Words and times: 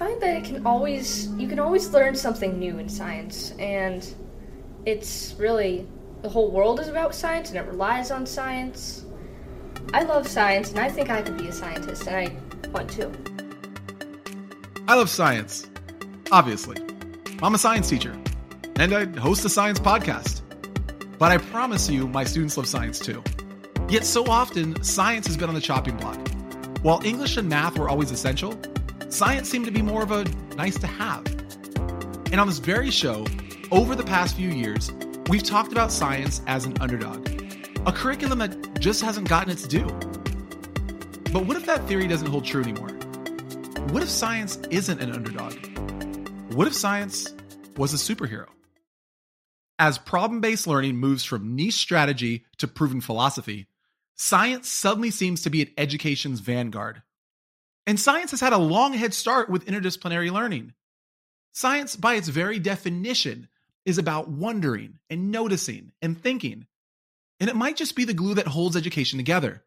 find 0.00 0.18
that 0.22 0.34
it 0.34 0.44
can 0.44 0.66
always 0.66 1.28
you 1.34 1.46
can 1.46 1.58
always 1.58 1.90
learn 1.90 2.14
something 2.14 2.58
new 2.58 2.78
in 2.78 2.88
science 2.88 3.52
and 3.58 4.14
it's 4.86 5.34
really 5.38 5.86
the 6.22 6.28
whole 6.28 6.50
world 6.50 6.80
is 6.80 6.88
about 6.88 7.14
science 7.14 7.50
and 7.50 7.58
it 7.58 7.66
relies 7.66 8.10
on 8.10 8.24
science. 8.24 9.04
I 9.92 10.04
love 10.04 10.26
science 10.26 10.70
and 10.70 10.78
I 10.78 10.88
think 10.88 11.10
I 11.10 11.20
could 11.20 11.36
be 11.36 11.48
a 11.48 11.52
scientist 11.52 12.06
and 12.06 12.16
I 12.16 12.68
want 12.70 12.88
to. 12.92 13.12
I 14.88 14.94
love 14.94 15.10
science. 15.10 15.68
Obviously. 16.32 16.78
I'm 17.42 17.54
a 17.54 17.58
science 17.58 17.90
teacher 17.90 18.18
and 18.76 18.94
I 18.94 19.04
host 19.20 19.44
a 19.44 19.50
science 19.50 19.80
podcast. 19.80 20.40
But 21.18 21.30
I 21.30 21.36
promise 21.36 21.90
you, 21.90 22.08
my 22.08 22.24
students 22.24 22.56
love 22.56 22.66
science 22.66 22.98
too. 22.98 23.22
Yet 23.90 24.06
so 24.06 24.24
often, 24.24 24.82
science 24.82 25.26
has 25.26 25.36
been 25.36 25.50
on 25.50 25.54
the 25.54 25.60
chopping 25.60 25.98
block. 25.98 26.26
While 26.80 27.02
English 27.04 27.36
and 27.36 27.50
math 27.50 27.78
were 27.78 27.90
always 27.90 28.10
essential, 28.10 28.58
science 29.10 29.50
seemed 29.50 29.66
to 29.66 29.72
be 29.72 29.82
more 29.82 30.02
of 30.02 30.12
a 30.12 30.24
nice 30.56 30.78
to 30.78 30.86
have. 30.86 31.26
And 32.32 32.40
on 32.40 32.46
this 32.46 32.58
very 32.58 32.90
show, 32.90 33.26
over 33.70 33.94
the 33.94 34.04
past 34.04 34.36
few 34.36 34.48
years, 34.48 34.92
we've 35.28 35.42
talked 35.42 35.72
about 35.72 35.92
science 35.92 36.40
as 36.46 36.64
an 36.64 36.74
underdog, 36.80 37.28
a 37.86 37.92
curriculum 37.92 38.38
that 38.38 38.80
just 38.80 39.02
hasn't 39.02 39.28
gotten 39.28 39.50
its 39.50 39.66
due. 39.66 39.86
But 41.32 41.46
what 41.46 41.56
if 41.56 41.66
that 41.66 41.86
theory 41.86 42.06
doesn't 42.06 42.28
hold 42.28 42.44
true 42.44 42.62
anymore? 42.62 42.90
What 43.90 44.02
if 44.02 44.08
science 44.08 44.56
isn't 44.70 45.00
an 45.00 45.12
underdog? 45.12 45.54
What 46.54 46.66
if 46.66 46.74
science 46.74 47.32
was 47.76 47.92
a 47.92 47.96
superhero? 47.96 48.46
As 49.78 49.98
problem 49.98 50.40
based 50.40 50.66
learning 50.66 50.96
moves 50.96 51.24
from 51.24 51.56
niche 51.56 51.74
strategy 51.74 52.44
to 52.58 52.68
proven 52.68 53.00
philosophy, 53.00 53.66
science 54.14 54.68
suddenly 54.68 55.10
seems 55.10 55.42
to 55.42 55.50
be 55.50 55.62
at 55.62 55.68
education's 55.78 56.40
vanguard. 56.40 57.02
And 57.86 57.98
science 57.98 58.30
has 58.30 58.40
had 58.40 58.52
a 58.52 58.58
long 58.58 58.92
head 58.92 59.14
start 59.14 59.48
with 59.48 59.66
interdisciplinary 59.66 60.30
learning. 60.30 60.74
Science, 61.52 61.96
by 61.96 62.14
its 62.14 62.28
very 62.28 62.58
definition, 62.58 63.48
is 63.84 63.98
about 63.98 64.28
wondering 64.28 64.98
and 65.08 65.30
noticing 65.30 65.92
and 66.00 66.20
thinking. 66.20 66.66
And 67.40 67.48
it 67.48 67.56
might 67.56 67.76
just 67.76 67.96
be 67.96 68.04
the 68.04 68.14
glue 68.14 68.34
that 68.34 68.46
holds 68.46 68.76
education 68.76 69.18
together. 69.18 69.64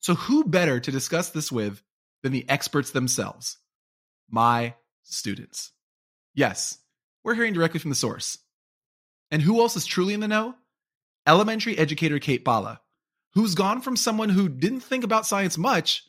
So, 0.00 0.14
who 0.14 0.44
better 0.44 0.80
to 0.80 0.92
discuss 0.92 1.30
this 1.30 1.50
with 1.50 1.82
than 2.22 2.32
the 2.32 2.48
experts 2.48 2.90
themselves? 2.90 3.56
My 4.30 4.74
students. 5.02 5.72
Yes, 6.34 6.78
we're 7.24 7.34
hearing 7.34 7.54
directly 7.54 7.80
from 7.80 7.90
the 7.90 7.96
source. 7.96 8.38
And 9.30 9.40
who 9.40 9.60
else 9.60 9.76
is 9.76 9.86
truly 9.86 10.14
in 10.14 10.20
the 10.20 10.28
know? 10.28 10.54
Elementary 11.26 11.78
educator 11.78 12.18
Kate 12.18 12.44
Bala, 12.44 12.82
who's 13.32 13.54
gone 13.54 13.80
from 13.80 13.96
someone 13.96 14.28
who 14.28 14.48
didn't 14.48 14.80
think 14.80 15.04
about 15.04 15.26
science 15.26 15.56
much 15.56 16.04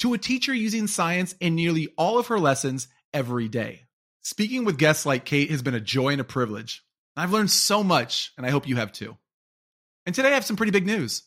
to 0.00 0.14
a 0.14 0.18
teacher 0.18 0.52
using 0.54 0.86
science 0.86 1.34
in 1.40 1.54
nearly 1.54 1.88
all 1.96 2.18
of 2.18 2.28
her 2.28 2.38
lessons 2.38 2.88
every 3.12 3.48
day. 3.48 3.82
Speaking 4.22 4.64
with 4.64 4.78
guests 4.78 5.06
like 5.06 5.24
Kate 5.24 5.50
has 5.50 5.62
been 5.62 5.74
a 5.74 5.80
joy 5.80 6.10
and 6.10 6.20
a 6.20 6.24
privilege. 6.24 6.84
I've 7.16 7.32
learned 7.32 7.50
so 7.50 7.82
much, 7.82 8.32
and 8.36 8.44
I 8.44 8.50
hope 8.50 8.68
you 8.68 8.76
have 8.76 8.92
too. 8.92 9.16
And 10.04 10.14
today 10.14 10.28
I 10.28 10.34
have 10.34 10.44
some 10.44 10.56
pretty 10.56 10.72
big 10.72 10.86
news. 10.86 11.22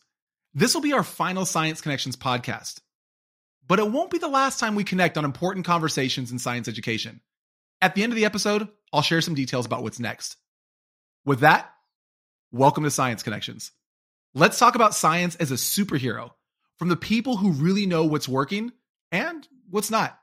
This 0.54 0.74
will 0.74 0.82
be 0.82 0.92
our 0.92 1.02
final 1.02 1.44
Science 1.44 1.80
Connections 1.80 2.16
podcast. 2.16 2.80
But 3.66 3.78
it 3.78 3.90
won't 3.90 4.10
be 4.10 4.18
the 4.18 4.28
last 4.28 4.60
time 4.60 4.74
we 4.74 4.84
connect 4.84 5.16
on 5.16 5.24
important 5.24 5.64
conversations 5.64 6.30
in 6.32 6.38
science 6.38 6.68
education. 6.68 7.20
At 7.82 7.94
the 7.94 8.02
end 8.02 8.12
of 8.12 8.16
the 8.16 8.24
episode, 8.24 8.68
I'll 8.92 9.02
share 9.02 9.20
some 9.20 9.34
details 9.34 9.66
about 9.66 9.82
what's 9.82 10.00
next. 10.00 10.36
With 11.24 11.40
that, 11.40 11.70
welcome 12.52 12.84
to 12.84 12.90
Science 12.90 13.22
Connections. 13.22 13.72
Let's 14.34 14.58
talk 14.58 14.74
about 14.74 14.94
science 14.94 15.36
as 15.36 15.50
a 15.50 15.54
superhero 15.54 16.30
from 16.80 16.88
the 16.88 16.96
people 16.96 17.36
who 17.36 17.50
really 17.52 17.84
know 17.84 18.06
what's 18.06 18.26
working 18.26 18.72
and 19.12 19.46
what's 19.68 19.90
not. 19.90 20.18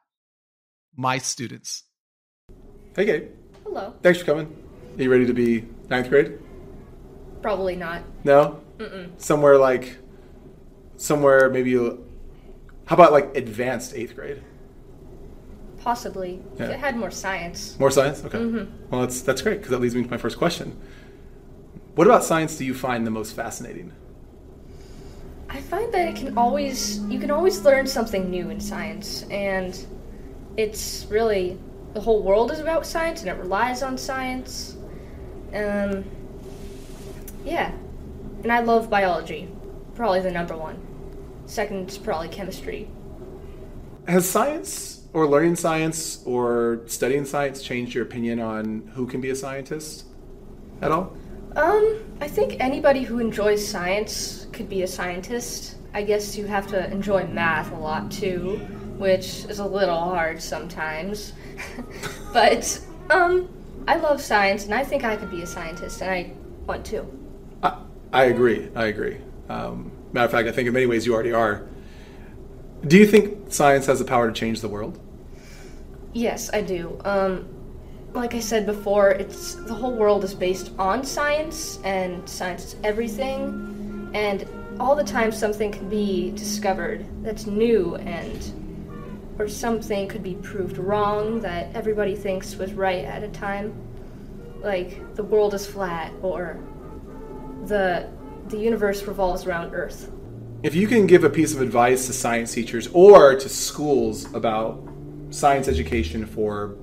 My 0.95 1.19
students. 1.19 1.83
Hey, 2.95 3.05
Kate. 3.05 3.27
Hello. 3.63 3.93
Thanks 4.01 4.17
for 4.17 4.25
coming. 4.25 4.57
Are 4.97 5.03
you 5.03 5.11
ready 5.11 5.27
to 5.27 5.33
be 5.35 5.67
ninth 5.87 6.09
grade? 6.09 6.39
Probably 7.43 7.75
not. 7.75 8.01
No? 8.23 8.59
Mm-mm. 8.79 9.21
Somewhere 9.21 9.59
like, 9.59 9.99
somewhere 10.95 11.51
maybe, 11.51 11.75
how 11.75 11.95
about 12.89 13.11
like 13.11 13.37
advanced 13.37 13.93
eighth 13.93 14.15
grade? 14.15 14.41
Possibly. 15.81 16.41
If 16.55 16.61
Yeah. 16.61 16.69
it 16.69 16.79
had 16.79 16.97
more 16.97 17.11
science. 17.11 17.77
More 17.79 17.91
science? 17.91 18.23
Okay. 18.25 18.39
Mhm. 18.39 18.67
Well, 18.89 19.01
that's, 19.01 19.21
that's 19.21 19.43
great 19.43 19.57
because 19.57 19.69
that 19.69 19.79
leads 19.79 19.93
me 19.93 20.01
to 20.01 20.09
my 20.09 20.17
first 20.17 20.39
question. 20.39 20.75
What 21.93 22.07
about 22.07 22.23
science 22.23 22.57
do 22.57 22.65
you 22.65 22.73
find 22.73 23.05
the 23.05 23.11
most 23.11 23.35
fascinating? 23.35 23.93
I 25.49 25.61
find 25.61 25.93
that 25.93 26.07
it 26.07 26.15
can 26.15 26.37
always 26.37 26.99
you 27.05 27.19
can 27.19 27.31
always 27.31 27.61
learn 27.61 27.87
something 27.87 28.29
new 28.29 28.49
in 28.49 28.59
science 28.59 29.23
and 29.31 29.85
it's 30.57 31.05
really 31.09 31.57
the 31.93 32.01
whole 32.01 32.21
world 32.21 32.51
is 32.51 32.59
about 32.59 32.85
science 32.85 33.21
and 33.21 33.29
it 33.29 33.37
relies 33.37 33.81
on 33.81 33.97
science. 33.97 34.77
Um 35.53 36.03
yeah. 37.45 37.71
And 38.43 38.51
I 38.51 38.59
love 38.59 38.89
biology. 38.89 39.49
Probably 39.95 40.19
the 40.19 40.31
number 40.31 40.55
one. 40.55 40.85
Second 41.45 41.89
is 41.89 41.97
probably 41.97 42.27
chemistry. 42.27 42.89
Has 44.07 44.29
science 44.29 45.03
or 45.13 45.27
learning 45.27 45.55
science 45.55 46.21
or 46.25 46.81
studying 46.87 47.25
science 47.25 47.61
changed 47.61 47.95
your 47.95 48.03
opinion 48.03 48.39
on 48.39 48.91
who 48.95 49.07
can 49.07 49.21
be 49.21 49.29
a 49.29 49.35
scientist 49.35 50.05
at 50.81 50.91
all? 50.91 51.15
Um, 51.57 52.03
I 52.21 52.27
think 52.27 52.57
anybody 52.59 53.01
who 53.01 53.17
enjoys 53.17 53.67
science 53.67 54.45
could 54.53 54.69
be 54.69 54.83
a 54.83 54.87
scientist. 54.87 55.77
I 55.91 56.03
guess 56.03 56.37
you 56.37 56.45
have 56.45 56.67
to 56.67 56.89
enjoy 56.91 57.25
math 57.25 57.71
a 57.71 57.75
lot 57.75 58.11
too, 58.11 58.57
which 58.97 59.43
is 59.45 59.57
a 59.57 59.65
little 59.65 59.97
hard 59.97 60.39
sometimes. 60.39 61.33
but 62.33 62.79
um, 63.09 63.49
I 63.87 63.95
love 63.95 64.21
science 64.21 64.65
and 64.65 64.73
I 64.75 64.83
think 64.83 65.03
I 65.03 65.15
could 65.15 65.31
be 65.31 65.41
a 65.41 65.47
scientist 65.47 66.03
and 66.03 66.11
I 66.11 66.31
want 66.67 66.85
to. 66.87 67.07
I, 67.63 67.81
I 68.13 68.23
agree. 68.25 68.69
I 68.75 68.85
agree. 68.85 69.17
Um, 69.49 69.91
matter 70.13 70.25
of 70.25 70.31
fact, 70.31 70.47
I 70.47 70.51
think 70.51 70.67
in 70.67 70.75
many 70.75 70.85
ways 70.85 71.07
you 71.07 71.13
already 71.15 71.33
are. 71.33 71.67
Do 72.85 72.99
you 72.99 73.07
think 73.07 73.51
science 73.51 73.87
has 73.87 73.97
the 73.97 74.05
power 74.05 74.27
to 74.27 74.33
change 74.33 74.61
the 74.61 74.69
world? 74.69 74.99
Yes, 76.13 76.51
I 76.53 76.61
do. 76.61 77.01
Um, 77.03 77.49
like 78.13 78.33
I 78.33 78.39
said 78.39 78.65
before, 78.65 79.11
it's 79.11 79.55
the 79.55 79.73
whole 79.73 79.93
world 79.93 80.23
is 80.23 80.33
based 80.33 80.71
on 80.79 81.03
science, 81.03 81.79
and 81.83 82.27
science 82.27 82.65
is 82.65 82.75
everything. 82.83 84.09
And 84.13 84.47
all 84.79 84.95
the 84.95 85.03
time, 85.03 85.31
something 85.31 85.71
can 85.71 85.89
be 85.89 86.31
discovered 86.31 87.05
that's 87.23 87.45
new, 87.45 87.95
and 87.95 88.53
or 89.39 89.47
something 89.47 90.07
could 90.07 90.23
be 90.23 90.35
proved 90.35 90.77
wrong 90.77 91.41
that 91.41 91.75
everybody 91.75 92.15
thinks 92.15 92.55
was 92.55 92.73
right 92.73 93.05
at 93.05 93.23
a 93.23 93.29
time. 93.29 93.73
Like 94.61 95.15
the 95.15 95.23
world 95.23 95.53
is 95.53 95.65
flat, 95.65 96.11
or 96.21 96.59
the 97.65 98.09
the 98.47 98.57
universe 98.57 99.03
revolves 99.03 99.45
around 99.45 99.73
Earth. 99.73 100.11
If 100.63 100.73
you 100.73 100.87
can 100.87 101.05
give 101.05 101.23
a 101.23 101.29
piece 101.29 101.53
of 101.53 101.61
advice 101.61 102.07
to 102.07 102.13
science 102.13 102.53
teachers 102.53 102.87
or 102.93 103.35
to 103.35 103.49
schools 103.49 104.33
about 104.33 104.81
science 105.29 105.67
education 105.67 106.25
for 106.25 106.75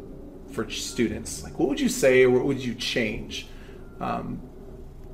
for 0.54 0.70
students, 0.70 1.42
like 1.42 1.58
what 1.58 1.68
would 1.68 1.80
you 1.80 1.88
say 1.88 2.22
or 2.24 2.30
what 2.30 2.44
would 2.44 2.64
you 2.64 2.74
change 2.74 3.48
um, 4.00 4.40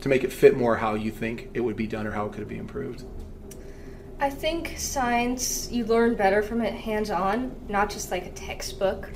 to 0.01 0.09
make 0.09 0.25
it 0.25 0.33
fit 0.33 0.57
more 0.57 0.77
how 0.77 0.95
you 0.95 1.11
think 1.11 1.51
it 1.55 1.61
would 1.61 1.77
be 1.77 1.87
done 1.87 2.07
or 2.07 2.11
how 2.11 2.27
it 2.27 2.33
could 2.33 2.49
be 2.49 2.59
improved? 2.59 3.05
I 4.19 4.29
think 4.29 4.75
science, 4.77 5.73
you 5.73 5.87
learn 5.87 6.15
better 6.15 6.43
from 6.43 6.61
it 6.61 6.75
hands 6.75 7.11
on, 7.11 7.57
not 7.69 7.89
just 7.89 8.11
like 8.11 8.27
a 8.27 8.31
textbook. 8.33 9.11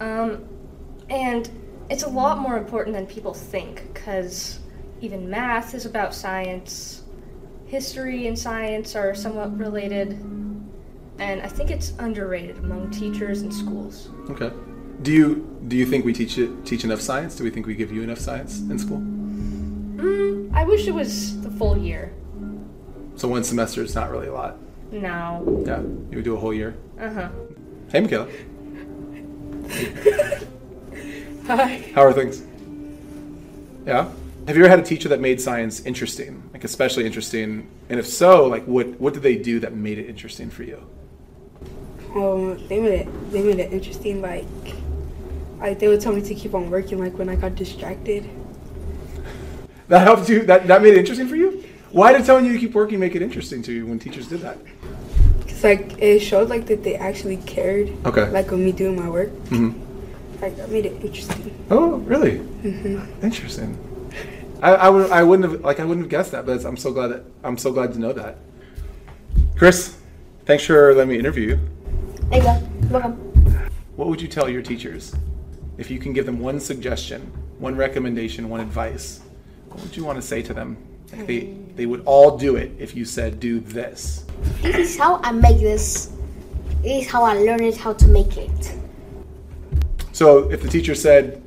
Um, 0.00 0.48
and 1.10 1.50
it's 1.90 2.04
a 2.04 2.08
lot 2.08 2.38
more 2.38 2.56
important 2.56 2.96
than 2.96 3.06
people 3.06 3.34
think, 3.34 3.92
because 3.92 4.60
even 5.02 5.28
math 5.28 5.74
is 5.74 5.84
about 5.84 6.14
science, 6.14 7.02
history 7.66 8.28
and 8.28 8.38
science 8.38 8.96
are 8.96 9.14
somewhat 9.14 9.56
related, 9.58 10.12
and 11.18 11.42
I 11.42 11.48
think 11.48 11.70
it's 11.70 11.92
underrated 11.98 12.56
among 12.58 12.90
teachers 12.90 13.42
and 13.42 13.52
schools. 13.52 14.08
Okay. 14.30 14.50
Do 15.02 15.12
you 15.12 15.58
do 15.68 15.76
you 15.76 15.86
think 15.86 16.04
we 16.04 16.12
teach 16.12 16.36
it, 16.36 16.64
teach 16.66 16.84
enough 16.84 17.00
science? 17.00 17.36
Do 17.36 17.44
we 17.44 17.50
think 17.50 17.66
we 17.66 17.74
give 17.74 17.90
you 17.92 18.02
enough 18.02 18.18
science 18.18 18.60
in 18.60 18.78
school? 18.78 18.98
Mm, 18.98 20.52
I 20.54 20.64
wish 20.64 20.86
it 20.86 20.94
was 20.94 21.40
the 21.40 21.50
full 21.50 21.78
year. 21.78 22.12
So 23.16 23.28
one 23.28 23.44
semester 23.44 23.82
is 23.82 23.94
not 23.94 24.10
really 24.10 24.28
a 24.28 24.32
lot. 24.32 24.56
No. 24.92 25.62
Yeah, 25.66 25.80
you 25.80 26.16
would 26.16 26.24
do 26.24 26.36
a 26.36 26.40
whole 26.40 26.52
year. 26.52 26.76
Uh 26.98 27.12
huh. 27.12 27.28
Hey, 27.90 28.00
Michaela. 28.00 28.28
Hi. 31.46 31.92
How 31.94 32.02
are 32.02 32.12
things? 32.12 32.42
Yeah. 33.86 34.10
Have 34.46 34.56
you 34.56 34.64
ever 34.64 34.70
had 34.70 34.80
a 34.80 34.82
teacher 34.82 35.08
that 35.08 35.20
made 35.20 35.40
science 35.40 35.80
interesting, 35.86 36.48
like 36.52 36.64
especially 36.64 37.06
interesting? 37.06 37.68
And 37.88 37.98
if 37.98 38.06
so, 38.06 38.46
like 38.46 38.64
what 38.64 39.00
what 39.00 39.14
did 39.14 39.22
they 39.22 39.36
do 39.36 39.60
that 39.60 39.74
made 39.74 39.98
it 39.98 40.08
interesting 40.08 40.50
for 40.50 40.62
you? 40.62 40.84
Um, 42.14 42.66
they 42.68 42.80
made 42.80 43.00
it. 43.00 43.30
They 43.32 43.42
made 43.42 43.60
it 43.60 43.72
interesting. 43.72 44.20
Like, 44.20 44.46
like 45.60 45.78
they 45.78 45.88
would 45.88 46.00
tell 46.00 46.12
me 46.12 46.22
to 46.22 46.34
keep 46.34 46.54
on 46.54 46.70
working. 46.70 46.98
Like 46.98 47.16
when 47.18 47.28
I 47.28 47.36
got 47.36 47.54
distracted. 47.54 48.28
That 49.88 50.02
helped 50.06 50.28
you. 50.28 50.42
That 50.46 50.68
that 50.68 50.82
made 50.82 50.92
it 50.94 50.98
interesting 50.98 51.26
for 51.26 51.34
you. 51.34 51.64
Why 51.90 52.12
did 52.12 52.24
telling 52.24 52.46
you 52.46 52.52
to 52.52 52.58
keep 52.60 52.74
working 52.74 53.00
make 53.00 53.16
it 53.16 53.22
interesting 53.22 53.60
to 53.62 53.72
you 53.72 53.86
when 53.86 53.98
teachers 53.98 54.28
did 54.28 54.40
that? 54.42 54.56
Cause 55.48 55.64
like 55.64 55.98
it 56.00 56.20
showed 56.20 56.48
like 56.48 56.66
that 56.66 56.84
they 56.84 56.94
actually 56.94 57.38
cared. 57.38 57.90
Okay. 58.06 58.30
Like 58.30 58.52
of 58.52 58.60
me 58.60 58.70
doing 58.70 58.94
my 58.94 59.08
work. 59.10 59.30
Mhm. 59.50 59.74
Like 60.40 60.56
that 60.58 60.70
made 60.70 60.86
it 60.86 61.04
interesting. 61.04 61.52
Oh, 61.70 61.96
really? 62.06 62.38
Mhm. 62.62 63.04
Interesting. 63.20 63.76
I, 64.62 64.74
I 64.76 64.88
would 64.90 65.10
I 65.10 65.24
wouldn't 65.24 65.50
have 65.50 65.60
like 65.62 65.80
I 65.80 65.84
wouldn't 65.84 66.04
have 66.04 66.10
guessed 66.10 66.30
that, 66.30 66.46
but 66.46 66.52
it's- 66.52 66.64
I'm 66.66 66.76
so 66.76 66.92
glad 66.92 67.08
that 67.08 67.24
I'm 67.42 67.58
so 67.58 67.72
glad 67.72 67.92
to 67.94 67.98
know 67.98 68.12
that. 68.12 68.36
Chris, 69.56 69.96
thanks 70.46 70.64
for 70.64 70.94
letting 70.94 71.08
me 71.10 71.18
interview 71.18 71.48
you. 71.48 71.58
There 72.30 72.38
you 72.38 72.44
go. 72.44 72.62
Welcome. 72.90 73.16
What 73.96 74.06
would 74.08 74.22
you 74.22 74.28
tell 74.28 74.48
your 74.48 74.62
teachers 74.62 75.16
if 75.80 75.90
you 75.90 75.98
can 75.98 76.12
give 76.12 76.26
them 76.26 76.38
one 76.38 76.60
suggestion, 76.60 77.22
one 77.58 77.74
recommendation, 77.74 78.50
one 78.50 78.60
advice? 78.60 79.22
What 79.68 79.80
would 79.80 79.96
you 79.96 80.04
want 80.04 80.20
to 80.20 80.22
say 80.22 80.42
to 80.42 80.52
them? 80.52 80.76
Like 81.10 81.26
they 81.26 81.40
hmm. 81.40 81.74
they 81.74 81.86
would 81.86 82.02
all 82.04 82.36
do 82.36 82.56
it 82.56 82.70
if 82.78 82.94
you 82.94 83.06
said 83.06 83.40
do 83.40 83.60
this. 83.60 84.26
This 84.60 84.76
is 84.76 84.98
how 84.98 85.20
I 85.24 85.32
make 85.32 85.58
this. 85.58 86.12
This 86.82 87.06
is 87.06 87.10
how 87.10 87.24
I 87.24 87.32
learned 87.32 87.76
how 87.76 87.94
to 87.94 88.06
make 88.08 88.36
it. 88.36 88.74
So 90.12 90.50
if 90.50 90.62
the 90.62 90.68
teacher 90.68 90.94
said, 90.94 91.42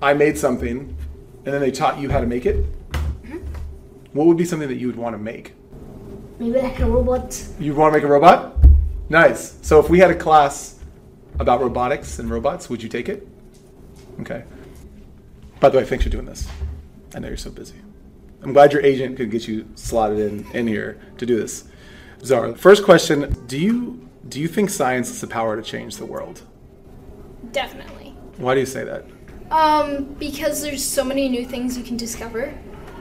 "I 0.00 0.14
made 0.14 0.38
something," 0.38 0.96
and 1.44 1.54
then 1.54 1.60
they 1.60 1.70
taught 1.70 2.00
you 2.00 2.08
how 2.08 2.20
to 2.20 2.26
make 2.26 2.46
it, 2.46 2.56
mm-hmm. 2.92 3.38
what 4.14 4.26
would 4.26 4.38
be 4.38 4.46
something 4.46 4.68
that 4.68 4.80
you 4.80 4.86
would 4.86 4.96
want 4.96 5.14
to 5.14 5.22
make? 5.22 5.52
Maybe 6.38 6.58
like 6.58 6.80
a 6.80 6.86
robot. 6.86 7.30
You 7.60 7.74
want 7.74 7.92
to 7.92 7.98
make 7.98 8.04
a 8.04 8.10
robot? 8.10 8.56
Nice. 9.10 9.58
So 9.60 9.78
if 9.78 9.90
we 9.90 9.98
had 9.98 10.10
a 10.10 10.16
class 10.16 10.80
about 11.38 11.60
robotics 11.60 12.18
and 12.18 12.30
robots, 12.30 12.70
would 12.70 12.82
you 12.82 12.88
take 12.88 13.10
it? 13.10 13.28
Okay. 14.20 14.44
By 15.60 15.68
the 15.68 15.78
way, 15.78 15.84
thanks 15.84 16.04
for 16.04 16.10
doing 16.10 16.26
this. 16.26 16.48
I 17.14 17.18
know 17.18 17.28
you're 17.28 17.36
so 17.36 17.50
busy. 17.50 17.76
I'm 18.42 18.52
glad 18.52 18.72
your 18.72 18.82
agent 18.82 19.16
could 19.16 19.30
get 19.30 19.46
you 19.46 19.68
slotted 19.74 20.18
in 20.18 20.50
in 20.52 20.66
here 20.66 21.00
to 21.18 21.26
do 21.26 21.36
this. 21.36 21.64
Zara, 22.24 22.54
first 22.56 22.84
question: 22.84 23.34
Do 23.46 23.58
you 23.58 24.08
do 24.28 24.40
you 24.40 24.48
think 24.48 24.70
science 24.70 25.08
has 25.08 25.20
the 25.20 25.26
power 25.26 25.56
to 25.56 25.62
change 25.62 25.96
the 25.96 26.06
world? 26.06 26.42
Definitely. 27.52 28.14
Why 28.38 28.54
do 28.54 28.60
you 28.60 28.66
say 28.66 28.84
that? 28.84 29.04
Um, 29.50 30.04
because 30.18 30.62
there's 30.62 30.84
so 30.84 31.04
many 31.04 31.28
new 31.28 31.44
things 31.44 31.76
you 31.76 31.84
can 31.84 31.96
discover, 31.96 32.54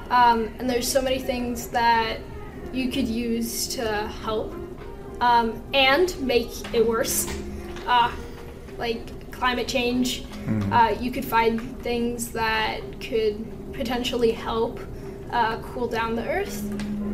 um, 0.10 0.54
and 0.60 0.70
there's 0.70 0.88
so 0.88 1.02
many 1.02 1.20
things 1.20 1.68
that 1.70 2.20
you 2.74 2.92
could 2.92 3.08
use 3.08 3.68
to 3.70 4.08
help 4.08 4.54
um, 5.22 5.64
and 5.74 6.20
make 6.22 6.74
it 6.74 6.86
worse. 6.86 7.28
Uh, 7.88 8.12
like 8.78 9.10
climate 9.42 9.68
change, 9.68 10.24
uh, 10.72 10.96
you 11.00 11.10
could 11.10 11.26
find 11.26 11.60
things 11.82 12.32
that 12.32 12.80
could 13.02 13.44
potentially 13.74 14.30
help 14.30 14.80
uh, 15.32 15.58
cool 15.64 15.88
down 15.88 16.16
the 16.16 16.24
earth 16.28 16.62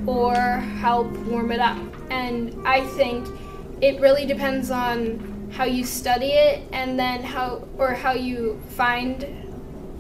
or 0.06 0.36
help 0.36 1.08
warm 1.30 1.54
it 1.54 1.62
up. 1.62 1.78
And 2.10 2.68
I 2.68 2.86
think 2.98 3.26
it 3.80 4.02
really 4.02 4.26
depends 4.26 4.72
on 4.72 5.50
how 5.54 5.64
you 5.64 5.86
study 5.86 6.32
it 6.32 6.68
and 6.74 7.00
then 7.00 7.24
how 7.24 7.66
or 7.78 7.94
how 7.94 8.12
you 8.12 8.62
find 8.72 9.26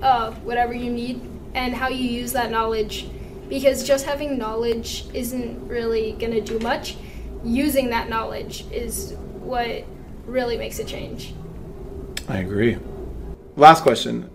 uh, 0.01 0.31
whatever 0.43 0.73
you 0.73 0.91
need 0.91 1.21
and 1.53 1.73
how 1.73 1.87
you 1.87 2.03
use 2.03 2.33
that 2.33 2.51
knowledge. 2.51 3.07
Because 3.47 3.87
just 3.87 4.05
having 4.05 4.37
knowledge 4.37 5.05
isn't 5.13 5.65
really 5.65 6.11
going 6.19 6.33
to 6.33 6.41
do 6.41 6.59
much. 6.59 6.97
Using 7.45 7.89
that 7.91 8.09
knowledge 8.09 8.65
is 8.69 9.13
what 9.39 9.85
really 10.25 10.57
makes 10.57 10.79
a 10.79 10.83
change 10.83 11.33
I 12.27 12.37
agree. 12.39 12.77
Last 13.55 13.83
question: 13.83 14.29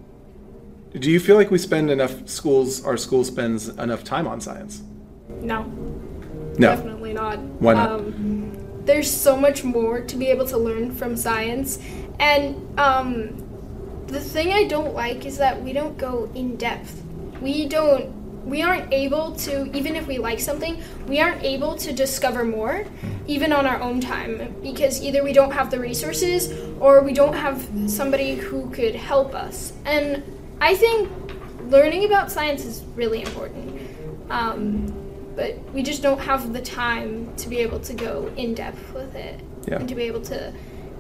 Do 0.99 1.11
you 1.11 1.21
feel 1.21 1.37
like 1.37 1.51
we 1.51 1.59
spend 1.59 1.91
enough 1.91 2.29
schools? 2.29 2.85
Our 2.85 2.97
school 2.97 3.25
spends 3.25 3.69
enough 3.69 4.05
time 4.05 4.27
on 4.27 4.41
science? 4.41 4.83
no 5.41 5.63
No. 6.59 6.69
definitely 6.77 7.13
not 7.15 7.39
Why 7.39 7.75
not? 7.75 7.91
um, 7.91 8.53
there's 8.85 9.11
so 9.11 9.37
much 9.37 9.65
more 9.65 10.01
to 10.03 10.17
be 10.17 10.27
able 10.27 10.47
to 10.47 10.59
learn 10.59 10.93
from 10.95 11.17
science 11.17 11.79
and 12.21 12.55
um, 12.79 13.09
the 14.07 14.21
thing 14.21 14.53
i 14.53 14.65
don't 14.65 14.93
like 14.95 15.25
is 15.25 15.39
that 15.39 15.61
we 15.63 15.73
don't 15.73 15.97
go 15.97 16.31
in 16.35 16.57
depth 16.57 17.03
we 17.41 17.67
don't 17.67 18.13
we 18.45 18.63
aren't 18.63 18.93
able 18.93 19.33
to 19.33 19.75
even 19.77 19.95
if 19.97 20.07
we 20.07 20.19
like 20.19 20.41
something 20.41 20.83
we 21.07 21.21
aren't 21.21 21.43
able 21.43 21.77
to 21.77 21.93
discover 21.93 22.45
more 22.45 22.85
even 23.27 23.53
on 23.53 23.67
our 23.67 23.81
own 23.81 24.01
time 24.01 24.55
because 24.63 25.03
either 25.03 25.23
we 25.23 25.33
don't 25.33 25.53
have 25.53 25.71
the 25.71 25.79
resources 25.79 26.53
or 26.81 27.03
we 27.03 27.13
don't 27.13 27.35
have 27.35 27.69
somebody 27.87 28.35
who 28.35 28.69
could 28.71 28.95
help 28.95 29.35
us 29.35 29.73
and 29.85 30.23
i 30.61 30.75
think 30.75 31.09
learning 31.69 32.05
about 32.05 32.31
science 32.31 32.65
is 32.65 32.83
really 32.97 33.23
important 33.23 33.81
um, 34.31 34.87
but 35.37 35.59
we 35.73 35.83
just 35.83 36.03
don't 36.03 36.21
have 36.21 36.53
the 36.53 36.61
time 36.61 37.35
to 37.37 37.49
be 37.49 37.59
able 37.59 37.81
to 37.81 37.95
go 37.95 38.31
in 38.37 38.55
depth 38.55 38.93
with 38.93 39.15
it 39.15 39.41
Yeah. 39.67 39.77
and 39.77 39.89
to 39.89 39.95
be 39.95 40.03
able 40.03 40.21
to 40.23 40.53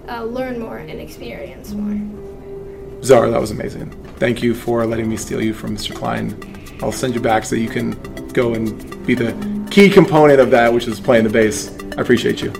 uh, 0.08 0.24
learn 0.24 0.58
more 0.58 0.78
and 0.78 1.00
experience 1.00 1.72
more. 1.72 3.02
Zara, 3.04 3.30
that 3.30 3.40
was 3.40 3.50
amazing. 3.50 3.90
Thank 4.18 4.42
you 4.42 4.54
for 4.54 4.86
letting 4.86 5.08
me 5.08 5.16
steal 5.16 5.42
you 5.42 5.52
from 5.52 5.76
Mr. 5.76 5.94
Klein. 5.94 6.34
I'll 6.82 6.92
send 6.92 7.14
you 7.14 7.20
back 7.20 7.44
so 7.44 7.54
you 7.54 7.68
can 7.68 7.92
go 8.32 8.54
and 8.54 9.06
be 9.06 9.14
the 9.14 9.32
key 9.70 9.88
component 9.88 10.40
of 10.40 10.50
that, 10.50 10.72
which 10.72 10.88
is 10.88 10.98
playing 11.00 11.24
the 11.24 11.30
bass. 11.30 11.72
I 11.96 12.00
appreciate 12.00 12.42
you. 12.42 12.52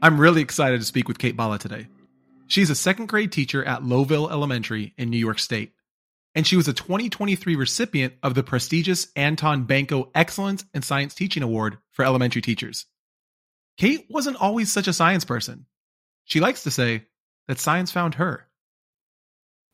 I'm 0.00 0.20
really 0.20 0.42
excited 0.42 0.78
to 0.78 0.86
speak 0.86 1.08
with 1.08 1.18
Kate 1.18 1.36
Bala 1.36 1.58
today. 1.58 1.88
She's 2.46 2.70
a 2.70 2.76
second 2.76 3.06
grade 3.06 3.32
teacher 3.32 3.64
at 3.64 3.82
Lowville 3.82 4.30
Elementary 4.30 4.94
in 4.96 5.10
New 5.10 5.18
York 5.18 5.40
State. 5.40 5.72
And 6.34 6.46
she 6.46 6.56
was 6.56 6.68
a 6.68 6.72
2023 6.72 7.56
recipient 7.56 8.14
of 8.22 8.34
the 8.34 8.42
prestigious 8.42 9.08
Anton 9.16 9.64
Banko 9.64 10.10
Excellence 10.14 10.64
in 10.74 10.82
Science 10.82 11.14
Teaching 11.14 11.42
Award 11.42 11.78
for 11.90 12.04
elementary 12.04 12.42
teachers. 12.42 12.86
Kate 13.78 14.06
wasn't 14.08 14.36
always 14.36 14.70
such 14.70 14.86
a 14.86 14.92
science 14.92 15.24
person. 15.24 15.66
She 16.24 16.40
likes 16.40 16.62
to 16.64 16.70
say 16.70 17.06
that 17.48 17.58
science 17.58 17.90
found 17.90 18.14
her. 18.16 18.46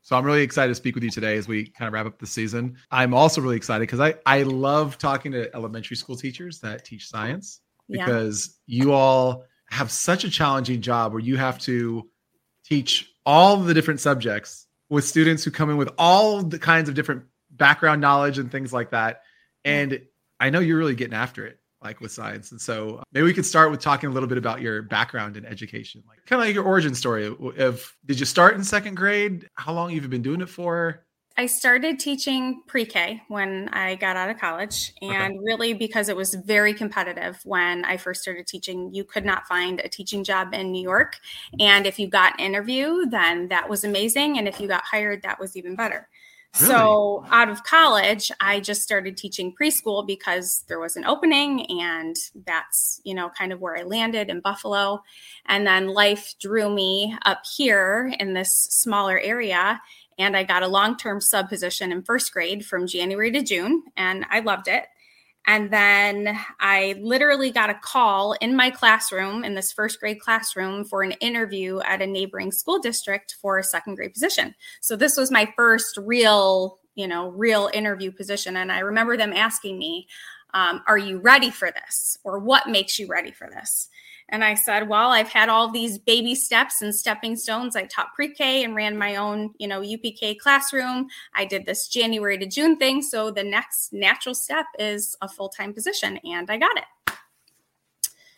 So 0.03 0.17
I'm 0.17 0.25
really 0.25 0.41
excited 0.41 0.67
to 0.69 0.75
speak 0.75 0.95
with 0.95 1.03
you 1.03 1.09
today 1.09 1.37
as 1.37 1.47
we 1.47 1.65
kind 1.65 1.87
of 1.87 1.93
wrap 1.93 2.05
up 2.05 2.19
the 2.19 2.27
season. 2.27 2.75
I'm 2.91 3.13
also 3.13 3.39
really 3.39 3.55
excited 3.55 3.83
because 3.83 4.01
I, 4.01 4.15
I 4.25 4.43
love 4.43 4.97
talking 4.97 5.31
to 5.31 5.53
elementary 5.55 5.95
school 5.95 6.17
teachers 6.17 6.59
that 6.59 6.83
teach 6.83 7.07
science 7.07 7.61
Yeah. 7.87 8.05
because 8.05 8.59
you 8.67 8.91
all 8.91 9.45
have 9.69 9.89
such 9.89 10.25
a 10.25 10.29
challenging 10.29 10.81
job 10.81 11.13
where 11.13 11.21
you 11.21 11.37
have 11.37 11.57
to 11.59 12.09
teach 12.65 13.13
all 13.25 13.55
the 13.57 13.73
different 13.73 14.01
subjects 14.01 14.67
with 14.89 15.05
students 15.05 15.41
who 15.43 15.51
come 15.51 15.69
in 15.69 15.77
with 15.77 15.89
all 15.97 16.43
the 16.43 16.59
kinds 16.59 16.89
of 16.89 16.95
different 16.95 17.23
background 17.49 18.01
knowledge 18.01 18.37
and 18.37 18.51
things 18.51 18.73
like 18.73 18.91
that. 18.91 19.21
And 19.63 20.01
I 20.37 20.49
know 20.49 20.59
you're 20.59 20.77
really 20.77 20.95
getting 20.95 21.13
after 21.15 21.45
it, 21.45 21.59
like 21.83 22.01
with 22.01 22.11
science. 22.11 22.51
And 22.51 22.61
so 22.61 22.97
uh, 22.97 23.03
maybe 23.11 23.25
we 23.25 23.33
could 23.33 23.45
start 23.45 23.71
with 23.71 23.79
talking 23.79 24.09
a 24.09 24.13
little 24.13 24.29
bit 24.29 24.37
about 24.37 24.61
your 24.61 24.81
background 24.81 25.37
in 25.37 25.45
education, 25.45 26.03
like 26.07 26.25
kind 26.25 26.41
of 26.41 26.47
like 26.47 26.55
your 26.55 26.63
origin 26.63 26.95
story 26.95 27.27
of 27.57 27.93
did 28.05 28.19
you 28.19 28.25
start 28.25 28.55
in 28.55 28.63
second 28.63 28.95
grade? 28.95 29.47
How 29.55 29.73
long 29.73 29.91
have 29.91 30.03
you 30.03 30.09
been 30.09 30.21
doing 30.21 30.41
it 30.41 30.49
for? 30.49 31.05
I 31.35 31.47
started 31.47 31.99
teaching 31.99 32.61
pre 32.67 32.85
K 32.85 33.23
when 33.27 33.67
I 33.69 33.95
got 33.95 34.15
out 34.15 34.29
of 34.29 34.37
college. 34.37 34.93
And 35.01 35.39
really, 35.43 35.73
because 35.73 36.07
it 36.07 36.15
was 36.15 36.35
very 36.35 36.75
competitive 36.75 37.39
when 37.43 37.83
I 37.85 37.97
first 37.97 38.21
started 38.21 38.45
teaching, 38.45 38.93
you 38.93 39.03
could 39.03 39.25
not 39.25 39.47
find 39.47 39.79
a 39.79 39.89
teaching 39.89 40.23
job 40.23 40.53
in 40.53 40.71
New 40.71 40.81
York. 40.81 41.17
And 41.59 41.87
if 41.87 41.97
you 41.97 42.07
got 42.07 42.39
an 42.39 42.45
interview, 42.45 43.07
then 43.07 43.47
that 43.47 43.67
was 43.67 43.83
amazing. 43.83 44.37
And 44.37 44.47
if 44.47 44.59
you 44.59 44.67
got 44.67 44.83
hired, 44.83 45.23
that 45.23 45.39
was 45.39 45.57
even 45.57 45.75
better. 45.75 46.07
So, 46.55 47.25
out 47.31 47.49
of 47.49 47.63
college, 47.63 48.31
I 48.39 48.59
just 48.59 48.83
started 48.83 49.17
teaching 49.17 49.55
preschool 49.59 50.05
because 50.05 50.63
there 50.67 50.79
was 50.79 50.95
an 50.95 51.03
opening, 51.03 51.65
and 51.81 52.15
that's, 52.45 53.01
you 53.03 53.15
know, 53.15 53.29
kind 53.29 53.51
of 53.51 53.59
where 53.59 53.75
I 53.75 53.81
landed 53.81 54.29
in 54.29 54.39
Buffalo. 54.39 55.01
And 55.47 55.65
then 55.65 55.87
life 55.87 56.35
drew 56.39 56.69
me 56.69 57.17
up 57.25 57.41
here 57.57 58.13
in 58.19 58.33
this 58.33 58.55
smaller 58.55 59.19
area 59.19 59.81
and 60.19 60.37
I 60.37 60.43
got 60.43 60.63
a 60.63 60.67
long 60.67 60.97
term 60.97 61.21
sub 61.21 61.49
position 61.49 61.91
in 61.91 62.03
first 62.03 62.31
grade 62.33 62.65
from 62.65 62.87
January 62.87 63.31
to 63.31 63.41
June, 63.41 63.83
and 63.97 64.25
I 64.29 64.39
loved 64.39 64.67
it. 64.67 64.85
And 65.45 65.71
then 65.71 66.37
I 66.59 66.95
literally 67.01 67.51
got 67.51 67.69
a 67.69 67.73
call 67.73 68.33
in 68.33 68.55
my 68.55 68.69
classroom, 68.69 69.43
in 69.43 69.55
this 69.55 69.71
first 69.73 69.99
grade 69.99 70.21
classroom, 70.21 70.85
for 70.85 71.03
an 71.03 71.11
interview 71.13 71.79
at 71.81 72.01
a 72.01 72.07
neighboring 72.07 72.51
school 72.51 72.79
district 72.79 73.35
for 73.41 73.57
a 73.57 73.63
second 73.63 73.95
grade 73.95 74.13
position. 74.13 74.55
So 74.81 74.95
this 74.95 75.17
was 75.17 75.31
my 75.31 75.51
first 75.57 75.97
real, 75.97 76.79
you 76.95 77.07
know, 77.07 77.29
real 77.29 77.69
interview 77.73 78.11
position. 78.11 78.55
And 78.55 78.71
I 78.71 78.79
remember 78.79 79.17
them 79.17 79.33
asking 79.33 79.77
me, 79.77 80.07
um, 80.53 80.81
Are 80.87 80.97
you 80.97 81.19
ready 81.19 81.49
for 81.49 81.71
this? 81.71 82.17
Or 82.23 82.39
what 82.39 82.67
makes 82.67 82.97
you 82.97 83.07
ready 83.07 83.31
for 83.31 83.49
this? 83.49 83.89
And 84.33 84.43
I 84.43 84.55
said, 84.55 84.89
well, 84.89 85.11
I've 85.11 85.27
had 85.27 85.47
all 85.47 85.69
these 85.69 85.99
baby 85.99 86.33
steps 86.33 86.81
and 86.81 86.93
stepping 86.93 87.35
stones. 87.35 87.75
I 87.75 87.83
taught 87.83 88.15
pre-K 88.15 88.63
and 88.63 88.73
ran 88.73 88.97
my 88.97 89.15
own, 89.15 89.53
you 89.59 89.67
know, 89.67 89.81
UPK 89.81 90.39
classroom. 90.39 91.07
I 91.35 91.45
did 91.45 91.67
this 91.67 91.87
January 91.87 92.39
to 92.39 92.47
June 92.47 92.75
thing. 92.77 93.03
So 93.03 93.29
the 93.29 93.43
next 93.43 93.93
natural 93.93 94.33
step 94.33 94.65
is 94.79 95.15
a 95.21 95.29
full-time 95.29 95.71
position 95.71 96.19
and 96.23 96.49
I 96.49 96.57
got 96.57 96.75
it. 96.77 97.13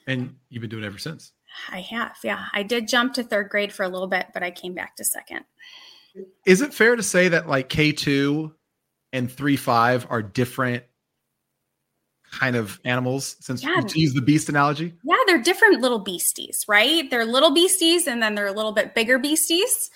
And 0.06 0.36
you've 0.50 0.60
been 0.60 0.70
doing 0.70 0.84
it 0.84 0.88
ever 0.88 0.98
since. 0.98 1.32
I 1.72 1.80
have. 1.80 2.18
Yeah. 2.26 2.44
I 2.52 2.62
did 2.62 2.90
jump 2.90 3.14
to 3.14 3.24
third 3.24 3.48
grade 3.48 3.72
for 3.72 3.84
a 3.84 3.90
little 3.90 4.08
bit, 4.08 4.28
but 4.34 4.44
I 4.44 4.52
came 4.52 4.74
back 4.74 4.98
to 4.98 5.06
second. 5.06 5.46
Is 6.46 6.62
it 6.62 6.74
fair 6.74 6.98
to 6.98 7.04
say 7.04 7.30
that 7.30 7.48
like 7.48 7.70
K2 7.70 8.54
and 9.14 9.32
3 9.32 9.56
5 9.56 10.08
are 10.10 10.22
different 10.22 10.84
kind 12.40 12.56
of 12.56 12.80
animals 12.86 13.36
since 13.40 13.64
Yeah. 13.64 13.82
to 13.88 14.00
use 14.00 14.14
the 14.14 14.22
beast 14.22 14.50
analogy? 14.50 14.94
Yeah, 15.04 15.16
they're 15.28 15.42
different 15.42 15.82
little 15.82 16.00
beasties, 16.00 16.66
right? 16.68 17.10
They're 17.10 17.26
little 17.26 17.52
beasties 17.54 18.08
and 18.08 18.22
then 18.22 18.36
they're 18.36 18.48
a 18.48 18.52
little 18.54 18.74
bit 18.74 18.94
bigger 18.96 19.18
beasties. 19.20 19.90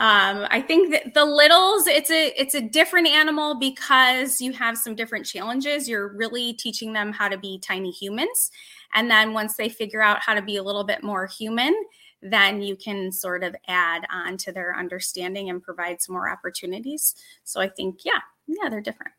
Um, 0.00 0.46
I 0.50 0.60
think 0.60 0.92
that 0.92 1.14
the 1.14 1.24
littles, 1.24 1.88
it's 1.88 2.10
a 2.10 2.28
it's 2.40 2.54
a 2.54 2.60
different 2.60 3.08
animal 3.08 3.58
because 3.58 4.40
you 4.40 4.52
have 4.52 4.78
some 4.78 4.94
different 4.94 5.26
challenges. 5.26 5.88
You're 5.88 6.16
really 6.16 6.52
teaching 6.52 6.92
them 6.92 7.12
how 7.12 7.28
to 7.28 7.36
be 7.36 7.58
tiny 7.58 7.90
humans. 7.90 8.52
And 8.94 9.10
then 9.10 9.32
once 9.32 9.56
they 9.56 9.68
figure 9.68 10.00
out 10.00 10.20
how 10.20 10.34
to 10.34 10.42
be 10.42 10.56
a 10.56 10.62
little 10.62 10.84
bit 10.84 11.02
more 11.02 11.26
human, 11.26 11.74
then 12.22 12.62
you 12.62 12.76
can 12.76 13.10
sort 13.10 13.42
of 13.42 13.56
add 13.66 14.06
on 14.12 14.36
to 14.38 14.52
their 14.52 14.76
understanding 14.76 15.50
and 15.50 15.60
provide 15.62 16.00
some 16.00 16.14
more 16.14 16.30
opportunities. 16.30 17.16
So 17.42 17.60
I 17.60 17.68
think, 17.68 18.04
yeah, 18.04 18.20
yeah, 18.46 18.68
they're 18.68 18.80
different. 18.80 19.12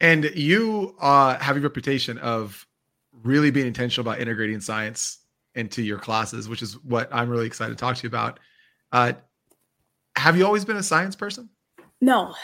And 0.00 0.24
you 0.34 0.94
uh, 1.00 1.38
have 1.38 1.56
a 1.56 1.60
reputation 1.60 2.18
of 2.18 2.66
really 3.22 3.50
being 3.50 3.66
intentional 3.66 4.06
about 4.06 4.20
integrating 4.20 4.60
science 4.60 5.18
into 5.54 5.82
your 5.82 5.98
classes, 5.98 6.48
which 6.48 6.62
is 6.62 6.74
what 6.84 7.08
I'm 7.12 7.30
really 7.30 7.46
excited 7.46 7.76
to 7.76 7.80
talk 7.80 7.96
to 7.96 8.02
you 8.02 8.08
about. 8.08 8.38
Uh, 8.92 9.14
have 10.16 10.36
you 10.36 10.44
always 10.44 10.64
been 10.64 10.76
a 10.76 10.82
science 10.82 11.16
person? 11.16 11.48
No. 12.00 12.34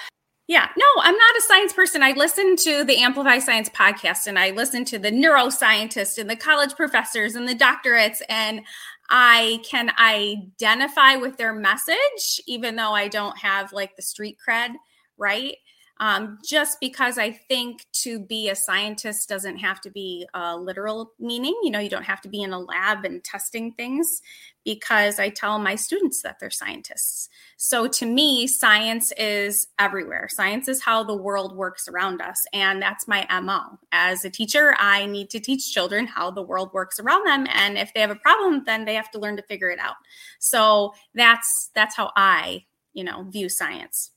Yeah, 0.48 0.68
no, 0.76 0.84
I'm 1.00 1.16
not 1.16 1.36
a 1.36 1.42
science 1.42 1.72
person. 1.72 2.02
I 2.02 2.12
listen 2.12 2.56
to 2.56 2.84
the 2.84 2.98
Amplify 2.98 3.38
Science 3.38 3.68
podcast 3.68 4.26
and 4.26 4.38
I 4.38 4.50
listen 4.50 4.84
to 4.86 4.98
the 4.98 5.10
neuroscientists 5.10 6.18
and 6.18 6.28
the 6.28 6.36
college 6.36 6.74
professors 6.74 7.36
and 7.36 7.48
the 7.48 7.54
doctorates, 7.54 8.20
and 8.28 8.62
I 9.08 9.60
can 9.64 9.92
identify 9.98 11.16
with 11.16 11.36
their 11.36 11.54
message, 11.54 12.40
even 12.46 12.76
though 12.76 12.92
I 12.92 13.08
don't 13.08 13.38
have 13.38 13.72
like 13.72 13.94
the 13.94 14.02
street 14.02 14.36
cred, 14.46 14.70
right? 15.16 15.56
Um, 16.02 16.38
just 16.44 16.80
because 16.80 17.16
I 17.16 17.30
think 17.30 17.86
to 18.02 18.18
be 18.18 18.48
a 18.48 18.56
scientist 18.56 19.28
doesn't 19.28 19.58
have 19.58 19.80
to 19.82 19.90
be 19.90 20.26
a 20.34 20.56
literal 20.56 21.12
meaning. 21.20 21.56
You 21.62 21.70
know, 21.70 21.78
you 21.78 21.88
don't 21.88 22.02
have 22.02 22.20
to 22.22 22.28
be 22.28 22.42
in 22.42 22.52
a 22.52 22.58
lab 22.58 23.04
and 23.04 23.22
testing 23.22 23.70
things 23.70 24.20
because 24.64 25.20
I 25.20 25.28
tell 25.28 25.60
my 25.60 25.76
students 25.76 26.20
that 26.22 26.40
they're 26.40 26.50
scientists. 26.50 27.28
So 27.56 27.86
to 27.86 28.04
me, 28.04 28.48
science 28.48 29.12
is 29.16 29.68
everywhere. 29.78 30.26
Science 30.28 30.66
is 30.66 30.82
how 30.82 31.04
the 31.04 31.14
world 31.14 31.56
works 31.56 31.86
around 31.86 32.20
us. 32.20 32.38
And 32.52 32.82
that's 32.82 33.06
my 33.06 33.24
MO. 33.40 33.78
As 33.92 34.24
a 34.24 34.30
teacher, 34.30 34.74
I 34.80 35.06
need 35.06 35.30
to 35.30 35.38
teach 35.38 35.72
children 35.72 36.08
how 36.08 36.32
the 36.32 36.42
world 36.42 36.72
works 36.74 36.98
around 36.98 37.28
them. 37.28 37.46
And 37.54 37.78
if 37.78 37.94
they 37.94 38.00
have 38.00 38.10
a 38.10 38.16
problem, 38.16 38.64
then 38.66 38.86
they 38.86 38.94
have 38.94 39.12
to 39.12 39.20
learn 39.20 39.36
to 39.36 39.42
figure 39.44 39.70
it 39.70 39.78
out. 39.78 39.94
So 40.40 40.94
that's 41.14 41.70
that's 41.76 41.94
how 41.94 42.10
I, 42.16 42.64
you 42.92 43.04
know, 43.04 43.22
view 43.30 43.48
science. 43.48 44.11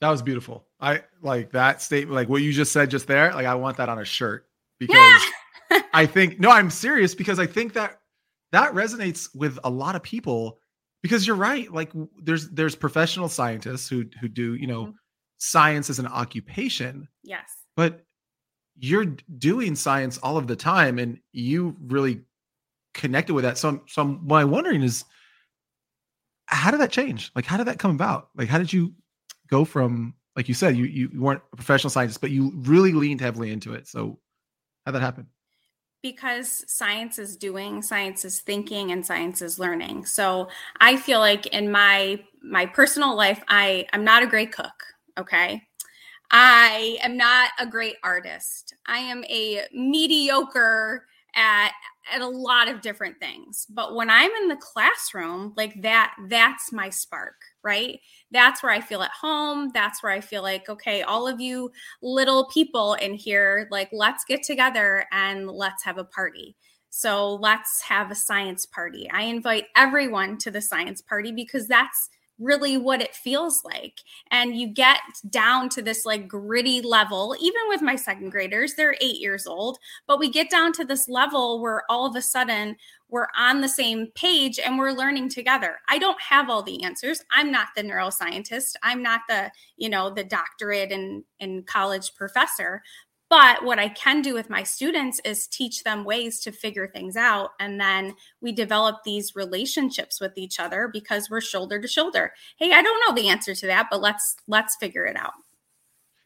That 0.00 0.10
was 0.10 0.20
beautiful. 0.22 0.66
I 0.80 1.02
like 1.22 1.52
that 1.52 1.80
statement, 1.80 2.14
like 2.14 2.28
what 2.28 2.42
you 2.42 2.52
just 2.52 2.72
said 2.72 2.90
just 2.90 3.06
there. 3.06 3.32
Like 3.32 3.46
I 3.46 3.54
want 3.54 3.76
that 3.78 3.88
on 3.88 3.98
a 3.98 4.04
shirt 4.04 4.46
because 4.78 5.22
Yeah. 5.70 5.80
I 5.94 6.06
think 6.06 6.38
no, 6.38 6.50
I'm 6.50 6.70
serious 6.70 7.14
because 7.14 7.38
I 7.38 7.46
think 7.46 7.72
that 7.74 8.00
that 8.52 8.72
resonates 8.74 9.28
with 9.34 9.58
a 9.64 9.70
lot 9.70 9.96
of 9.96 10.02
people 10.02 10.58
because 11.02 11.26
you're 11.26 11.36
right. 11.36 11.72
Like 11.72 11.90
there's 12.22 12.48
there's 12.50 12.74
professional 12.76 13.28
scientists 13.28 13.88
who 13.88 14.04
who 14.20 14.28
do, 14.28 14.54
you 14.54 14.66
know, 14.66 14.86
Mhm. 14.86 14.94
science 15.38 15.88
as 15.90 15.98
an 15.98 16.06
occupation, 16.06 17.08
Yes. 17.22 17.48
but 17.76 18.02
you're 18.78 19.06
doing 19.38 19.74
science 19.74 20.18
all 20.18 20.36
of 20.36 20.46
the 20.46 20.56
time 20.56 20.98
and 20.98 21.18
you 21.32 21.74
really 21.80 22.20
connected 22.92 23.32
with 23.32 23.44
that. 23.44 23.56
So 23.56 23.68
I'm, 23.70 23.80
so 23.88 24.02
I'm, 24.02 24.28
what 24.28 24.46
wondering 24.48 24.82
is 24.82 25.04
how 26.46 26.70
did 26.70 26.80
that 26.80 26.92
change? 26.92 27.32
Like 27.34 27.46
how 27.46 27.56
did 27.56 27.66
that 27.66 27.78
come 27.78 27.90
about? 27.92 28.28
Like 28.36 28.48
how 28.48 28.58
did 28.58 28.72
you 28.72 28.94
go 29.48 29.64
from 29.64 30.14
like 30.34 30.48
you 30.48 30.54
said 30.54 30.76
you 30.76 30.84
you 30.84 31.10
weren't 31.20 31.42
a 31.52 31.56
professional 31.56 31.90
scientist 31.90 32.20
but 32.20 32.30
you 32.30 32.52
really 32.56 32.92
leaned 32.92 33.20
heavily 33.20 33.50
into 33.50 33.74
it. 33.74 33.88
So 33.88 34.18
how 34.84 34.92
that 34.92 35.00
happen? 35.00 35.26
because 36.06 36.64
science 36.68 37.18
is 37.18 37.36
doing 37.36 37.82
science 37.82 38.24
is 38.24 38.38
thinking 38.38 38.92
and 38.92 39.04
science 39.04 39.42
is 39.42 39.58
learning 39.58 40.04
so 40.04 40.48
i 40.78 40.96
feel 40.96 41.18
like 41.18 41.46
in 41.48 41.68
my 41.68 42.16
my 42.42 42.64
personal 42.64 43.16
life 43.16 43.42
i 43.48 43.84
i'm 43.92 44.04
not 44.04 44.22
a 44.22 44.26
great 44.26 44.52
cook 44.52 44.84
okay 45.18 45.60
i 46.30 46.96
am 47.02 47.16
not 47.16 47.50
a 47.58 47.66
great 47.66 47.96
artist 48.04 48.74
i 48.86 48.98
am 48.98 49.24
a 49.24 49.62
mediocre 49.72 51.06
at 51.34 51.72
at 52.12 52.20
a 52.20 52.28
lot 52.28 52.68
of 52.68 52.80
different 52.80 53.18
things. 53.18 53.66
But 53.70 53.94
when 53.94 54.10
i'm 54.10 54.30
in 54.30 54.48
the 54.48 54.56
classroom 54.56 55.52
like 55.56 55.80
that 55.82 56.14
that's 56.28 56.72
my 56.72 56.90
spark 56.90 57.34
right? 57.62 57.98
That's 58.30 58.62
where 58.62 58.72
i 58.72 58.80
feel 58.80 59.02
at 59.02 59.10
home. 59.10 59.70
That's 59.74 60.02
where 60.02 60.12
i 60.12 60.20
feel 60.20 60.42
like 60.42 60.68
okay 60.68 61.02
all 61.02 61.26
of 61.26 61.40
you 61.40 61.70
little 62.02 62.48
people 62.52 62.94
in 62.94 63.14
here 63.14 63.68
like 63.70 63.88
let's 63.92 64.24
get 64.24 64.42
together 64.42 65.06
and 65.12 65.48
let's 65.50 65.82
have 65.84 65.98
a 65.98 66.04
party. 66.04 66.56
So 66.90 67.34
let's 67.34 67.82
have 67.82 68.10
a 68.10 68.14
science 68.14 68.64
party. 68.64 69.10
I 69.10 69.24
invite 69.24 69.66
everyone 69.76 70.38
to 70.38 70.50
the 70.50 70.62
science 70.62 71.02
party 71.02 71.30
because 71.30 71.68
that's 71.68 72.08
really 72.38 72.76
what 72.76 73.00
it 73.00 73.14
feels 73.14 73.64
like. 73.64 74.00
And 74.30 74.56
you 74.56 74.68
get 74.68 75.00
down 75.30 75.68
to 75.70 75.82
this 75.82 76.04
like 76.04 76.28
gritty 76.28 76.80
level 76.82 77.34
even 77.40 77.60
with 77.68 77.82
my 77.82 77.96
second 77.96 78.30
graders 78.30 78.74
they're 78.74 78.96
8 79.00 79.20
years 79.20 79.46
old 79.46 79.78
but 80.06 80.18
we 80.18 80.30
get 80.30 80.50
down 80.50 80.72
to 80.74 80.84
this 80.84 81.08
level 81.08 81.60
where 81.60 81.82
all 81.88 82.06
of 82.06 82.16
a 82.16 82.22
sudden 82.22 82.76
we're 83.08 83.28
on 83.36 83.60
the 83.60 83.68
same 83.68 84.08
page 84.14 84.58
and 84.58 84.78
we're 84.78 84.90
learning 84.90 85.28
together. 85.28 85.76
I 85.88 85.98
don't 85.98 86.20
have 86.20 86.50
all 86.50 86.62
the 86.62 86.82
answers. 86.82 87.22
I'm 87.30 87.52
not 87.52 87.68
the 87.76 87.82
neuroscientist. 87.82 88.74
I'm 88.82 89.02
not 89.02 89.20
the 89.28 89.50
you 89.76 89.88
know 89.88 90.10
the 90.10 90.24
doctorate 90.24 90.90
and 90.92 91.22
in 91.38 91.62
college 91.64 92.14
professor 92.14 92.82
but 93.28 93.64
what 93.64 93.78
i 93.78 93.88
can 93.88 94.22
do 94.22 94.34
with 94.34 94.48
my 94.50 94.62
students 94.62 95.20
is 95.24 95.46
teach 95.46 95.82
them 95.84 96.04
ways 96.04 96.40
to 96.40 96.52
figure 96.52 96.86
things 96.88 97.16
out 97.16 97.50
and 97.60 97.80
then 97.80 98.14
we 98.40 98.52
develop 98.52 98.96
these 99.04 99.34
relationships 99.36 100.20
with 100.20 100.32
each 100.36 100.60
other 100.60 100.88
because 100.92 101.28
we're 101.30 101.40
shoulder 101.40 101.80
to 101.80 101.88
shoulder 101.88 102.32
hey 102.58 102.72
i 102.72 102.82
don't 102.82 103.00
know 103.06 103.14
the 103.20 103.28
answer 103.28 103.54
to 103.54 103.66
that 103.66 103.86
but 103.90 104.00
let's 104.00 104.36
let's 104.46 104.76
figure 104.76 105.04
it 105.06 105.16
out 105.16 105.32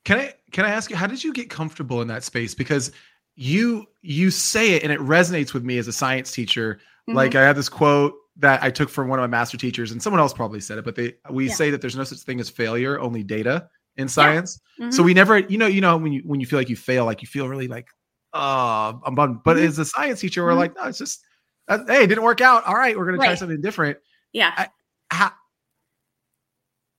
Can 0.04 0.18
I 0.18 0.34
can 0.52 0.64
I 0.64 0.70
ask 0.70 0.90
you 0.90 0.96
how 0.96 1.06
did 1.06 1.22
you 1.22 1.32
get 1.32 1.50
comfortable 1.50 2.00
in 2.02 2.08
that 2.08 2.24
space? 2.24 2.54
Because 2.54 2.90
you 3.36 3.86
you 4.02 4.30
say 4.30 4.72
it 4.72 4.82
and 4.82 4.90
it 4.92 4.98
resonates 5.00 5.52
with 5.54 5.62
me 5.64 5.78
as 5.78 5.86
a 5.88 5.92
science 5.92 6.32
teacher. 6.32 6.74
Mm-hmm. 7.08 7.16
Like 7.16 7.34
I 7.34 7.42
have 7.42 7.54
this 7.56 7.68
quote 7.68 8.14
that 8.36 8.62
I 8.62 8.70
took 8.70 8.88
from 8.88 9.08
one 9.08 9.18
of 9.18 9.22
my 9.22 9.26
master 9.38 9.58
teachers, 9.58 9.92
and 9.92 10.02
someone 10.02 10.18
else 10.20 10.32
probably 10.32 10.60
said 10.60 10.78
it, 10.78 10.84
but 10.84 10.94
they 10.96 11.14
we 11.30 11.48
Yeah. 11.48 11.54
say 11.54 11.70
that 11.70 11.80
there's 11.82 11.96
no 11.96 12.04
such 12.04 12.20
thing 12.20 12.40
as 12.40 12.48
failure, 12.48 12.98
only 12.98 13.22
data 13.22 13.68
in 13.96 14.08
science. 14.08 14.60
Mhm. 14.80 14.92
So 14.92 15.02
we 15.02 15.12
never, 15.14 15.38
you 15.38 15.58
know, 15.58 15.66
you 15.66 15.80
know 15.80 15.96
when 15.96 16.12
you 16.12 16.22
when 16.24 16.40
you 16.40 16.46
feel 16.46 16.58
like 16.58 16.68
you 16.68 16.76
fail, 16.76 17.04
like 17.04 17.22
you 17.22 17.28
feel 17.28 17.48
really 17.48 17.68
like, 17.68 17.88
uh, 18.32 18.92
I'm 19.04 19.14
bummed. 19.14 19.42
But 19.44 19.56
Mhm. 19.56 19.66
as 19.66 19.78
a 19.78 19.84
science 19.84 20.20
teacher, 20.20 20.44
we're 20.44 20.52
Mhm. 20.52 20.56
like, 20.58 20.76
no, 20.76 20.84
it's 20.84 20.98
just, 20.98 21.24
uh, 21.68 21.78
hey, 21.86 22.04
it 22.04 22.06
didn't 22.06 22.24
work 22.24 22.40
out. 22.40 22.64
All 22.64 22.74
right, 22.74 22.96
we're 22.96 23.04
gonna 23.04 23.18
try 23.18 23.34
something 23.34 23.60
different. 23.60 23.98
yeah 24.32 24.66
How, 25.10 25.32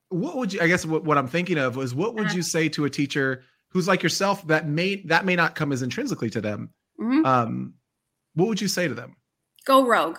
what 0.10 0.36
would 0.38 0.52
you? 0.54 0.60
I 0.62 0.68
guess 0.68 0.86
what, 0.86 1.04
what 1.06 1.18
I'm 1.18 1.28
thinking 1.28 1.58
of 1.58 1.76
was 1.78 1.96
what 1.96 2.14
would 2.16 2.26
Uh-huh. 2.28 2.36
you 2.36 2.42
say 2.42 2.68
to 2.70 2.84
a 2.86 2.90
teacher 2.90 3.44
who's 3.70 3.88
like 3.88 4.04
yourself 4.04 4.46
that 4.48 4.68
may 4.68 4.98
that 5.06 5.24
may 5.26 5.36
not 5.38 5.56
come 5.56 5.72
as 5.72 5.82
intrinsically 5.82 6.30
to 6.32 6.42
them? 6.42 6.74
Mhm. 7.00 7.26
Um, 7.26 7.74
what 8.34 8.48
would 8.50 8.62
you 8.62 8.68
say 8.68 8.88
to 8.88 8.94
them? 8.94 9.16
go 9.66 9.86
rogue 9.86 10.18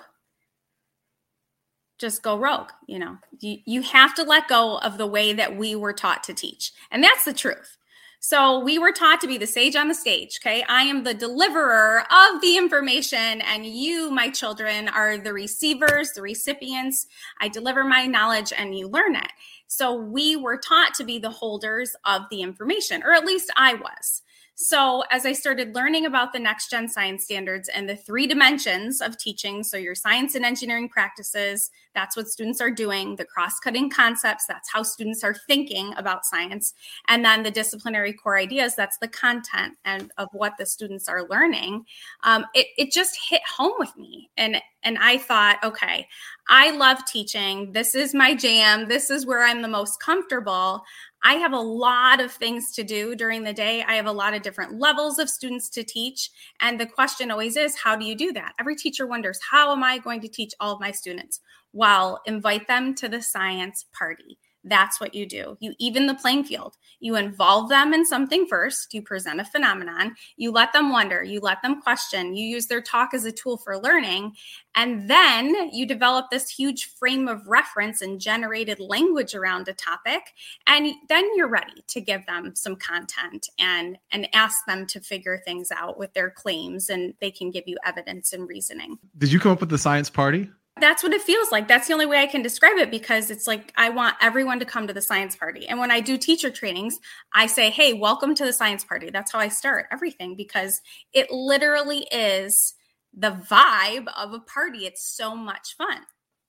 just 2.03 2.23
go 2.23 2.37
rogue 2.39 2.69
you 2.87 2.99
know? 2.99 3.17
You, 3.41 3.59
you 3.65 3.83
have 3.83 4.15
to 4.17 4.25
let 4.25 4.49
go 4.49 4.77
of 4.79 4.99
the 4.99 5.07
way 5.07 5.33
that 5.33 5.57
we 5.57 5.75
were 5.75 5.95
taught 5.95 6.23
to 6.25 6.35
teach 6.35 6.73
and 6.91 7.03
that's 7.03 7.25
the 7.25 7.33
truth. 7.33 7.79
So 8.21 8.61
we 8.61 8.79
were 8.79 8.93
taught 8.93 9.21
to 9.23 9.27
be 9.27 9.37
the 9.39 9.47
sage 9.47 9.75
on 9.75 9.89
the 9.89 9.95
stage 9.95 10.39
okay? 10.43 10.65
I 10.69 10.83
am 10.83 11.05
the 11.05 11.15
deliverer 11.15 12.01
of 12.11 12.41
the 12.43 12.59
information 12.59 13.41
and 13.41 13.65
you 13.65 14.11
my 14.11 14.29
children 14.29 14.89
are 14.89 15.17
the 15.17 15.33
receivers 15.33 16.13
the 16.13 16.23
recipients. 16.23 17.07
I 17.41 17.49
deliver 17.49 17.85
my 17.85 18.07
knowledge 18.07 18.53
and 18.57 18.77
you 18.77 18.89
learn 18.89 19.17
it. 19.17 19.33
So 19.69 19.95
we 19.95 20.37
were 20.37 20.59
taught 20.59 20.93
to 20.95 21.05
be 21.05 21.19
the 21.19 21.31
holders 21.31 21.97
of 22.05 22.23
the 22.31 22.43
information 22.43 23.03
or 23.05 23.15
at 23.15 23.25
least 23.25 23.51
i 23.57 23.75
was. 23.75 24.23
So, 24.55 25.03
as 25.11 25.25
I 25.25 25.33
started 25.33 25.75
learning 25.75 26.07
about 26.07 26.33
the 26.33 26.39
next 26.39 26.71
gen 26.71 26.89
science 26.89 27.25
standards 27.25 27.69
and 27.69 27.89
the 27.89 27.97
three 27.97 28.27
dimensions 28.27 29.01
of 29.01 29.19
teaching, 29.19 29.65
so 29.65 29.77
your 29.77 29.95
science 29.95 30.35
and 30.35 30.45
engineering 30.45 30.89
practices, 30.89 31.71
that's 31.95 32.17
what 32.17 32.29
students 32.29 32.61
are 32.61 32.71
doing, 32.71 33.17
the 33.17 33.25
cross 33.25 33.59
cutting 33.59 33.91
concepts, 33.91 34.47
that's 34.47 34.71
how 34.71 34.83
students 34.83 35.23
are 35.25 35.35
thinking 35.47 35.93
about 35.97 36.25
science, 36.25 36.75
and 37.09 37.25
then 37.25 37.43
the 37.43 37.51
disciplinary 37.51 38.13
core 38.13 38.37
ideas, 38.37 38.75
that's 38.75 38.99
the 38.99 39.09
content 39.09 39.75
and 39.85 40.11
of 40.19 40.29
what 40.33 40.55
the 40.59 40.67
students 40.67 41.09
are 41.09 41.29
learning. 41.29 41.85
Um, 42.25 42.47
it, 42.55 42.67
it 42.77 42.93
just 42.93 43.19
hit 43.29 43.43
home 43.57 43.75
with 43.79 43.97
me. 43.97 44.31
And, 44.37 44.57
and 44.83 44.99
I 44.99 45.19
thought, 45.19 45.59
okay, 45.63 46.07
I 46.49 46.71
love 46.73 47.05
teaching. 47.07 47.73
This 47.73 47.95
is 47.95 48.15
my 48.15 48.35
jam. 48.35 48.89
This 48.89 49.11
is 49.11 49.27
where 49.27 49.43
I'm 49.45 49.63
the 49.63 49.69
most 49.69 50.01
comfortable. 50.01 50.83
I 51.25 51.35
have 51.35 51.53
a 51.53 51.61
lot 51.61 52.21
of 52.21 52.33
things 52.33 52.73
to 52.73 52.83
do 52.83 53.15
during 53.15 53.45
the 53.45 53.53
day. 53.53 53.85
I 53.85 53.95
have 53.95 54.07
a 54.07 54.13
lot 54.13 54.35
of 54.35 54.43
different 54.43 54.81
levels 54.81 55.21
of 55.21 55.31
students 55.31 55.69
to 55.71 55.85
teach. 55.85 56.31
And 56.61 56.81
the 56.81 56.87
question 56.87 57.31
always 57.31 57.57
is, 57.57 57.77
how 57.77 57.95
do 57.95 58.05
you 58.05 58.17
do 58.17 58.33
that? 58.33 58.55
Every 58.59 58.75
teacher 58.75 59.07
wonders, 59.07 59.39
how 59.49 59.71
am 59.73 59.85
I 59.85 59.99
going 59.99 60.21
to 60.23 60.29
teach 60.29 60.53
all 60.59 60.75
of 60.75 60.81
my 60.81 60.91
students? 60.91 61.41
Well, 61.73 62.21
invite 62.27 62.69
them 62.69 62.95
to 62.97 63.09
the 63.09 63.23
science 63.23 63.85
party. 63.93 64.39
That's 64.65 65.01
what 65.01 65.15
you 65.15 65.27
do. 65.27 65.57
You 65.61 65.75
even 65.79 66.07
the 66.07 66.15
playing 66.15 66.45
field. 66.45 66.77
You 67.01 67.17
involve 67.17 67.69
them 67.69 67.93
in 67.93 68.07
something 68.07 68.47
first. 68.47 68.95
You 68.95 69.03
present 69.03 69.41
a 69.41 69.45
phenomenon. 69.45 70.15
You 70.37 70.53
let 70.53 70.73
them 70.73 70.91
wonder. 70.91 71.23
You 71.23 71.41
let 71.41 71.63
them 71.63 71.83
question. 71.83 72.35
You 72.35 72.47
use 72.47 72.67
their 72.67 72.81
talk 72.81 73.13
as 73.13 73.25
a 73.25 73.33
tool 73.33 73.57
for 73.57 73.79
learning. 73.79 74.35
And 74.77 75.11
then 75.11 75.71
you 75.73 75.85
develop 75.85 76.27
this 76.31 76.49
huge 76.49 76.95
frame 76.95 77.27
of 77.27 77.47
reference 77.49 78.03
and 78.03 78.21
generated 78.21 78.79
language 78.79 79.35
around 79.35 79.67
a 79.67 79.75
topic. 79.75 80.23
And 80.67 80.95
then 81.09 81.29
you're 81.35 81.49
ready 81.49 81.83
to 81.89 82.01
give 82.01 82.25
them 82.27 82.55
some 82.55 82.77
content 82.77 83.49
and, 83.59 83.99
and 84.13 84.29
ask 84.33 84.65
them 84.67 84.87
to 84.87 85.01
figure 85.01 85.43
things 85.45 85.73
out 85.73 85.99
with 85.99 86.15
their 86.15 86.31
claims. 86.31 86.89
And 86.89 87.15
they 87.21 87.33
can 87.33 87.51
give 87.51 87.65
you 87.67 87.79
evidence 87.85 88.33
and 88.33 88.49
reasoning. 88.49 88.99
Did 89.19 89.33
you 89.33 89.41
come 89.41 89.53
up 89.53 89.61
with 89.61 89.71
the 89.71 89.79
science 89.79 90.09
party? 90.09 90.49
That's 90.81 91.03
what 91.03 91.13
it 91.13 91.23
feels 91.23 91.53
like. 91.53 91.69
That's 91.69 91.87
the 91.87 91.93
only 91.93 92.07
way 92.07 92.19
I 92.19 92.27
can 92.27 92.43
describe 92.43 92.77
it 92.79 92.91
because 92.91 93.31
it's 93.31 93.47
like 93.47 93.73
I 93.77 93.91
want 93.91 94.17
everyone 94.21 94.59
to 94.61 94.65
come 94.65 94.87
to 94.87 94.93
the 94.93 95.03
science 95.03 95.37
party. 95.37 95.67
And 95.69 95.79
when 95.79 95.91
I 95.91 96.01
do 96.01 96.17
teacher 96.17 96.51
trainings, 96.51 96.99
I 97.35 97.47
say, 97.47 97.71
hey, 97.71 97.93
welcome 97.93 98.35
to 98.35 98.45
the 98.45 98.53
science 98.53 98.85
party. 98.85 99.11
That's 99.11 99.33
how 99.33 99.39
I 99.39 99.49
start 99.49 99.87
everything 99.93 100.35
because 100.35 100.81
it 101.13 101.31
literally 101.31 102.07
is 102.11 102.75
the 103.15 103.31
vibe 103.31 104.09
of 104.17 104.33
a 104.33 104.41
party. 104.41 104.87
It's 104.87 105.05
so 105.05 105.37
much 105.37 105.77
fun. 105.77 105.99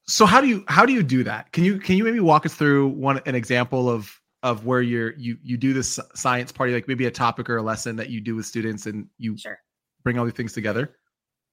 So 0.08 0.26
how 0.26 0.42
do 0.42 0.48
you 0.48 0.64
how 0.68 0.86
do 0.86 0.94
you 0.94 1.04
do 1.04 1.24
that? 1.24 1.52
Can 1.52 1.64
you 1.64 1.78
can 1.78 1.96
you 1.96 2.04
maybe 2.04 2.20
walk 2.20 2.46
us 2.46 2.54
through 2.54 2.88
one 2.90 3.22
an 3.26 3.36
example 3.36 3.90
of 3.90 4.20
of 4.42 4.66
where 4.66 4.82
you're 4.82 5.14
you 5.16 5.38
you 5.44 5.58
do 5.58 5.74
this 5.74 6.00
science 6.16 6.52
party 6.52 6.74
like 6.74 6.88
maybe 6.88 7.06
a 7.06 7.12
topic 7.12 7.50
or 7.50 7.58
a 7.58 7.62
lesson 7.62 7.96
that 7.98 8.10
you 8.10 8.20
do 8.20 8.36
with 8.36 8.46
students 8.46 8.86
and 8.86 9.08
you 9.18 9.38
sure. 9.38 9.60
bring 10.04 10.18
all 10.18 10.26
these 10.26 10.34
things 10.34 10.54
together? 10.54 10.96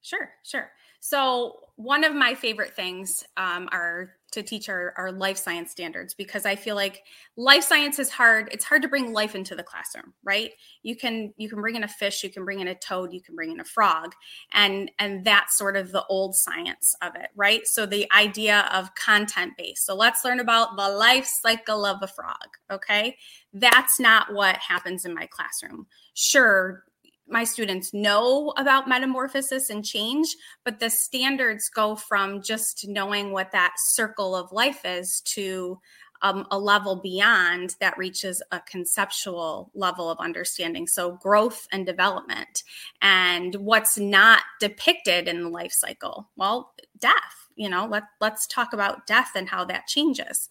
Sure, 0.03 0.31
sure. 0.45 0.71
So 1.01 1.57
one 1.77 2.05
of 2.05 2.15
my 2.15 2.35
favorite 2.35 2.75
things 2.75 3.25
um, 3.37 3.69
are 3.73 4.11
to 4.33 4.43
teach 4.43 4.69
our, 4.69 4.93
our 4.97 5.11
life 5.11 5.37
science 5.37 5.71
standards 5.71 6.15
because 6.15 6.47
i 6.47 6.55
feel 6.55 6.77
like 6.77 7.03
life 7.37 7.65
science 7.65 7.99
is 7.99 8.11
hard 8.11 8.49
it's 8.53 8.65
hard 8.65 8.83
to 8.83 8.89
bring 8.89 9.13
life 9.13 9.35
into 9.35 9.55
the 9.55 9.63
classroom 9.63 10.13
right? 10.23 10.53
You 10.83 10.97
can 10.97 11.33
you 11.37 11.49
can 11.49 11.61
bring 11.61 11.77
in 11.77 11.85
a 11.85 11.89
fish 11.89 12.23
you 12.23 12.31
can 12.31 12.45
bring 12.45 12.61
in 12.61 12.69
a 12.69 12.75
toad 12.75 13.13
you 13.13 13.21
can 13.21 13.35
bring 13.35 13.51
in 13.51 13.61
a 13.61 13.65
frog 13.65 14.13
and 14.53 14.91
and 14.99 15.25
that's 15.25 15.57
sort 15.57 15.77
of 15.77 15.91
the 15.93 16.05
old 16.07 16.37
science 16.37 16.95
of 17.03 17.17
it 17.17 17.31
right? 17.35 17.67
So 17.67 17.87
the 17.87 18.11
idea 18.13 18.69
of 18.73 18.95
content 18.95 19.55
based. 19.57 19.87
So 19.87 19.95
let's 19.95 20.25
learn 20.25 20.41
about 20.41 20.77
the 20.77 20.89
life 20.89 21.27
cycle 21.27 21.85
of 21.85 21.99
a 22.03 22.07
frog 22.07 22.37
okay? 22.71 23.17
That's 23.53 23.99
not 23.99 24.33
what 24.33 24.57
happens 24.57 25.05
in 25.05 25.15
my 25.15 25.27
classroom. 25.27 25.87
Sure 26.15 26.85
my 27.31 27.45
students 27.45 27.95
know 27.95 28.53
about 28.57 28.89
metamorphosis 28.89 29.71
and 29.71 29.85
change, 29.85 30.37
but 30.65 30.81
the 30.81 30.91
standards 30.91 31.69
go 31.69 31.97
from 31.97 32.43
just 32.43 32.87
knowing 32.89 33.33
what 33.33 33.53
that 33.53 33.75
circle 33.79 34.35
of 34.35 34.53
life 34.53 34.85
is 34.85 35.21
to 35.23 35.79
um, 36.23 36.47
a 36.51 36.59
level 36.59 36.97
beyond 36.97 37.77
that 37.81 37.97
reaches 37.97 38.43
a 38.51 38.61
conceptual 38.61 39.71
level 39.75 40.11
of 40.11 40.19
understanding. 40.19 40.87
So, 40.87 41.13
growth 41.13 41.67
and 41.73 41.87
development, 41.87 42.63
and 43.01 43.55
what's 43.55 43.99
not 43.99 44.43
depicted 44.61 45.29
in 45.29 45.43
the 45.43 45.49
life 45.49 45.73
cycle. 45.73 46.29
Well, 46.37 46.75
death. 46.99 47.15
You 47.57 47.69
know, 47.69 47.87
let 47.87 48.05
let's 48.21 48.47
talk 48.47 48.73
about 48.73 49.07
death 49.07 49.31
and 49.35 49.49
how 49.49 49.65
that 49.67 49.87
changes. 49.87 50.49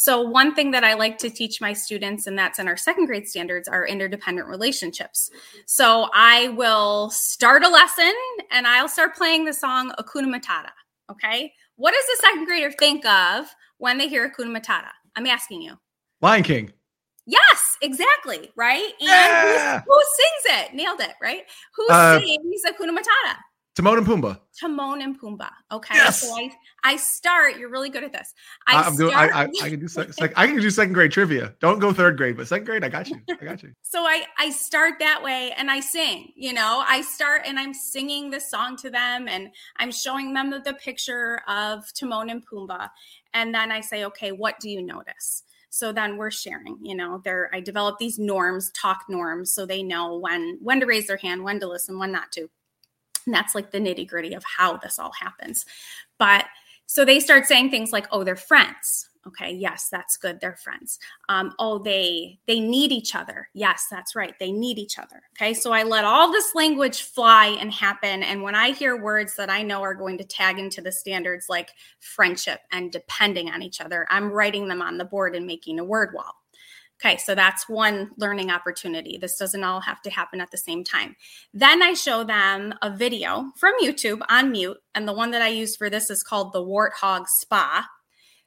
So, 0.00 0.20
one 0.22 0.54
thing 0.54 0.70
that 0.70 0.84
I 0.84 0.94
like 0.94 1.18
to 1.18 1.28
teach 1.28 1.60
my 1.60 1.72
students, 1.72 2.28
and 2.28 2.38
that's 2.38 2.60
in 2.60 2.68
our 2.68 2.76
second 2.76 3.06
grade 3.06 3.26
standards, 3.26 3.66
are 3.66 3.84
interdependent 3.84 4.46
relationships. 4.46 5.28
So, 5.66 6.08
I 6.14 6.50
will 6.50 7.10
start 7.10 7.64
a 7.64 7.68
lesson 7.68 8.12
and 8.52 8.64
I'll 8.68 8.86
start 8.88 9.16
playing 9.16 9.44
the 9.44 9.52
song 9.52 9.90
Hakuna 9.98 10.32
Matata. 10.32 10.70
Okay. 11.10 11.52
What 11.74 11.94
does 11.94 12.04
the 12.06 12.22
second 12.28 12.44
grader 12.44 12.70
think 12.70 13.04
of 13.06 13.46
when 13.78 13.98
they 13.98 14.06
hear 14.08 14.30
Hakuna 14.30 14.56
Matata? 14.56 14.90
I'm 15.16 15.26
asking 15.26 15.62
you. 15.62 15.76
Lion 16.22 16.44
King. 16.44 16.72
Yes, 17.26 17.76
exactly. 17.82 18.52
Right. 18.54 18.92
And 19.00 19.08
Yeah! 19.08 19.80
who, 19.80 19.92
who 19.92 20.00
sings 20.16 20.60
it? 20.60 20.74
Nailed 20.74 21.00
it. 21.00 21.14
Right. 21.20 21.42
Who 21.74 21.88
Uh, 21.90 22.20
sings 22.20 22.62
Hakuna 22.64 22.90
Matata? 22.96 23.34
Timon 23.78 23.98
and 23.98 24.06
Pumbaa. 24.08 24.40
Timon 24.58 25.02
and 25.02 25.20
Pumbaa. 25.20 25.52
Okay. 25.70 25.94
Yes! 25.94 26.22
So 26.22 26.34
I, 26.36 26.50
I 26.82 26.96
start, 26.96 27.58
you're 27.58 27.68
really 27.68 27.90
good 27.90 28.02
at 28.02 28.10
this. 28.10 28.34
I 28.66 28.84
am 28.84 28.96
doing. 28.96 29.14
I, 29.14 29.28
I, 29.28 29.48
I 29.62 29.70
can 29.70 29.78
do 29.78 29.86
sec, 29.86 30.12
sec, 30.12 30.32
I 30.34 30.48
can 30.48 30.56
do 30.56 30.68
second 30.68 30.94
grade 30.94 31.12
trivia. 31.12 31.54
Don't 31.60 31.78
go 31.78 31.92
third 31.92 32.16
grade, 32.16 32.36
but 32.36 32.48
second 32.48 32.64
grade, 32.64 32.82
I 32.82 32.88
got 32.88 33.08
you. 33.08 33.20
I 33.40 33.44
got 33.44 33.62
you. 33.62 33.72
so 33.82 34.00
I 34.00 34.24
I 34.36 34.50
start 34.50 34.94
that 34.98 35.22
way 35.22 35.52
and 35.56 35.70
I 35.70 35.78
sing, 35.78 36.32
you 36.34 36.52
know, 36.52 36.82
I 36.88 37.02
start 37.02 37.42
and 37.46 37.56
I'm 37.56 37.72
singing 37.72 38.30
this 38.30 38.50
song 38.50 38.76
to 38.78 38.90
them 38.90 39.28
and 39.28 39.50
I'm 39.76 39.92
showing 39.92 40.32
them 40.34 40.50
the, 40.50 40.58
the 40.58 40.74
picture 40.74 41.40
of 41.46 41.84
Timon 41.94 42.30
and 42.30 42.44
Pumbaa. 42.44 42.88
And 43.32 43.54
then 43.54 43.70
I 43.70 43.80
say, 43.80 44.04
okay, 44.06 44.32
what 44.32 44.58
do 44.58 44.68
you 44.68 44.82
notice? 44.82 45.44
So 45.70 45.92
then 45.92 46.16
we're 46.16 46.32
sharing, 46.32 46.78
you 46.82 46.96
know, 46.96 47.20
there 47.22 47.48
I 47.52 47.60
develop 47.60 47.98
these 47.98 48.18
norms, 48.18 48.72
talk 48.72 49.04
norms, 49.08 49.52
so 49.52 49.66
they 49.66 49.84
know 49.84 50.18
when 50.18 50.58
when 50.60 50.80
to 50.80 50.86
raise 50.86 51.06
their 51.06 51.16
hand, 51.16 51.44
when 51.44 51.60
to 51.60 51.68
listen, 51.68 51.96
when 51.96 52.10
not 52.10 52.32
to. 52.32 52.50
And 53.26 53.34
that's 53.34 53.54
like 53.54 53.70
the 53.70 53.78
nitty 53.78 54.08
gritty 54.08 54.34
of 54.34 54.44
how 54.44 54.76
this 54.76 54.98
all 54.98 55.12
happens. 55.12 55.66
But 56.18 56.46
so 56.86 57.04
they 57.04 57.20
start 57.20 57.46
saying 57.46 57.70
things 57.70 57.92
like, 57.92 58.06
oh, 58.10 58.24
they're 58.24 58.36
friends. 58.36 59.08
Okay, 59.26 59.52
yes, 59.52 59.88
that's 59.90 60.16
good. 60.16 60.40
They're 60.40 60.56
friends. 60.56 60.98
Um, 61.28 61.52
oh, 61.58 61.78
they 61.78 62.38
they 62.46 62.60
need 62.60 62.92
each 62.92 63.14
other. 63.14 63.48
Yes, 63.52 63.86
that's 63.90 64.16
right. 64.16 64.32
They 64.40 64.50
need 64.50 64.78
each 64.78 64.98
other. 64.98 65.20
Okay, 65.32 65.52
so 65.52 65.70
I 65.70 65.82
let 65.82 66.04
all 66.04 66.32
this 66.32 66.54
language 66.54 67.02
fly 67.02 67.48
and 67.60 67.70
happen. 67.70 68.22
And 68.22 68.42
when 68.42 68.54
I 68.54 68.70
hear 68.70 69.02
words 69.02 69.36
that 69.36 69.50
I 69.50 69.62
know 69.62 69.82
are 69.82 69.94
going 69.94 70.16
to 70.16 70.24
tag 70.24 70.58
into 70.58 70.80
the 70.80 70.90
standards 70.90 71.50
like 71.50 71.72
friendship 72.00 72.60
and 72.72 72.90
depending 72.90 73.50
on 73.50 73.60
each 73.60 73.82
other, 73.82 74.06
I'm 74.08 74.32
writing 74.32 74.66
them 74.66 74.80
on 74.80 74.96
the 74.96 75.04
board 75.04 75.36
and 75.36 75.46
making 75.46 75.78
a 75.78 75.84
word 75.84 76.14
wall. 76.14 76.37
Okay, 77.00 77.16
so 77.16 77.34
that's 77.34 77.68
one 77.68 78.10
learning 78.16 78.50
opportunity. 78.50 79.18
This 79.18 79.38
doesn't 79.38 79.62
all 79.62 79.80
have 79.80 80.02
to 80.02 80.10
happen 80.10 80.40
at 80.40 80.50
the 80.50 80.56
same 80.56 80.82
time. 80.82 81.14
Then 81.54 81.80
I 81.80 81.94
show 81.94 82.24
them 82.24 82.74
a 82.82 82.90
video 82.90 83.52
from 83.56 83.74
YouTube 83.80 84.20
on 84.28 84.50
mute. 84.50 84.78
And 84.96 85.06
the 85.06 85.12
one 85.12 85.30
that 85.30 85.42
I 85.42 85.48
use 85.48 85.76
for 85.76 85.88
this 85.88 86.10
is 86.10 86.24
called 86.24 86.52
the 86.52 86.64
Warthog 86.64 87.28
Spa. 87.28 87.86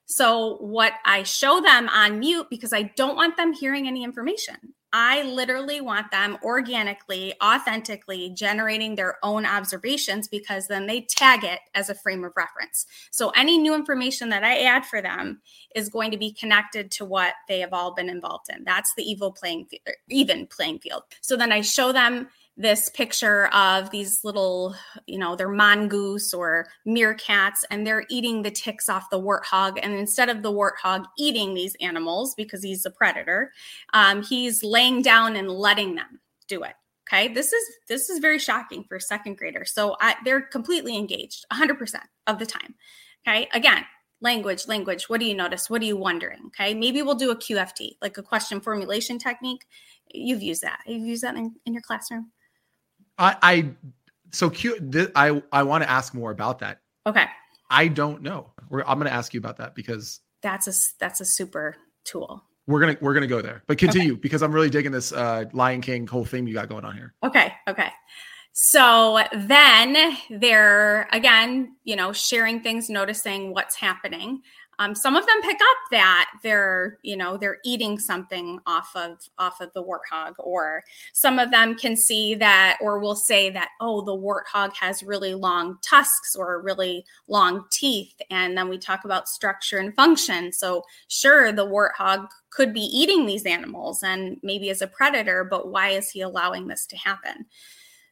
So, 0.06 0.58
what 0.58 0.94
I 1.06 1.24
show 1.24 1.62
them 1.62 1.88
on 1.88 2.20
mute, 2.20 2.48
because 2.50 2.74
I 2.74 2.92
don't 2.98 3.16
want 3.16 3.38
them 3.38 3.54
hearing 3.54 3.88
any 3.88 4.04
information, 4.04 4.74
I 4.94 5.24
literally 5.24 5.80
want 5.80 6.12
them 6.12 6.38
organically, 6.44 7.34
authentically 7.42 8.30
generating 8.32 8.96
their 8.96 9.18
own 9.24 9.46
observations 9.46 10.28
because 10.28 10.68
then 10.68 10.86
they 10.86 11.02
tag 11.02 11.44
it 11.44 11.60
as 11.76 11.90
a 11.90 11.96
frame 11.96 12.26
of 12.26 12.34
reference. 12.36 12.86
So, 13.10 13.30
any 13.30 13.58
new 13.58 13.74
information 13.74 14.30
that 14.30 14.44
I 14.44 14.64
add 14.64 14.86
for 14.86 15.02
them 15.02 15.42
is 15.76 15.90
going 15.90 16.12
to 16.12 16.18
be 16.18 16.34
connected 16.34 16.92
to 16.92 17.06
what 17.06 17.34
they 17.48 17.60
have 17.60 17.74
all 17.74 17.94
been 17.94 18.10
involved 18.10 18.48
in. 18.50 18.64
That's 18.64 18.94
the 18.96 19.04
evil 19.04 19.32
playing 19.32 19.66
field, 19.66 19.96
even 20.10 20.48
playing 20.48 20.80
field. 20.80 21.04
So 21.22 21.36
then 21.36 21.52
I 21.52 21.62
show 21.62 21.92
them 21.92 22.28
this 22.58 22.90
picture 22.90 23.48
of 23.48 23.90
these 23.92 24.24
little, 24.24 24.76
you 25.08 25.18
know, 25.18 25.36
they're 25.36 25.50
mongoose 25.50 26.34
or 26.34 26.68
meerkats, 26.88 27.64
and 27.70 27.88
they're 27.88 28.06
eating 28.10 28.42
the 28.42 28.52
ticks 28.52 28.90
off 28.90 29.10
the 29.10 29.20
warthog. 29.20 29.80
And 29.82 29.94
instead 29.94 30.30
of 30.30 30.44
the 30.44 30.52
warthog 30.52 31.06
eating 31.18 31.54
these 31.54 31.76
animals 31.82 32.36
because 32.36 32.62
he's 32.62 32.86
a 32.86 32.92
predator, 32.92 33.52
um, 33.94 34.22
he's 34.22 34.64
laying 34.64 35.02
down 35.02 35.36
and 35.36 35.50
letting 35.50 35.96
them 35.96 36.20
do 36.48 36.64
it. 36.64 36.74
Okay, 37.08 37.28
this 37.28 37.52
is 37.52 37.64
this 37.88 38.10
is 38.10 38.20
very 38.20 38.40
shocking 38.40 38.84
for 38.84 38.96
a 38.96 39.02
second 39.02 39.38
graders. 39.38 39.74
So 39.74 39.98
I, 40.00 40.16
they're 40.24 40.42
completely 40.42 40.98
engaged, 40.98 41.46
100% 41.52 41.96
of 42.28 42.40
the 42.40 42.46
time. 42.46 42.76
Okay, 43.28 43.50
again, 43.54 43.84
language, 44.22 44.68
language. 44.68 45.10
What 45.10 45.20
do 45.20 45.26
you 45.26 45.34
notice? 45.34 45.70
What 45.70 45.82
are 45.82 45.86
you 45.86 45.98
wondering? 45.98 46.40
Okay, 46.48 46.74
maybe 46.74 47.02
we'll 47.02 47.16
do 47.16 47.32
a 47.32 47.36
QFT, 47.36 47.98
like 48.02 48.18
a 48.18 48.24
question 48.24 48.62
formulation 48.62 49.18
technique. 49.18 49.66
You've 50.14 50.44
used 50.44 50.62
that. 50.62 50.80
You've 50.86 51.06
used 51.06 51.24
that 51.24 51.36
in, 51.36 51.56
in 51.66 51.74
your 51.74 51.82
classroom. 51.82 52.32
I, 53.22 53.38
I 53.42 53.70
so 54.32 54.50
cute. 54.50 54.92
Th- 54.92 55.12
I 55.16 55.42
I 55.52 55.64
want 55.64 55.84
to 55.84 55.90
ask 55.90 56.14
more 56.14 56.32
about 56.32 56.60
that. 56.60 56.82
Okay, 57.06 57.26
I 57.70 57.88
don't 57.88 58.22
know. 58.22 58.52
We're, 58.70 58.84
I'm 58.84 58.98
going 58.98 59.10
to 59.10 59.14
ask 59.14 59.34
you 59.34 59.40
about 59.40 59.58
that 59.58 59.76
because 59.76 60.20
that's 60.42 60.68
a 60.68 60.74
that's 61.00 61.22
a 61.22 61.26
super 61.26 61.76
tool. 62.04 62.44
we're 62.68 62.80
gonna 62.80 62.98
we're 63.00 63.14
gonna 63.14 63.28
go 63.28 63.42
there. 63.42 63.64
But 63.68 63.78
continue 63.78 64.18
because 64.18 64.42
I'm 64.42 64.52
really 64.52 64.70
digging 64.70 64.92
this 64.92 65.12
uh, 65.12 65.46
Lion 65.54 65.82
King 65.82 66.08
whole 66.08 66.26
theme 66.26 66.48
you 66.48 66.54
got 66.54 66.68
going 66.68 66.86
on 66.86 66.96
here. 66.96 67.14
Okay, 67.24 67.54
okay. 67.68 67.90
So 68.54 69.20
then 69.34 70.18
they're 70.30 71.08
again, 71.14 71.76
you 71.84 71.96
know, 71.96 72.12
sharing 72.12 72.62
things, 72.62 72.90
noticing 72.90 73.54
what's 73.54 73.76
happening. 73.76 74.42
Um, 74.82 74.96
some 74.96 75.16
of 75.16 75.28
them 75.28 75.42
pick 75.44 75.58
up 75.58 75.78
that 75.92 76.32
they're, 76.42 76.98
you 77.04 77.16
know, 77.16 77.38
they're 77.38 77.60
eating 77.64 78.00
something 78.00 78.60
off 78.66 78.90
of 78.96 79.20
off 79.38 79.62
of 79.62 79.72
the 79.74 79.84
warthog, 79.84 80.34
or 80.40 80.84
some 81.14 81.38
of 81.38 81.52
them 81.52 81.76
can 81.76 81.96
see 81.96 82.34
that, 82.36 82.80
or 82.82 82.98
will 82.98 83.16
say 83.16 83.52
that, 83.52 83.70
oh, 83.80 84.02
the 84.02 84.18
warthog 84.18 84.74
has 84.74 85.04
really 85.04 85.36
long 85.36 85.78
tusks 85.84 86.36
or 86.36 86.64
really 86.64 87.06
long 87.28 87.66
teeth, 87.70 88.20
and 88.32 88.58
then 88.58 88.70
we 88.70 88.80
talk 88.80 89.06
about 89.06 89.30
structure 89.30 89.78
and 89.78 89.96
function. 89.96 90.52
So 90.52 90.84
sure, 91.10 91.52
the 91.52 91.68
warthog 91.68 92.28
could 92.50 92.74
be 92.74 92.82
eating 92.82 93.28
these 93.28 93.46
animals 93.46 94.02
and 94.02 94.38
maybe 94.42 94.72
as 94.72 94.82
a 94.82 94.88
predator, 94.88 95.44
but 95.44 95.68
why 95.68 95.90
is 95.90 96.10
he 96.10 96.22
allowing 96.22 96.68
this 96.68 96.88
to 96.88 96.98
happen? 96.98 97.46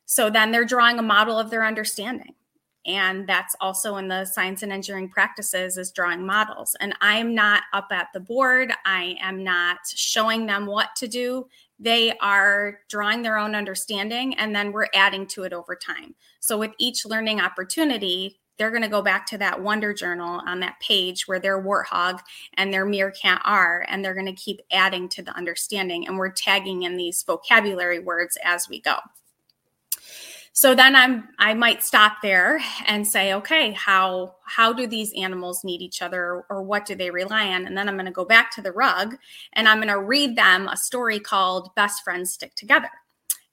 So 0.05 0.29
then 0.29 0.51
they're 0.51 0.65
drawing 0.65 0.99
a 0.99 1.03
model 1.03 1.39
of 1.39 1.49
their 1.49 1.65
understanding. 1.65 2.35
And 2.85 3.27
that's 3.27 3.55
also 3.59 3.97
in 3.97 4.07
the 4.07 4.25
science 4.25 4.63
and 4.63 4.71
engineering 4.71 5.09
practices 5.09 5.77
is 5.77 5.91
drawing 5.91 6.25
models. 6.25 6.75
And 6.79 6.95
i'm 7.01 7.35
not 7.35 7.63
up 7.73 7.87
at 7.91 8.07
the 8.13 8.19
board. 8.19 8.73
I 8.85 9.15
am 9.21 9.43
not 9.43 9.79
showing 9.93 10.45
them 10.45 10.65
what 10.65 10.89
to 10.97 11.07
do. 11.07 11.47
They 11.79 12.17
are 12.17 12.79
drawing 12.89 13.21
their 13.21 13.37
own 13.37 13.55
understanding 13.55 14.37
and 14.37 14.55
then 14.55 14.71
we're 14.71 14.87
adding 14.93 15.27
to 15.27 15.43
it 15.43 15.53
over 15.53 15.75
time. 15.75 16.15
So 16.39 16.57
with 16.57 16.71
each 16.77 17.05
learning 17.05 17.39
opportunity 17.41 18.39
they're 18.57 18.69
going 18.69 18.83
to 18.83 18.89
go 18.89 19.01
back 19.01 19.25
to 19.25 19.37
that 19.37 19.63
wonder 19.63 19.93
journal 19.93 20.41
on 20.45 20.59
that 20.59 20.79
page 20.81 21.27
where 21.27 21.39
their 21.39 21.63
warthog 21.63 22.19
and 22.55 22.73
their 22.73 22.85
meerkat 22.85 23.41
are 23.45 23.85
and 23.87 24.03
they're 24.03 24.13
going 24.13 24.25
to 24.25 24.33
keep 24.33 24.59
adding 24.69 25.07
to 25.07 25.23
the 25.23 25.35
understanding. 25.35 26.05
And 26.05 26.17
we're 26.17 26.31
tagging 26.31 26.83
in 26.83 26.97
these 26.97 27.23
vocabulary 27.23 27.99
words 27.99 28.37
as 28.43 28.67
we 28.67 28.81
go 28.81 28.97
so 30.59 30.75
then 30.75 30.93
i'm 30.93 31.29
i 31.39 31.53
might 31.53 31.81
stop 31.81 32.17
there 32.21 32.59
and 32.85 33.07
say 33.07 33.33
okay 33.33 33.71
how 33.71 34.35
how 34.45 34.73
do 34.73 34.85
these 34.85 35.13
animals 35.15 35.63
need 35.63 35.81
each 35.81 36.01
other 36.01 36.43
or 36.49 36.61
what 36.61 36.85
do 36.85 36.95
they 36.95 37.09
rely 37.09 37.47
on? 37.47 37.65
And 37.65 37.77
then 37.77 37.87
i'm 37.87 37.95
going 37.95 38.07
to 38.07 38.11
go 38.11 38.25
back 38.25 38.53
to 38.55 38.61
the 38.61 38.73
rug 38.73 39.15
and 39.53 39.69
i'm 39.69 39.77
going 39.77 39.87
to 39.87 40.01
read 40.01 40.35
them 40.35 40.67
a 40.67 40.75
story 40.75 41.17
called 41.17 41.73
best 41.75 42.03
friends 42.03 42.33
stick 42.33 42.55
together. 42.55 42.89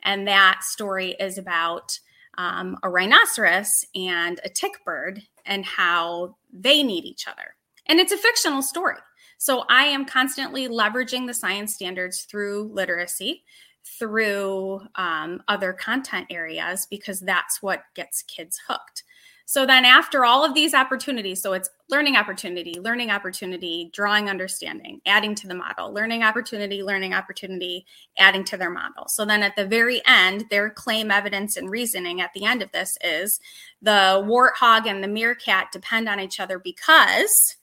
And 0.03 0.27
that 0.27 0.65
story 0.65 1.15
is 1.21 1.39
about 1.39 1.97
um, 2.39 2.77
a 2.83 2.91
rhinoceros 2.91 3.85
and 3.95 4.41
a 4.43 4.49
tick 4.49 4.73
bird 4.85 5.23
and 5.45 5.65
how 5.65 6.37
they 6.53 6.83
need 6.83 7.05
each 7.05 7.29
other. 7.29 7.55
And 7.87 8.01
it's 8.01 8.13
a 8.13 8.19
fictional 8.19 8.63
story. 8.63 8.97
So 9.39 9.65
i 9.69 9.85
am 9.85 10.07
constantly 10.07 10.67
leveraging 10.67 11.29
the 11.29 11.35
science 11.35 11.75
standards 11.75 12.23
through 12.23 12.73
literacy 12.73 13.45
through 13.87 14.81
um, 14.97 15.43
other 15.49 15.73
content 15.73 16.27
areas 16.31 16.87
because 16.91 17.21
that's 17.21 17.63
what 17.63 17.85
gets 17.95 18.23
kids 18.23 18.61
hooked. 18.67 19.05
So 19.49 19.65
then, 19.65 19.85
after 19.85 20.25
all 20.25 20.45
of 20.45 20.55
these 20.55 20.75
opportunities, 20.75 21.41
so 21.41 21.53
it's 21.53 21.71
learning 21.89 22.17
opportunity, 22.17 22.81
learning 22.81 23.13
opportunity, 23.13 23.91
drawing 23.93 24.29
understanding, 24.29 25.01
adding 25.07 25.37
to 25.37 25.47
the 25.47 25.55
model, 25.55 25.93
learning 25.93 26.25
opportunity, 26.25 26.83
learning 26.83 27.15
opportunity, 27.15 27.87
adding 28.19 28.43
to 28.43 28.57
their 28.57 28.71
model. 28.71 29.07
So 29.07 29.25
then, 29.25 29.45
at 29.45 29.55
the 29.55 29.65
very 29.65 30.03
end, 30.05 30.47
their 30.51 30.69
claim, 30.71 31.13
evidence, 31.13 31.57
and 31.57 31.71
reasoning 31.71 32.21
at 32.21 32.33
the 32.35 32.45
end 32.45 32.61
of 32.61 32.73
this 32.73 32.99
is 33.05 33.39
the 33.81 34.21
warthog 34.27 34.89
and 34.89 35.01
the 35.01 35.09
meerkat 35.09 35.71
depend 35.71 36.09
on 36.09 36.19
each 36.19 36.41
other 36.41 36.59
because 36.59 37.57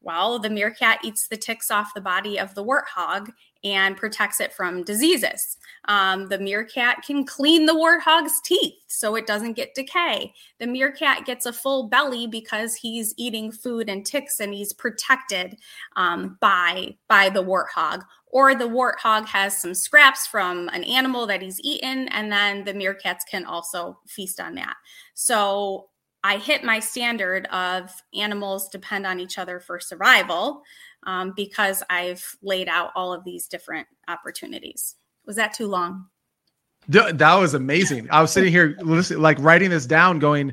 well, 0.00 0.38
the 0.38 0.50
meerkat 0.50 1.00
eats 1.04 1.26
the 1.26 1.36
ticks 1.36 1.70
off 1.70 1.94
the 1.94 2.00
body 2.00 2.38
of 2.38 2.54
the 2.54 2.64
warthog 2.64 3.32
and 3.64 3.96
protects 3.96 4.40
it 4.40 4.52
from 4.52 4.84
diseases. 4.84 5.56
Um, 5.86 6.28
the 6.28 6.38
meerkat 6.38 7.02
can 7.04 7.24
clean 7.24 7.66
the 7.66 7.74
warthog's 7.74 8.40
teeth 8.42 8.74
so 8.86 9.14
it 9.14 9.26
doesn't 9.26 9.54
get 9.54 9.74
decay. 9.74 10.32
The 10.58 10.66
meerkat 10.66 11.26
gets 11.26 11.46
a 11.46 11.52
full 11.52 11.88
belly 11.88 12.26
because 12.26 12.74
he's 12.74 13.14
eating 13.16 13.50
food 13.50 13.88
and 13.88 14.04
ticks 14.04 14.40
and 14.40 14.52
he's 14.52 14.72
protected 14.72 15.56
um, 15.96 16.38
by 16.40 16.96
by 17.08 17.28
the 17.28 17.42
warthog. 17.42 18.02
Or 18.30 18.54
the 18.54 18.68
warthog 18.68 19.26
has 19.26 19.60
some 19.60 19.74
scraps 19.74 20.26
from 20.26 20.68
an 20.68 20.84
animal 20.84 21.26
that 21.26 21.40
he's 21.40 21.60
eaten, 21.60 22.08
and 22.08 22.30
then 22.30 22.62
the 22.64 22.74
meerkats 22.74 23.20
can 23.28 23.46
also 23.46 23.98
feast 24.06 24.38
on 24.38 24.54
that. 24.56 24.74
So 25.14 25.88
I 26.24 26.36
hit 26.36 26.64
my 26.64 26.80
standard 26.80 27.46
of 27.46 27.90
animals 28.12 28.68
depend 28.68 29.06
on 29.06 29.20
each 29.20 29.38
other 29.38 29.60
for 29.60 29.78
survival 29.78 30.62
um, 31.08 31.32
because 31.34 31.82
I've 31.88 32.36
laid 32.42 32.68
out 32.68 32.90
all 32.94 33.14
of 33.14 33.24
these 33.24 33.46
different 33.46 33.88
opportunities. 34.08 34.94
Was 35.26 35.36
that 35.36 35.54
too 35.54 35.66
long? 35.66 36.06
That 36.86 37.34
was 37.34 37.54
amazing. 37.54 38.08
I 38.10 38.20
was 38.20 38.30
sitting 38.30 38.52
here 38.52 38.76
listening, 38.82 39.20
like 39.20 39.38
writing 39.40 39.70
this 39.70 39.86
down, 39.86 40.18
going, 40.18 40.52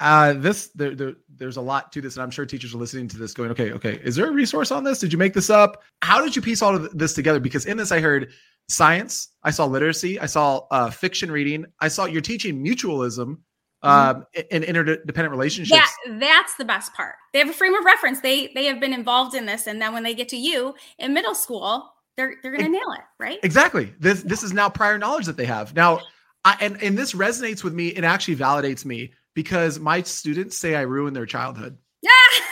uh, 0.00 0.32
this 0.32 0.70
there, 0.74 0.96
there, 0.96 1.14
there's 1.36 1.56
a 1.56 1.60
lot 1.60 1.92
to 1.92 2.00
this, 2.00 2.16
and 2.16 2.22
I'm 2.24 2.32
sure 2.32 2.44
teachers 2.44 2.74
are 2.74 2.78
listening 2.78 3.06
to 3.08 3.16
this, 3.16 3.32
going, 3.32 3.52
okay, 3.52 3.70
okay, 3.72 4.00
is 4.02 4.16
there 4.16 4.28
a 4.28 4.32
resource 4.32 4.72
on 4.72 4.82
this? 4.82 4.98
Did 4.98 5.12
you 5.12 5.18
make 5.18 5.34
this 5.34 5.50
up? 5.50 5.82
How 6.02 6.20
did 6.20 6.34
you 6.34 6.42
piece 6.42 6.62
all 6.62 6.74
of 6.74 6.98
this 6.98 7.14
together? 7.14 7.38
Because 7.38 7.66
in 7.66 7.76
this, 7.76 7.92
I 7.92 8.00
heard 8.00 8.32
science, 8.68 9.28
I 9.44 9.52
saw 9.52 9.66
literacy, 9.66 10.18
I 10.18 10.26
saw 10.26 10.66
uh, 10.72 10.90
fiction 10.90 11.30
reading, 11.30 11.64
I 11.80 11.86
saw 11.86 12.06
you're 12.06 12.22
teaching 12.22 12.62
mutualism. 12.62 13.38
Um, 13.82 14.26
in 14.50 14.62
interdependent 14.62 15.30
relationships. 15.30 15.80
Yeah, 16.06 16.18
that's 16.18 16.54
the 16.56 16.64
best 16.64 16.94
part. 16.94 17.14
They 17.32 17.38
have 17.38 17.48
a 17.48 17.52
frame 17.52 17.74
of 17.74 17.84
reference. 17.84 18.20
They 18.20 18.48
they 18.54 18.66
have 18.66 18.80
been 18.80 18.92
involved 18.92 19.34
in 19.34 19.46
this, 19.46 19.66
and 19.66 19.80
then 19.80 19.92
when 19.92 20.02
they 20.02 20.14
get 20.14 20.28
to 20.30 20.36
you 20.36 20.74
in 20.98 21.12
middle 21.12 21.34
school, 21.34 21.92
they're 22.16 22.36
they're 22.42 22.52
going 22.52 22.64
to 22.64 22.70
nail 22.70 22.92
it, 22.92 23.04
right? 23.18 23.38
Exactly. 23.42 23.92
This 23.98 24.22
this 24.22 24.42
is 24.42 24.52
now 24.52 24.68
prior 24.68 24.98
knowledge 24.98 25.26
that 25.26 25.36
they 25.36 25.46
have 25.46 25.74
now, 25.74 26.00
I, 26.44 26.56
and 26.60 26.82
and 26.82 26.96
this 26.96 27.12
resonates 27.12 27.64
with 27.64 27.74
me. 27.74 27.88
It 27.88 28.04
actually 28.04 28.36
validates 28.36 28.84
me 28.84 29.12
because 29.34 29.78
my 29.78 30.02
students 30.02 30.56
say 30.56 30.74
I 30.74 30.82
ruined 30.82 31.16
their 31.16 31.26
childhood. 31.26 31.76
Yeah. 32.02 32.10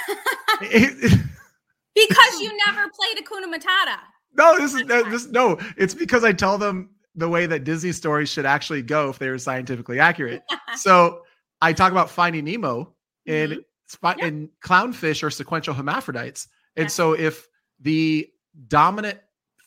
because 0.61 2.41
you 2.41 2.57
never 2.67 2.89
played 2.91 3.25
Hakuna 3.25 3.53
Matata. 3.53 3.99
No, 4.35 4.59
this 4.59 4.75
is 4.75 4.85
this 4.87 5.29
no. 5.29 5.59
It's 5.77 5.95
because 5.95 6.25
I 6.25 6.33
tell 6.33 6.59
them 6.59 6.91
the 7.15 7.29
way 7.29 7.47
that 7.47 7.65
Disney 7.65 7.93
stories 7.93 8.29
should 8.29 8.47
actually 8.47 8.83
go 8.83 9.09
if 9.09 9.19
they 9.19 9.29
were 9.29 9.39
scientifically 9.39 9.99
accurate. 9.99 10.43
so 10.77 11.23
I 11.61 11.73
talk 11.73 11.93
about 11.93 12.11
Finding 12.11 12.45
Nemo 12.45 12.95
in 13.27 13.65
mm-hmm. 14.03 14.21
in 14.21 14.49
clownfish 14.65 15.23
are 15.23 15.31
sequential 15.31 15.75
hermaphrodites, 15.75 16.49
and 16.77 16.85
yeah. 16.85 16.89
so 16.89 17.13
if 17.13 17.49
the 17.81 18.29
dominant 18.69 19.19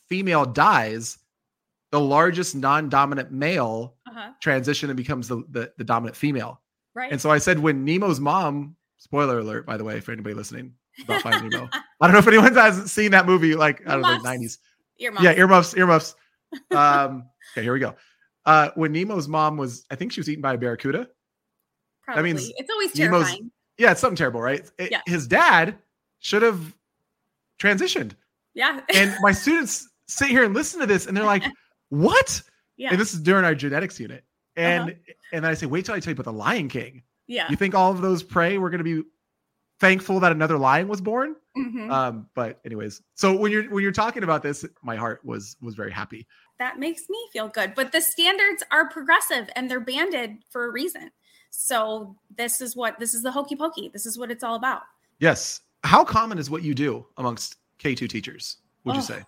female 0.07 0.45
dies, 0.45 1.17
the 1.91 1.99
largest 1.99 2.55
non-dominant 2.55 3.31
male 3.31 3.95
uh-huh. 4.07 4.31
transition 4.41 4.89
and 4.89 4.97
becomes 4.97 5.27
the, 5.27 5.43
the 5.49 5.71
the 5.77 5.83
dominant 5.83 6.15
female. 6.15 6.61
Right. 6.95 7.11
And 7.11 7.19
so 7.19 7.31
I 7.31 7.39
said 7.39 7.59
when 7.59 7.83
Nemo's 7.83 8.19
mom, 8.19 8.75
spoiler 8.97 9.39
alert, 9.39 9.65
by 9.65 9.77
the 9.77 9.83
way, 9.83 9.99
for 9.99 10.11
anybody 10.11 10.35
listening 10.35 10.73
about 11.03 11.21
Finding 11.21 11.49
Nemo. 11.49 11.69
I 12.01 12.07
don't 12.07 12.13
know 12.13 12.19
if 12.19 12.27
anyone 12.27 12.53
has 12.55 12.91
seen 12.91 13.11
that 13.11 13.25
movie, 13.25 13.55
like 13.55 13.85
I 13.87 13.93
don't 13.93 14.01
know, 14.01 14.17
nineties. 14.17 14.59
Earmuffs. 14.99 15.23
Yeah, 15.23 15.31
earmuffs, 15.33 15.75
earmuffs. 15.75 16.15
Um, 16.71 17.25
Okay, 17.53 17.63
here 17.63 17.73
we 17.73 17.79
go. 17.79 17.95
Uh, 18.45 18.69
when 18.75 18.91
Nemo's 18.91 19.27
mom 19.27 19.57
was, 19.57 19.85
I 19.89 19.95
think 19.95 20.11
she 20.11 20.19
was 20.19 20.29
eaten 20.29 20.41
by 20.41 20.53
a 20.53 20.57
barracuda. 20.57 21.07
Probably. 22.03 22.21
That 22.21 22.35
means 22.35 22.51
it's 22.57 22.69
always 22.69 22.91
terrifying. 22.91 23.23
Nemo's, 23.23 23.51
yeah, 23.77 23.91
it's 23.91 24.01
something 24.01 24.17
terrible, 24.17 24.41
right? 24.41 24.69
It, 24.77 24.91
yeah. 24.91 25.01
His 25.05 25.27
dad 25.27 25.77
should 26.19 26.41
have 26.41 26.75
transitioned. 27.59 28.11
Yeah. 28.53 28.81
and 28.93 29.15
my 29.21 29.31
students 29.33 29.87
sit 30.07 30.29
here 30.29 30.43
and 30.43 30.53
listen 30.53 30.79
to 30.81 30.85
this, 30.85 31.05
and 31.05 31.15
they're 31.15 31.23
like, 31.23 31.43
"What?" 31.89 32.41
Yeah. 32.77 32.89
And 32.91 32.99
this 32.99 33.13
is 33.13 33.21
during 33.21 33.45
our 33.45 33.55
genetics 33.55 33.99
unit, 33.99 34.23
and 34.55 34.89
uh-huh. 34.89 35.13
and 35.31 35.45
then 35.45 35.51
I 35.51 35.53
say, 35.53 35.65
"Wait 35.65 35.85
till 35.85 35.95
I 35.95 35.99
tell 35.99 36.11
you 36.11 36.15
about 36.15 36.25
the 36.25 36.37
Lion 36.37 36.67
King." 36.67 37.03
Yeah. 37.27 37.47
You 37.49 37.55
think 37.55 37.73
all 37.73 37.91
of 37.91 38.01
those 38.01 38.21
prey 38.21 38.57
were 38.57 38.69
going 38.69 38.83
to 38.83 39.01
be 39.01 39.07
thankful 39.79 40.19
that 40.19 40.31
another 40.31 40.57
lion 40.57 40.87
was 40.87 41.01
born? 41.01 41.35
Mm-hmm. 41.57 41.91
Um, 41.91 42.27
but 42.35 42.59
anyways, 42.65 43.01
so 43.15 43.35
when 43.35 43.51
you're 43.51 43.69
when 43.69 43.83
you're 43.83 43.91
talking 43.91 44.23
about 44.23 44.43
this, 44.43 44.65
my 44.81 44.95
heart 44.95 45.23
was 45.23 45.55
was 45.61 45.75
very 45.75 45.91
happy 45.91 46.27
that 46.63 46.79
makes 46.79 47.09
me 47.09 47.17
feel 47.33 47.49
good. 47.49 47.73
But 47.75 47.91
the 47.91 47.99
standards 47.99 48.63
are 48.71 48.89
progressive 48.89 49.49
and 49.55 49.69
they're 49.69 49.81
banded 49.81 50.37
for 50.49 50.65
a 50.65 50.71
reason. 50.71 51.11
So 51.49 52.15
this 52.35 52.61
is 52.61 52.75
what 52.75 52.97
this 52.99 53.13
is 53.13 53.21
the 53.21 53.31
hokey 53.31 53.55
pokey. 53.55 53.89
This 53.89 54.05
is 54.05 54.17
what 54.17 54.31
it's 54.31 54.43
all 54.43 54.55
about. 54.55 54.83
Yes. 55.19 55.61
How 55.83 56.05
common 56.05 56.37
is 56.37 56.49
what 56.49 56.63
you 56.63 56.73
do 56.73 57.05
amongst 57.17 57.57
K2 57.79 58.07
teachers, 58.07 58.57
would 58.85 58.93
oh, 58.93 58.99
you 58.99 59.03
say? 59.03 59.21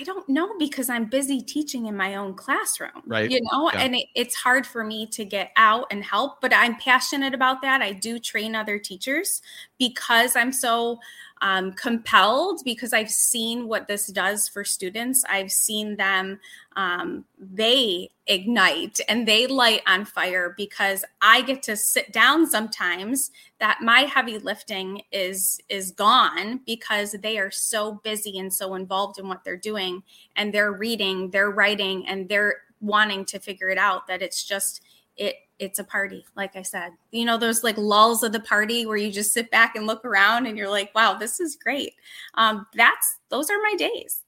I 0.00 0.02
don't 0.02 0.28
know 0.28 0.54
because 0.58 0.88
I'm 0.88 1.04
busy 1.04 1.40
teaching 1.40 1.86
in 1.86 1.96
my 1.96 2.16
own 2.16 2.34
classroom. 2.34 3.02
Right. 3.06 3.30
You 3.30 3.40
know, 3.52 3.70
yeah. 3.72 3.80
and 3.80 3.94
it, 3.94 4.06
it's 4.14 4.34
hard 4.34 4.66
for 4.66 4.82
me 4.82 5.06
to 5.08 5.24
get 5.24 5.50
out 5.56 5.86
and 5.90 6.02
help, 6.02 6.40
but 6.40 6.52
I'm 6.54 6.76
passionate 6.76 7.34
about 7.34 7.62
that. 7.62 7.82
I 7.82 7.92
do 7.92 8.18
train 8.18 8.56
other 8.56 8.78
teachers 8.78 9.42
because 9.78 10.34
I'm 10.36 10.52
so 10.52 10.98
um, 11.44 11.72
compelled 11.72 12.62
because 12.64 12.94
I've 12.94 13.10
seen 13.10 13.68
what 13.68 13.86
this 13.86 14.06
does 14.06 14.48
for 14.48 14.64
students. 14.64 15.24
I've 15.28 15.52
seen 15.52 15.96
them, 15.96 16.40
um, 16.74 17.26
they 17.38 18.08
ignite 18.26 18.98
and 19.10 19.28
they 19.28 19.46
light 19.46 19.82
on 19.86 20.06
fire 20.06 20.54
because 20.56 21.04
I 21.20 21.42
get 21.42 21.62
to 21.64 21.76
sit 21.76 22.12
down 22.12 22.48
sometimes 22.48 23.30
that 23.60 23.82
my 23.82 24.00
heavy 24.00 24.38
lifting 24.38 25.02
is 25.12 25.60
is 25.68 25.90
gone 25.90 26.60
because 26.64 27.12
they 27.12 27.36
are 27.38 27.50
so 27.50 28.00
busy 28.02 28.38
and 28.38 28.52
so 28.52 28.74
involved 28.74 29.18
in 29.18 29.28
what 29.28 29.44
they're 29.44 29.58
doing 29.58 30.02
and 30.36 30.52
they're 30.52 30.72
reading, 30.72 31.30
they're 31.30 31.50
writing, 31.50 32.06
and 32.06 32.26
they're 32.26 32.54
wanting 32.80 33.26
to 33.26 33.38
figure 33.38 33.68
it 33.68 33.78
out 33.78 34.06
that 34.06 34.22
it's 34.22 34.44
just 34.44 34.80
it 35.18 35.36
it's 35.58 35.78
a 35.78 35.84
party 35.84 36.24
like 36.36 36.56
i 36.56 36.62
said 36.62 36.92
you 37.10 37.24
know 37.24 37.38
those 37.38 37.62
like 37.62 37.76
lulls 37.78 38.22
of 38.22 38.32
the 38.32 38.40
party 38.40 38.86
where 38.86 38.96
you 38.96 39.10
just 39.10 39.32
sit 39.32 39.50
back 39.50 39.76
and 39.76 39.86
look 39.86 40.04
around 40.04 40.46
and 40.46 40.58
you're 40.58 40.68
like 40.68 40.94
wow 40.94 41.14
this 41.14 41.40
is 41.40 41.56
great 41.56 41.94
um 42.34 42.66
that's 42.74 43.18
those 43.30 43.50
are 43.50 43.58
my 43.62 43.74
days 43.76 44.22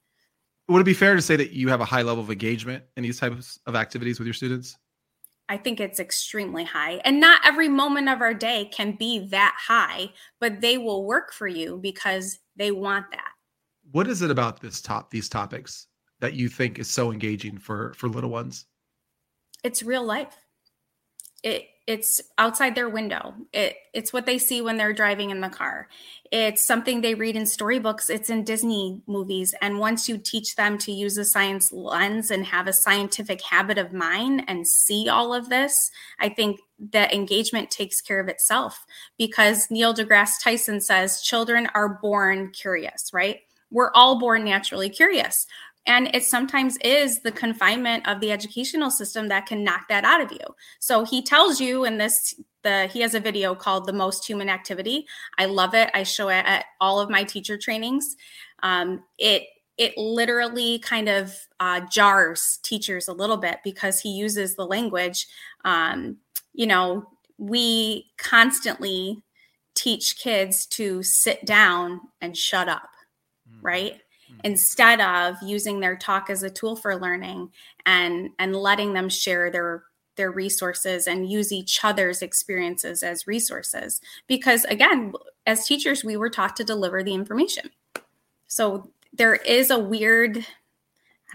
would 0.69 0.81
it 0.81 0.85
be 0.85 0.95
fair 0.95 1.15
to 1.15 1.23
say 1.23 1.37
that 1.37 1.53
you 1.53 1.69
have 1.69 1.81
a 1.81 1.85
high 1.85 2.03
level 2.03 2.23
of 2.23 2.31
engagement 2.31 2.83
in 2.97 3.03
these 3.03 3.19
types 3.19 3.59
of 3.67 3.75
activities 3.75 4.19
with 4.19 4.27
your 4.27 4.35
students 4.35 4.77
I 5.49 5.57
think 5.57 5.79
it's 5.79 6.01
extremely 6.01 6.65
high. 6.65 6.95
And 7.05 7.21
not 7.21 7.41
every 7.45 7.69
moment 7.69 8.09
of 8.09 8.21
our 8.21 8.35
day 8.35 8.69
can 8.73 8.97
be 8.97 9.27
that 9.29 9.57
high, 9.57 10.11
but 10.41 10.61
they 10.61 10.77
will 10.77 11.05
work 11.05 11.33
for 11.33 11.47
you 11.47 11.79
because 11.81 12.41
they 12.57 12.73
want 12.73 13.11
that. 13.13 13.31
What 13.93 14.09
is 14.09 14.23
it 14.23 14.31
about 14.33 14.61
this 14.61 14.81
top 14.81 15.11
these 15.11 15.29
topics 15.29 15.87
that 16.19 16.35
you 16.35 16.49
think 16.49 16.79
is 16.81 16.91
so 16.91 17.13
engaging 17.13 17.59
for 17.59 17.93
for 17.95 18.09
little 18.09 18.31
ones? 18.31 18.67
It's 19.63 19.85
real 19.85 20.05
life 20.05 20.37
it 21.47 21.69
it's 21.87 22.21
outside 22.37 22.75
their 22.75 22.89
window. 22.89 23.33
It 23.53 23.77
it's 23.95 24.13
what 24.13 24.27
they 24.27 24.39
see 24.39 24.61
when 24.61 24.77
they're 24.77 24.93
driving 24.93 25.31
in 25.31 25.41
the 25.41 25.49
car. 25.49 25.87
It's 26.33 26.67
something 26.67 27.01
they 27.01 27.15
read 27.15 27.37
in 27.37 27.47
storybooks, 27.47 28.11
it's 28.11 28.29
in 28.29 28.43
Disney 28.43 29.01
movies. 29.07 29.55
And 29.63 29.79
once 29.79 30.09
you 30.09 30.19
teach 30.19 30.57
them 30.57 30.77
to 30.79 30.91
use 30.91 31.17
a 31.17 31.25
science 31.25 31.73
lens 31.73 32.33
and 32.33 32.45
have 32.47 32.67
a 32.67 32.73
scientific 32.73 33.41
habit 33.43 33.79
of 33.79 33.93
mind 33.93 34.43
and 34.49 34.67
see 34.67 35.09
all 35.09 35.33
of 35.33 35.49
this, 35.49 35.93
I 36.19 36.29
think 36.29 36.59
that 36.91 37.15
engagement 37.15 37.71
takes 37.71 38.01
care 38.01 38.19
of 38.19 38.29
itself 38.29 38.85
because 39.17 39.71
Neil 39.71 39.95
deGrasse 39.95 40.43
Tyson 40.43 40.81
says 40.81 41.23
children 41.23 41.69
are 41.75 42.01
born 42.03 42.51
curious, 42.51 43.11
right? 43.13 43.39
We're 43.71 43.93
all 43.95 44.19
born 44.19 44.45
naturally 44.45 44.91
curious. 44.91 45.47
And 45.87 46.15
it 46.15 46.25
sometimes 46.25 46.77
is 46.79 47.21
the 47.21 47.33
confinement 47.33 48.07
of 48.09 48.21
the 48.21 48.33
educational 48.33 48.91
system 48.91 49.29
that 49.29 49.47
can 49.47 49.63
knock 49.63 49.89
that 49.89 50.05
out 50.05 50.21
of 50.21 50.33
you. 50.33 50.45
So 50.81 51.05
he 51.05 51.23
tells 51.23 51.61
you 51.61 51.85
in 51.85 51.99
this 51.99 52.35
the 52.63 52.89
he 52.89 53.01
has 53.01 53.15
a 53.15 53.21
video 53.21 53.55
called 53.55 53.87
the 53.87 53.93
most 53.93 54.27
human 54.27 54.49
activity. 54.49 55.07
I 55.39 55.47
love 55.47 55.75
it. 55.75 55.91
I 55.95 56.03
show 56.03 56.29
it 56.29 56.45
at 56.47 56.65
all 56.81 56.99
of 56.99 57.09
my 57.09 57.23
teacher 57.23 57.57
trainings. 57.57 58.17
Um, 58.63 59.05
it 59.19 59.45
it 59.79 59.97
literally 59.97 60.79
kind 60.81 61.09
of 61.09 61.35
uh, 61.61 61.81
jars 61.91 62.59
teachers 62.63 63.09
a 63.09 63.13
little 63.13 63.37
bit 63.37 63.59
because 63.63 64.01
he 64.01 64.11
uses 64.11 64.57
the 64.57 64.67
language. 64.67 65.27
Um, 65.65 66.17
you 66.55 66.67
know, 66.67 67.07
we 67.39 68.07
constantly 68.17 69.23
teach 69.75 70.19
kids 70.19 70.67
to 70.67 71.03
sit 71.03 71.45
down 71.45 72.01
and 72.21 72.37
shut 72.37 72.69
up, 72.69 72.89
mm. 73.49 73.59
right? 73.63 74.01
Instead 74.45 75.01
of 75.01 75.37
using 75.43 75.81
their 75.81 75.97
talk 75.97 76.31
as 76.31 76.43
a 76.43 76.51
tool 76.51 76.77
for 76.77 76.97
learning 76.97 77.51
and 77.85 78.31
and 78.39 78.55
letting 78.55 78.93
them 78.93 79.09
share 79.09 79.51
their 79.51 79.85
their 80.17 80.31
resources 80.31 81.07
and 81.07 81.31
use 81.31 81.53
each 81.53 81.85
other's 81.85 82.23
experiences 82.23 83.03
as 83.03 83.27
resources. 83.27 84.01
Because 84.27 84.65
again 84.65 85.13
as 85.47 85.67
teachers 85.67 86.05
we 86.05 86.17
were 86.17 86.31
taught 86.31 86.57
to 86.57 86.65
deliver 86.65 87.03
the 87.03 87.15
information. 87.15 87.71
So 88.49 88.91
there 89.13 89.35
is 89.35 89.71
a 89.71 89.79
weird 89.79 90.47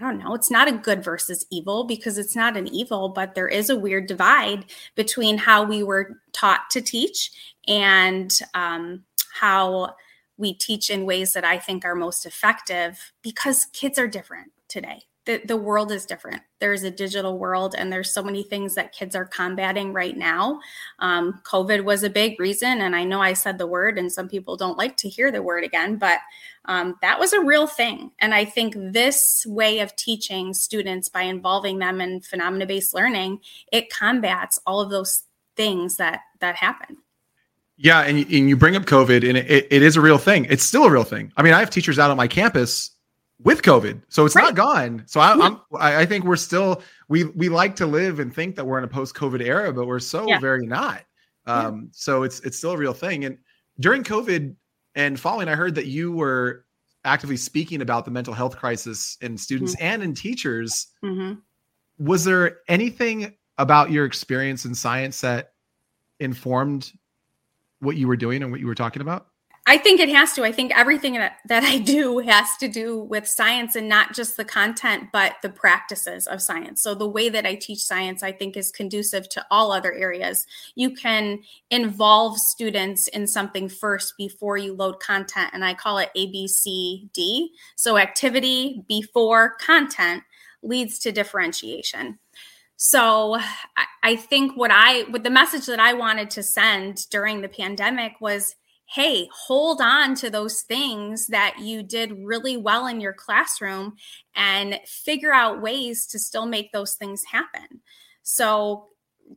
I 0.00 0.04
don't 0.04 0.18
know, 0.18 0.34
it's 0.34 0.50
not 0.50 0.68
a 0.68 0.72
good 0.72 1.04
versus 1.04 1.46
evil 1.50 1.84
because 1.84 2.16
it's 2.16 2.34
not 2.34 2.56
an 2.56 2.66
evil, 2.68 3.10
but 3.10 3.34
there 3.34 3.48
is 3.48 3.68
a 3.68 3.78
weird 3.78 4.06
divide 4.06 4.64
between 4.94 5.36
how 5.36 5.64
we 5.64 5.82
were 5.82 6.18
taught 6.32 6.70
to 6.70 6.80
teach 6.80 7.30
and 7.68 8.36
um, 8.54 9.04
how 9.38 9.94
we 10.36 10.54
teach 10.54 10.90
in 10.90 11.04
ways 11.04 11.32
that 11.32 11.44
I 11.44 11.58
think 11.58 11.84
are 11.84 11.94
most 11.94 12.26
effective 12.26 13.12
because 13.22 13.66
kids 13.72 13.98
are 13.98 14.08
different 14.08 14.52
today. 14.68 15.02
The, 15.24 15.40
the 15.44 15.56
world 15.56 15.92
is 15.92 16.04
different. 16.04 16.42
There's 16.58 16.82
a 16.82 16.90
digital 16.90 17.38
world, 17.38 17.76
and 17.78 17.92
there's 17.92 18.12
so 18.12 18.24
many 18.24 18.42
things 18.42 18.74
that 18.74 18.92
kids 18.92 19.14
are 19.14 19.24
combating 19.24 19.92
right 19.92 20.16
now. 20.16 20.58
Um, 20.98 21.40
COVID 21.44 21.84
was 21.84 22.02
a 22.02 22.10
big 22.10 22.40
reason, 22.40 22.80
and 22.80 22.96
I 22.96 23.04
know 23.04 23.20
I 23.20 23.34
said 23.34 23.56
the 23.56 23.68
word, 23.68 23.98
and 23.98 24.10
some 24.10 24.28
people 24.28 24.56
don't 24.56 24.78
like 24.78 24.96
to 24.96 25.08
hear 25.08 25.30
the 25.30 25.40
word 25.40 25.62
again, 25.62 25.96
but 25.96 26.18
um, 26.64 26.96
that 27.02 27.20
was 27.20 27.32
a 27.32 27.40
real 27.40 27.68
thing. 27.68 28.10
And 28.18 28.34
I 28.34 28.44
think 28.44 28.74
this 28.76 29.46
way 29.46 29.78
of 29.78 29.94
teaching 29.94 30.54
students 30.54 31.08
by 31.08 31.22
involving 31.22 31.78
them 31.78 32.00
in 32.00 32.20
phenomena 32.20 32.66
based 32.66 32.92
learning, 32.92 33.40
it 33.70 33.90
combats 33.90 34.58
all 34.66 34.80
of 34.80 34.90
those 34.90 35.22
things 35.56 35.98
that 35.98 36.22
that 36.40 36.56
happen. 36.56 36.96
Yeah, 37.82 38.02
and, 38.02 38.16
and 38.16 38.48
you 38.48 38.56
bring 38.56 38.76
up 38.76 38.84
COVID, 38.84 39.28
and 39.28 39.36
it, 39.36 39.66
it 39.68 39.82
is 39.82 39.96
a 39.96 40.00
real 40.00 40.16
thing. 40.16 40.46
It's 40.48 40.62
still 40.62 40.84
a 40.84 40.90
real 40.90 41.02
thing. 41.02 41.32
I 41.36 41.42
mean, 41.42 41.52
I 41.52 41.58
have 41.58 41.68
teachers 41.68 41.98
out 41.98 42.12
on 42.12 42.16
my 42.16 42.28
campus 42.28 42.92
with 43.42 43.62
COVID, 43.62 44.02
so 44.08 44.24
it's 44.24 44.36
right. 44.36 44.44
not 44.44 44.54
gone. 44.54 45.02
So 45.06 45.18
I, 45.18 45.32
am 45.32 45.60
I 45.74 46.06
think 46.06 46.24
we're 46.24 46.36
still 46.36 46.80
we 47.08 47.24
we 47.24 47.48
like 47.48 47.74
to 47.76 47.86
live 47.86 48.20
and 48.20 48.32
think 48.32 48.54
that 48.54 48.64
we're 48.64 48.78
in 48.78 48.84
a 48.84 48.88
post-COVID 48.88 49.44
era, 49.44 49.72
but 49.72 49.88
we're 49.88 49.98
so 49.98 50.28
yeah. 50.28 50.38
very 50.38 50.64
not. 50.64 51.02
Um, 51.46 51.74
yeah. 51.74 51.88
So 51.90 52.22
it's 52.22 52.38
it's 52.40 52.56
still 52.56 52.70
a 52.70 52.76
real 52.76 52.94
thing. 52.94 53.24
And 53.24 53.36
during 53.80 54.04
COVID 54.04 54.54
and 54.94 55.18
following, 55.18 55.48
I 55.48 55.56
heard 55.56 55.74
that 55.74 55.86
you 55.86 56.12
were 56.12 56.66
actively 57.04 57.36
speaking 57.36 57.82
about 57.82 58.04
the 58.04 58.12
mental 58.12 58.32
health 58.32 58.56
crisis 58.56 59.18
in 59.22 59.36
students 59.36 59.74
mm-hmm. 59.74 59.84
and 59.84 60.02
in 60.04 60.14
teachers. 60.14 60.86
Mm-hmm. 61.02 61.40
Was 61.98 62.22
there 62.22 62.58
anything 62.68 63.34
about 63.58 63.90
your 63.90 64.04
experience 64.04 64.66
in 64.66 64.74
science 64.76 65.20
that 65.22 65.54
informed 66.20 66.92
what 67.82 67.96
you 67.96 68.06
were 68.06 68.16
doing 68.16 68.42
and 68.42 68.50
what 68.50 68.60
you 68.60 68.66
were 68.66 68.74
talking 68.74 69.02
about? 69.02 69.26
I 69.64 69.78
think 69.78 70.00
it 70.00 70.08
has 70.08 70.32
to. 70.32 70.42
I 70.42 70.50
think 70.50 70.76
everything 70.76 71.12
that, 71.14 71.36
that 71.46 71.62
I 71.62 71.78
do 71.78 72.18
has 72.18 72.56
to 72.58 72.66
do 72.66 72.98
with 72.98 73.28
science 73.28 73.76
and 73.76 73.88
not 73.88 74.12
just 74.12 74.36
the 74.36 74.44
content, 74.44 75.10
but 75.12 75.36
the 75.42 75.50
practices 75.50 76.26
of 76.26 76.42
science. 76.42 76.82
So, 76.82 76.96
the 76.96 77.08
way 77.08 77.28
that 77.28 77.46
I 77.46 77.54
teach 77.54 77.78
science, 77.78 78.24
I 78.24 78.32
think, 78.32 78.56
is 78.56 78.72
conducive 78.72 79.28
to 79.30 79.46
all 79.52 79.70
other 79.70 79.92
areas. 79.92 80.46
You 80.74 80.90
can 80.90 81.42
involve 81.70 82.38
students 82.38 83.06
in 83.08 83.28
something 83.28 83.68
first 83.68 84.14
before 84.18 84.56
you 84.56 84.74
load 84.74 84.98
content, 84.98 85.50
and 85.52 85.64
I 85.64 85.74
call 85.74 85.98
it 85.98 86.10
ABCD. 86.16 87.46
So, 87.76 87.98
activity 87.98 88.84
before 88.88 89.54
content 89.60 90.24
leads 90.64 90.98
to 91.00 91.12
differentiation. 91.12 92.18
So 92.84 93.38
I 94.02 94.16
think 94.16 94.56
what 94.56 94.72
I, 94.72 95.02
what 95.02 95.22
the 95.22 95.30
message 95.30 95.66
that 95.66 95.78
I 95.78 95.94
wanted 95.94 96.30
to 96.30 96.42
send 96.42 97.08
during 97.10 97.40
the 97.40 97.48
pandemic 97.48 98.14
was 98.20 98.56
hey, 98.88 99.28
hold 99.46 99.80
on 99.80 100.16
to 100.16 100.28
those 100.28 100.62
things 100.62 101.28
that 101.28 101.54
you 101.60 101.84
did 101.84 102.12
really 102.24 102.56
well 102.56 102.88
in 102.88 103.00
your 103.00 103.12
classroom 103.12 103.94
and 104.34 104.80
figure 104.84 105.32
out 105.32 105.62
ways 105.62 106.06
to 106.08 106.18
still 106.18 106.44
make 106.44 106.72
those 106.72 106.96
things 106.96 107.22
happen. 107.30 107.80
So 108.24 108.88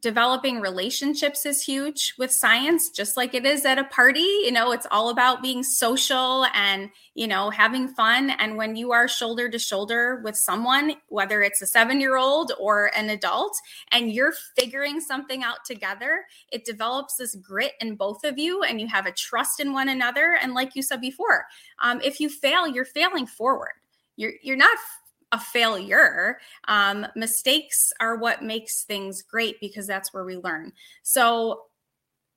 developing 0.02 0.62
relationships 0.62 1.46
is 1.46 1.62
huge 1.62 2.14
with 2.18 2.32
science 2.32 2.90
just 2.90 3.18
like 3.18 3.34
it 3.34 3.46
is 3.46 3.66
at 3.66 3.78
a 3.78 3.84
party. 3.86 4.20
You 4.20 4.52
know 4.52 4.72
it's 4.72 4.88
all 4.92 5.10
about 5.10 5.42
being 5.42 5.64
social 5.64 6.46
and 6.54 6.90
you 7.14 7.28
know 7.28 7.50
having 7.50 7.88
fun. 7.88 8.32
And 8.32 8.58
when 8.58 8.76
you 8.76 8.92
are 8.92 9.08
shoulder 9.08 9.50
to 9.50 9.60
shoulder 9.60 10.22
with 10.24 10.36
someone 10.36 10.94
whether 11.08 11.42
it's 11.42 11.62
a 11.62 11.68
7 11.68 12.00
year 12.00 12.18
old 12.18 12.52
or 12.60 12.92
an 12.96 13.10
adult 13.10 13.56
and 13.92 14.12
you're 14.12 14.34
figuring 14.58 15.00
something 15.00 15.44
out 15.44 15.66
together 15.66 16.26
it 16.52 16.66
develops 16.66 17.16
this 17.16 17.36
grit 17.36 17.74
in 17.80 17.96
both 17.96 18.24
of 18.24 18.38
you 18.38 18.64
and 18.64 18.82
you 18.82 18.88
have 18.88 19.06
a 19.06 19.12
trust 19.12 19.60
in 19.60 19.74
one 19.74 19.90
another. 19.90 20.38
And 20.42 20.54
like 20.54 20.76
you 20.76 20.82
said 20.82 21.02
before 21.02 21.46
um, 21.80 22.02
if 22.02 22.20
you 22.20 22.30
fail 22.30 22.68
you're 22.68 22.86
failing 22.86 23.28
forward. 23.28 23.74
You're 24.18 24.34
you're 24.42 24.56
not 24.56 24.78
a 25.36 25.40
failure. 25.40 26.40
Um, 26.68 27.06
mistakes 27.16 27.92
are 28.00 28.16
what 28.16 28.42
makes 28.42 28.84
things 28.84 29.22
great 29.22 29.60
because 29.60 29.86
that's 29.86 30.14
where 30.14 30.24
we 30.24 30.38
learn. 30.38 30.72
So 31.04 31.64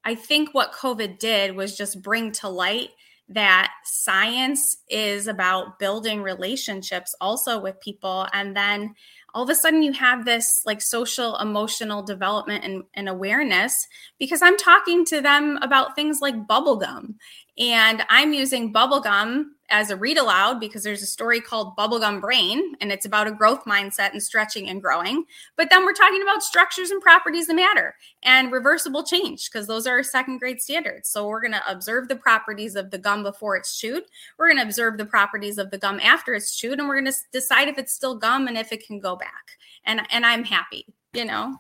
I 0.04 0.14
think 0.14 0.52
what 0.52 0.72
COVID 0.72 1.18
did 1.18 1.54
was 1.54 1.76
just 1.76 2.02
bring 2.02 2.32
to 2.32 2.48
light 2.48 2.90
that 3.28 3.72
science 3.84 4.78
is 4.88 5.26
about 5.26 5.78
building 5.78 6.22
relationships 6.22 7.14
also 7.20 7.60
with 7.60 7.80
people. 7.80 8.26
And 8.32 8.56
then 8.56 8.94
all 9.34 9.44
of 9.44 9.50
a 9.50 9.54
sudden 9.54 9.82
you 9.82 9.92
have 9.92 10.24
this 10.24 10.62
like 10.64 10.80
social 10.80 11.36
emotional 11.36 12.02
development 12.02 12.64
and, 12.64 12.84
and 12.94 13.08
awareness 13.08 13.86
because 14.18 14.40
I'm 14.42 14.56
talking 14.56 15.04
to 15.06 15.20
them 15.20 15.58
about 15.60 15.94
things 15.94 16.20
like 16.20 16.46
bubblegum 16.48 17.14
and 17.58 18.04
I'm 18.08 18.32
using 18.32 18.72
bubblegum 18.72 19.46
as 19.70 19.90
a 19.90 19.96
read 19.96 20.16
aloud 20.16 20.60
because 20.60 20.82
there's 20.82 21.02
a 21.02 21.06
story 21.06 21.40
called 21.40 21.76
Bubblegum 21.76 22.20
Brain 22.20 22.74
and 22.80 22.90
it's 22.90 23.04
about 23.04 23.26
a 23.26 23.32
growth 23.32 23.64
mindset 23.64 24.12
and 24.12 24.22
stretching 24.22 24.68
and 24.68 24.80
growing. 24.80 25.24
But 25.56 25.68
then 25.68 25.84
we're 25.84 25.92
talking 25.92 26.22
about 26.22 26.42
structures 26.42 26.90
and 26.90 27.02
properties 27.02 27.48
of 27.48 27.56
matter 27.56 27.94
and 28.22 28.50
reversible 28.52 29.02
change 29.02 29.50
because 29.50 29.66
those 29.66 29.86
are 29.86 30.02
second 30.02 30.38
grade 30.38 30.62
standards. 30.62 31.10
So 31.10 31.26
we're 31.26 31.40
going 31.40 31.52
to 31.52 31.70
observe 31.70 32.08
the 32.08 32.16
properties 32.16 32.76
of 32.76 32.90
the 32.90 32.98
gum 32.98 33.22
before 33.22 33.56
it's 33.56 33.78
chewed. 33.78 34.04
We're 34.38 34.48
going 34.48 34.58
to 34.58 34.64
observe 34.64 34.96
the 34.96 35.04
properties 35.04 35.58
of 35.58 35.70
the 35.70 35.78
gum 35.78 36.00
after 36.00 36.34
it's 36.34 36.56
chewed 36.56 36.78
and 36.78 36.88
we're 36.88 37.00
going 37.00 37.12
to 37.12 37.18
decide 37.32 37.68
if 37.68 37.76
it's 37.76 37.92
still 37.92 38.16
gum 38.16 38.46
and 38.46 38.56
if 38.56 38.72
it 38.72 38.86
can 38.86 39.00
go 39.00 39.16
back. 39.16 39.58
And 39.84 40.02
and 40.10 40.24
I'm 40.24 40.44
happy, 40.44 40.86
you 41.12 41.24
know. 41.24 41.56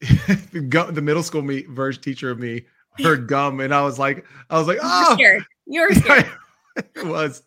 the 0.00 1.02
middle 1.02 1.22
school 1.22 1.42
me 1.42 1.62
version 1.62 2.02
teacher 2.02 2.30
of 2.30 2.38
me 2.38 2.64
heard 3.02 3.26
gum, 3.26 3.60
and 3.60 3.74
I 3.74 3.82
was 3.82 3.98
like, 3.98 4.24
I 4.50 4.58
was 4.58 4.66
like, 4.66 4.78
oh, 4.82 5.16
You're 5.18 5.40
scared. 5.40 5.44
You're 5.66 5.94
scared. 5.94 6.30
it 6.76 7.06
was. 7.06 7.42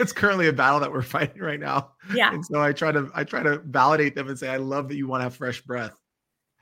It's 0.00 0.12
currently 0.12 0.48
a 0.48 0.52
battle 0.52 0.80
that 0.80 0.90
we're 0.90 1.02
fighting 1.02 1.40
right 1.40 1.60
now. 1.60 1.92
Yeah. 2.12 2.34
And 2.34 2.44
so 2.44 2.60
I 2.60 2.72
try 2.72 2.90
to 2.90 3.08
I 3.14 3.22
try 3.24 3.42
to 3.42 3.58
validate 3.58 4.16
them 4.16 4.28
and 4.28 4.38
say, 4.38 4.48
I 4.48 4.56
love 4.56 4.88
that 4.88 4.96
you 4.96 5.06
want 5.06 5.20
to 5.20 5.24
have 5.24 5.36
fresh 5.36 5.60
breath. 5.60 5.96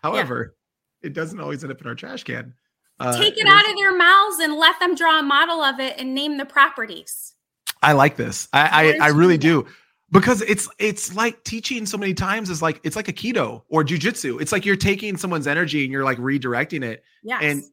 However, 0.03 0.55
yeah. 1.03 1.09
it 1.09 1.13
doesn't 1.15 1.41
always 1.41 1.65
end 1.65 1.73
up 1.73 1.81
in 1.81 1.87
our 1.87 1.95
trash 1.95 2.25
can. 2.25 2.55
Uh, 3.01 3.17
Take 3.17 3.39
it 3.39 3.47
out 3.47 3.69
of 3.69 3.77
their 3.77 3.97
mouths 3.97 4.41
and 4.41 4.55
let 4.57 4.79
them 4.81 4.95
draw 4.95 5.21
a 5.21 5.23
model 5.23 5.63
of 5.63 5.81
it 5.81 5.95
and 5.99 6.15
name 6.15 6.37
the 6.37 6.45
properties. 6.45 7.35
I 7.83 7.93
like 7.93 8.17
this. 8.17 8.49
I 8.53 8.99
I, 9.01 9.07
I 9.07 9.09
really 9.09 9.39
do 9.39 9.67
because 10.11 10.43
it's 10.43 10.69
it's 10.79 11.15
like 11.15 11.43
teaching 11.45 11.87
so 11.87 11.99
many 11.99 12.15
times 12.15 12.51
is 12.51 12.63
like 12.63 12.81
it's 12.83 12.97
like 12.97 13.07
aikido 13.07 13.63
or 13.69 13.85
jujitsu. 13.85 14.41
It's 14.41 14.53
like 14.53 14.65
you're 14.65 14.77
taking 14.77 15.17
someone's 15.17 15.47
energy 15.47 15.85
and 15.85 15.93
you're 15.93 16.05
like 16.05 16.19
redirecting 16.19 16.85
it. 16.85 17.05
Yes. 17.23 17.43
And 17.43 17.65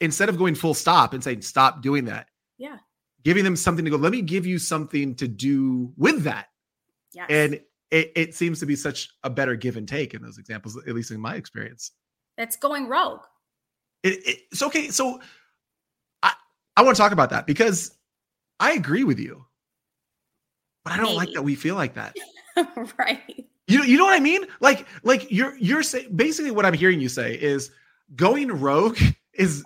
instead 0.00 0.28
of 0.28 0.36
going 0.38 0.54
full 0.54 0.74
stop 0.74 1.14
and 1.14 1.22
saying 1.22 1.40
stop 1.42 1.82
doing 1.82 2.04
that 2.04 2.26
yeah 2.58 2.78
giving 3.22 3.44
them 3.44 3.56
something 3.56 3.84
to 3.84 3.90
go 3.90 3.96
let 3.96 4.12
me 4.12 4.22
give 4.22 4.46
you 4.46 4.58
something 4.58 5.14
to 5.14 5.26
do 5.28 5.92
with 5.96 6.22
that 6.22 6.48
yes. 7.12 7.26
and 7.30 7.60
it, 7.90 8.12
it 8.16 8.34
seems 8.34 8.58
to 8.60 8.66
be 8.66 8.74
such 8.74 9.08
a 9.22 9.30
better 9.30 9.54
give 9.54 9.76
and 9.76 9.88
take 9.88 10.14
in 10.14 10.22
those 10.22 10.38
examples 10.38 10.76
at 10.76 10.94
least 10.94 11.10
in 11.10 11.20
my 11.20 11.36
experience 11.36 11.92
that's 12.36 12.56
going 12.56 12.88
rogue 12.88 13.20
It, 14.02 14.26
it, 14.26 14.38
it's 14.50 14.62
okay. 14.62 14.88
So 14.88 15.20
I 16.22 16.32
I 16.76 16.82
want 16.82 16.96
to 16.96 17.02
talk 17.02 17.12
about 17.12 17.30
that 17.30 17.46
because 17.46 17.96
I 18.60 18.72
agree 18.72 19.04
with 19.04 19.18
you, 19.18 19.44
but 20.84 20.92
I 20.92 20.96
don't 20.96 21.06
Maybe. 21.06 21.16
like 21.16 21.32
that 21.34 21.42
we 21.42 21.54
feel 21.54 21.74
like 21.74 21.94
that. 21.94 22.16
right. 22.98 23.46
You 23.66 23.78
know, 23.78 23.84
you 23.84 23.96
know 23.96 24.04
what 24.04 24.14
I 24.14 24.20
mean? 24.20 24.46
Like, 24.60 24.86
like 25.02 25.30
you're 25.30 25.56
you're 25.56 25.82
saying 25.82 26.14
basically 26.14 26.50
what 26.50 26.66
I'm 26.66 26.74
hearing 26.74 27.00
you 27.00 27.08
say 27.08 27.34
is 27.34 27.70
going 28.16 28.48
rogue 28.48 28.98
is 29.32 29.64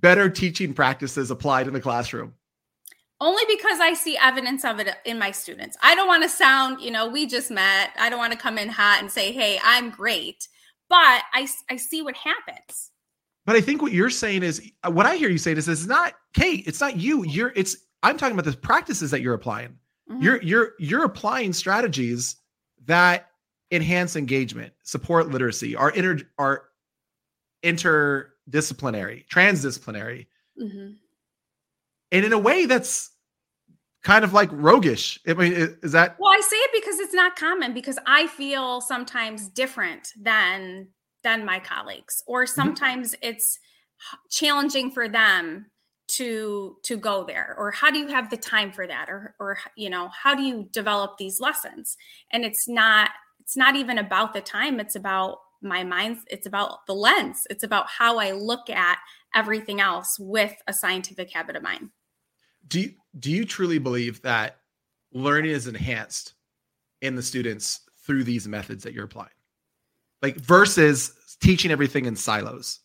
better 0.00 0.28
teaching 0.28 0.74
practices 0.74 1.30
applied 1.30 1.66
in 1.66 1.74
the 1.74 1.80
classroom. 1.80 2.34
Only 3.20 3.44
because 3.48 3.78
I 3.80 3.94
see 3.94 4.18
evidence 4.20 4.64
of 4.64 4.80
it 4.80 4.88
in 5.04 5.18
my 5.18 5.30
students. 5.30 5.76
I 5.82 5.94
don't 5.94 6.08
want 6.08 6.24
to 6.24 6.28
sound, 6.28 6.80
you 6.80 6.90
know, 6.90 7.08
we 7.08 7.26
just 7.26 7.50
met. 7.50 7.90
I 7.98 8.10
don't 8.10 8.18
want 8.18 8.32
to 8.32 8.38
come 8.38 8.58
in 8.58 8.68
hot 8.68 8.98
and 9.00 9.10
say, 9.10 9.32
hey, 9.32 9.58
I'm 9.62 9.90
great. 9.90 10.48
But 10.88 11.22
I, 11.32 11.48
I 11.70 11.76
see 11.76 12.02
what 12.02 12.16
happens. 12.16 12.90
But 13.46 13.56
I 13.56 13.60
think 13.60 13.82
what 13.82 13.92
you're 13.92 14.10
saying 14.10 14.42
is 14.42 14.70
what 14.86 15.06
I 15.06 15.16
hear 15.16 15.28
you 15.28 15.38
saying 15.38 15.58
is 15.58 15.68
it's 15.68 15.86
not 15.86 16.14
Kate, 16.34 16.64
it's 16.66 16.80
not 16.80 16.96
you. 16.96 17.24
You're 17.24 17.52
it's 17.54 17.76
I'm 18.02 18.16
talking 18.16 18.38
about 18.38 18.50
the 18.50 18.56
practices 18.56 19.10
that 19.10 19.20
you're 19.20 19.34
applying. 19.34 19.78
Mhm. 20.10 20.22
You're 20.22 20.42
you're 20.42 20.72
you're 20.78 21.04
applying 21.04 21.52
strategies 21.52 22.36
that 22.86 23.30
enhance 23.70 24.16
engagement, 24.16 24.72
support 24.82 25.28
literacy, 25.28 25.76
are 25.76 25.90
inter 25.90 26.20
are 26.38 26.64
interdisciplinary, 28.50 29.26
transdisciplinary, 29.28 30.26
Mhm. 30.60 30.98
and 32.12 32.24
in 32.24 32.32
a 32.32 32.38
way 32.38 32.66
that's 32.66 33.10
kind 34.02 34.24
of 34.24 34.32
like 34.32 34.50
roguish. 34.52 35.18
I 35.26 35.34
mean, 35.34 35.52
is 35.82 35.92
that 35.92 36.16
Well, 36.18 36.32
I 36.32 36.40
say 36.40 36.56
it 36.56 36.70
because 36.74 36.98
it's 37.00 37.14
not 37.14 37.36
common 37.36 37.72
because 37.72 37.98
I 38.06 38.26
feel 38.26 38.80
sometimes 38.80 39.48
different 39.48 40.12
than 40.20 40.88
than 41.22 41.44
my 41.44 41.58
colleagues 41.58 42.22
or 42.26 42.46
sometimes 42.46 43.14
it's 43.22 43.58
challenging 44.30 44.90
for 44.90 45.08
them 45.08 45.70
to 46.06 46.76
to 46.82 46.98
go 46.98 47.24
there 47.24 47.54
or 47.58 47.70
how 47.70 47.90
do 47.90 47.98
you 47.98 48.08
have 48.08 48.28
the 48.28 48.36
time 48.36 48.70
for 48.70 48.86
that 48.86 49.08
or 49.08 49.34
or 49.40 49.56
you 49.74 49.88
know 49.88 50.08
how 50.08 50.34
do 50.34 50.42
you 50.42 50.68
develop 50.70 51.16
these 51.16 51.40
lessons 51.40 51.96
and 52.30 52.44
it's 52.44 52.68
not 52.68 53.08
it's 53.40 53.56
not 53.56 53.74
even 53.74 53.96
about 53.96 54.34
the 54.34 54.40
time 54.42 54.78
it's 54.80 54.96
about 54.96 55.38
my 55.64 55.82
mind 55.82 56.18
it's 56.28 56.46
about 56.46 56.86
the 56.86 56.94
lens. 56.94 57.46
It's 57.50 57.64
about 57.64 57.88
how 57.88 58.18
i 58.18 58.32
look 58.32 58.70
at 58.70 58.98
everything 59.34 59.80
else 59.80 60.16
with 60.18 60.54
a 60.68 60.72
scientific 60.72 61.32
habit 61.32 61.56
of 61.56 61.62
mind 61.62 61.90
do 62.68 62.80
you, 62.80 62.92
do 63.18 63.30
you 63.30 63.44
truly 63.44 63.78
believe 63.78 64.22
that 64.22 64.58
learning 65.12 65.52
is 65.52 65.66
enhanced 65.66 66.34
in 67.00 67.14
the 67.14 67.22
students 67.22 67.80
through 68.04 68.24
these 68.24 68.48
methods 68.48 68.84
that 68.84 68.92
you're 68.92 69.04
applying? 69.04 69.28
Like 70.22 70.36
versus 70.36 71.14
teaching 71.40 71.70
everything 71.70 72.06
in 72.06 72.16
silos? 72.16 72.80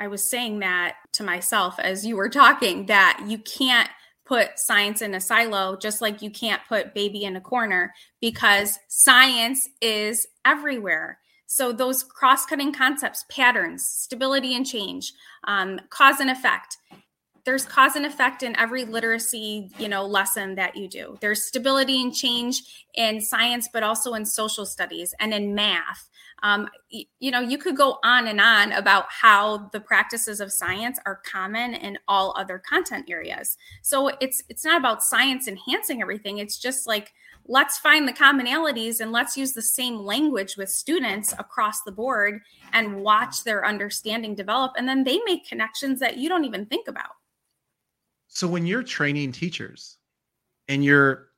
I 0.00 0.06
was 0.06 0.28
saying 0.28 0.60
that 0.60 0.96
to 1.14 1.24
myself 1.24 1.78
as 1.78 2.06
you 2.06 2.16
were 2.16 2.28
talking 2.28 2.86
that 2.86 3.20
you 3.26 3.38
can't 3.38 3.90
put 4.24 4.58
science 4.58 5.02
in 5.02 5.14
a 5.14 5.20
silo 5.20 5.76
just 5.76 6.00
like 6.00 6.22
you 6.22 6.30
can't 6.30 6.62
put 6.68 6.94
baby 6.94 7.24
in 7.24 7.34
a 7.34 7.40
corner 7.40 7.92
because 8.20 8.78
science 8.88 9.68
is 9.80 10.26
everywhere. 10.44 11.18
So 11.48 11.72
those 11.72 12.02
cross-cutting 12.02 12.74
concepts, 12.74 13.24
patterns, 13.30 13.84
stability 13.84 14.54
and 14.54 14.66
change, 14.66 15.14
um, 15.44 15.80
cause 15.88 16.20
and 16.20 16.28
effect. 16.30 16.76
There's 17.44 17.64
cause 17.64 17.96
and 17.96 18.04
effect 18.04 18.42
in 18.42 18.54
every 18.56 18.84
literacy, 18.84 19.70
you 19.78 19.88
know, 19.88 20.04
lesson 20.04 20.54
that 20.56 20.76
you 20.76 20.88
do. 20.88 21.16
There's 21.22 21.42
stability 21.42 22.02
and 22.02 22.14
change 22.14 22.84
in 22.94 23.22
science, 23.22 23.70
but 23.72 23.82
also 23.82 24.12
in 24.12 24.26
social 24.26 24.66
studies 24.66 25.14
and 25.18 25.32
in 25.32 25.54
math 25.54 26.10
um, 26.42 26.68
you 26.90 27.30
know 27.30 27.40
you 27.40 27.58
could 27.58 27.76
go 27.76 27.98
on 28.04 28.28
and 28.28 28.40
on 28.40 28.72
about 28.72 29.06
how 29.08 29.68
the 29.72 29.80
practices 29.80 30.40
of 30.40 30.52
science 30.52 30.98
are 31.06 31.20
common 31.24 31.74
in 31.74 31.98
all 32.08 32.34
other 32.36 32.58
content 32.58 33.08
areas. 33.10 33.56
So 33.82 34.08
it's 34.20 34.42
it's 34.48 34.64
not 34.64 34.78
about 34.78 35.02
science 35.02 35.48
enhancing 35.48 36.00
everything. 36.00 36.38
It's 36.38 36.58
just 36.58 36.86
like 36.86 37.12
let's 37.48 37.78
find 37.78 38.06
the 38.06 38.12
commonalities 38.12 39.00
and 39.00 39.10
let's 39.10 39.36
use 39.36 39.52
the 39.52 39.62
same 39.62 39.96
language 39.96 40.56
with 40.56 40.68
students 40.68 41.32
across 41.38 41.82
the 41.82 41.92
board 41.92 42.40
and 42.72 43.02
watch 43.02 43.42
their 43.42 43.64
understanding 43.66 44.34
develop. 44.34 44.72
And 44.76 44.86
then 44.86 45.02
they 45.02 45.18
make 45.24 45.48
connections 45.48 45.98
that 46.00 46.18
you 46.18 46.28
don't 46.28 46.44
even 46.44 46.66
think 46.66 46.88
about. 46.88 47.12
So 48.28 48.46
when 48.46 48.66
you're 48.66 48.82
training 48.82 49.32
teachers 49.32 49.96
and 50.68 50.84
you're 50.84 51.28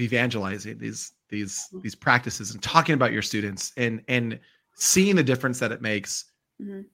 evangelizing 0.00 0.78
these 0.78 1.12
these 1.32 1.68
these 1.82 1.96
practices 1.96 2.52
and 2.52 2.62
talking 2.62 2.94
about 2.94 3.10
your 3.10 3.22
students 3.22 3.72
and 3.76 4.02
and 4.06 4.38
seeing 4.74 5.16
the 5.16 5.24
difference 5.24 5.58
that 5.58 5.72
it 5.72 5.82
makes. 5.82 6.26
Mhm. 6.62 6.84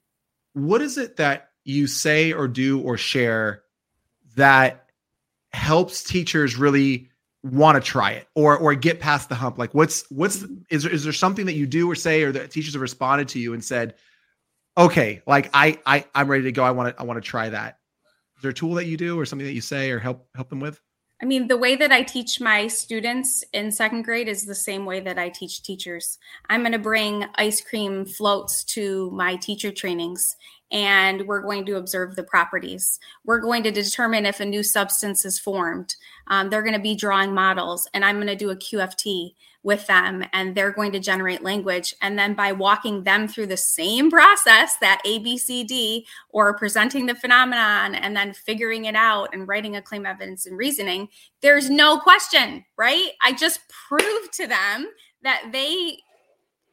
what 0.53 0.81
is 0.81 0.97
it 0.97 1.17
that 1.17 1.51
you 1.65 1.85
say 1.85 2.33
or 2.33 2.47
do 2.47 2.79
or 2.79 2.97
share 2.97 3.61
that 4.35 4.89
helps 5.51 6.03
teachers 6.03 6.55
really 6.55 7.09
want 7.43 7.75
to 7.75 7.81
try 7.87 8.11
it 8.11 8.27
or 8.33 8.57
or 8.57 8.73
get 8.73 8.99
past 8.99 9.29
the 9.29 9.35
hump? 9.35 9.57
Like 9.59 9.73
what's 9.75 10.09
what's 10.09 10.43
is 10.71 10.83
there, 10.83 10.91
is 10.91 11.03
there 11.03 11.13
something 11.13 11.45
that 11.45 11.53
you 11.53 11.67
do 11.67 11.89
or 11.91 11.95
say 11.95 12.23
or 12.23 12.31
that 12.31 12.49
teachers 12.49 12.73
have 12.73 12.81
responded 12.81 13.27
to 13.29 13.39
you 13.39 13.53
and 13.53 13.63
said 13.63 13.95
okay 14.77 15.21
like 15.27 15.49
i 15.53 15.77
i 15.85 16.05
i'm 16.15 16.27
ready 16.29 16.43
to 16.43 16.51
go. 16.51 16.63
I 16.63 16.71
want 16.71 16.95
to 16.95 17.01
i 17.01 17.03
want 17.05 17.21
to 17.21 17.27
try 17.29 17.49
that. 17.49 17.77
Is 18.37 18.41
there 18.41 18.51
a 18.51 18.53
tool 18.53 18.75
that 18.75 18.85
you 18.85 18.95
do 18.97 19.19
or 19.19 19.25
something 19.25 19.45
that 19.45 19.53
you 19.53 19.61
say 19.61 19.91
or 19.91 19.99
help 19.99 20.27
help 20.33 20.49
them 20.49 20.59
with 20.61 20.79
I 21.21 21.25
mean, 21.25 21.47
the 21.47 21.57
way 21.57 21.75
that 21.75 21.91
I 21.91 22.01
teach 22.03 22.39
my 22.39 22.67
students 22.67 23.43
in 23.51 23.71
second 23.71 24.03
grade 24.03 24.29
is 24.29 24.45
the 24.45 24.55
same 24.55 24.85
way 24.85 25.01
that 25.01 25.19
I 25.19 25.27
teach 25.27 25.63
teachers. 25.63 26.17
I'm 26.49 26.61
going 26.61 26.71
to 26.71 26.79
bring 26.79 27.25
ice 27.35 27.59
cream 27.59 28.05
floats 28.05 28.63
to 28.75 29.11
my 29.11 29.35
teacher 29.35 29.69
trainings, 29.69 30.37
and 30.71 31.25
we're 31.27 31.41
going 31.41 31.65
to 31.65 31.77
observe 31.77 32.15
the 32.15 32.23
properties. 32.23 32.99
We're 33.25 33.39
going 33.39 33.63
to 33.63 33.71
determine 33.71 34.25
if 34.25 34.39
a 34.39 34.45
new 34.45 34.63
substance 34.63 35.25
is 35.25 35.39
formed. 35.39 35.95
Um, 36.27 36.49
they're 36.49 36.61
going 36.61 36.73
to 36.75 36.79
be 36.79 36.95
drawing 36.95 37.33
models, 37.33 37.87
and 37.93 38.05
I'm 38.05 38.17
going 38.17 38.27
to 38.27 38.35
do 38.35 38.51
a 38.51 38.55
QFT 38.55 39.33
with 39.61 39.85
them, 39.87 40.23
and 40.31 40.55
they're 40.55 40.71
going 40.71 40.91
to 40.93 40.99
generate 40.99 41.43
language. 41.43 41.93
And 42.01 42.17
then 42.17 42.33
by 42.33 42.53
walking 42.53 43.03
them 43.03 43.27
through 43.27 43.47
the 43.47 43.57
same 43.57 44.09
process, 44.09 44.77
that 44.77 45.01
ABCD, 45.05 46.03
or 46.29 46.57
presenting 46.57 47.07
the 47.07 47.15
phenomenon 47.15 47.95
and 47.95 48.15
then 48.15 48.33
figuring 48.33 48.85
it 48.85 48.95
out 48.95 49.29
and 49.33 49.47
writing 49.47 49.75
a 49.75 49.81
claim 49.81 50.05
evidence 50.05 50.45
and 50.45 50.57
reasoning, 50.57 51.09
there's 51.41 51.69
no 51.69 51.99
question, 51.99 52.63
right? 52.77 53.11
I 53.21 53.33
just 53.33 53.59
proved 53.67 54.31
to 54.33 54.47
them 54.47 54.87
that 55.23 55.49
they 55.51 55.97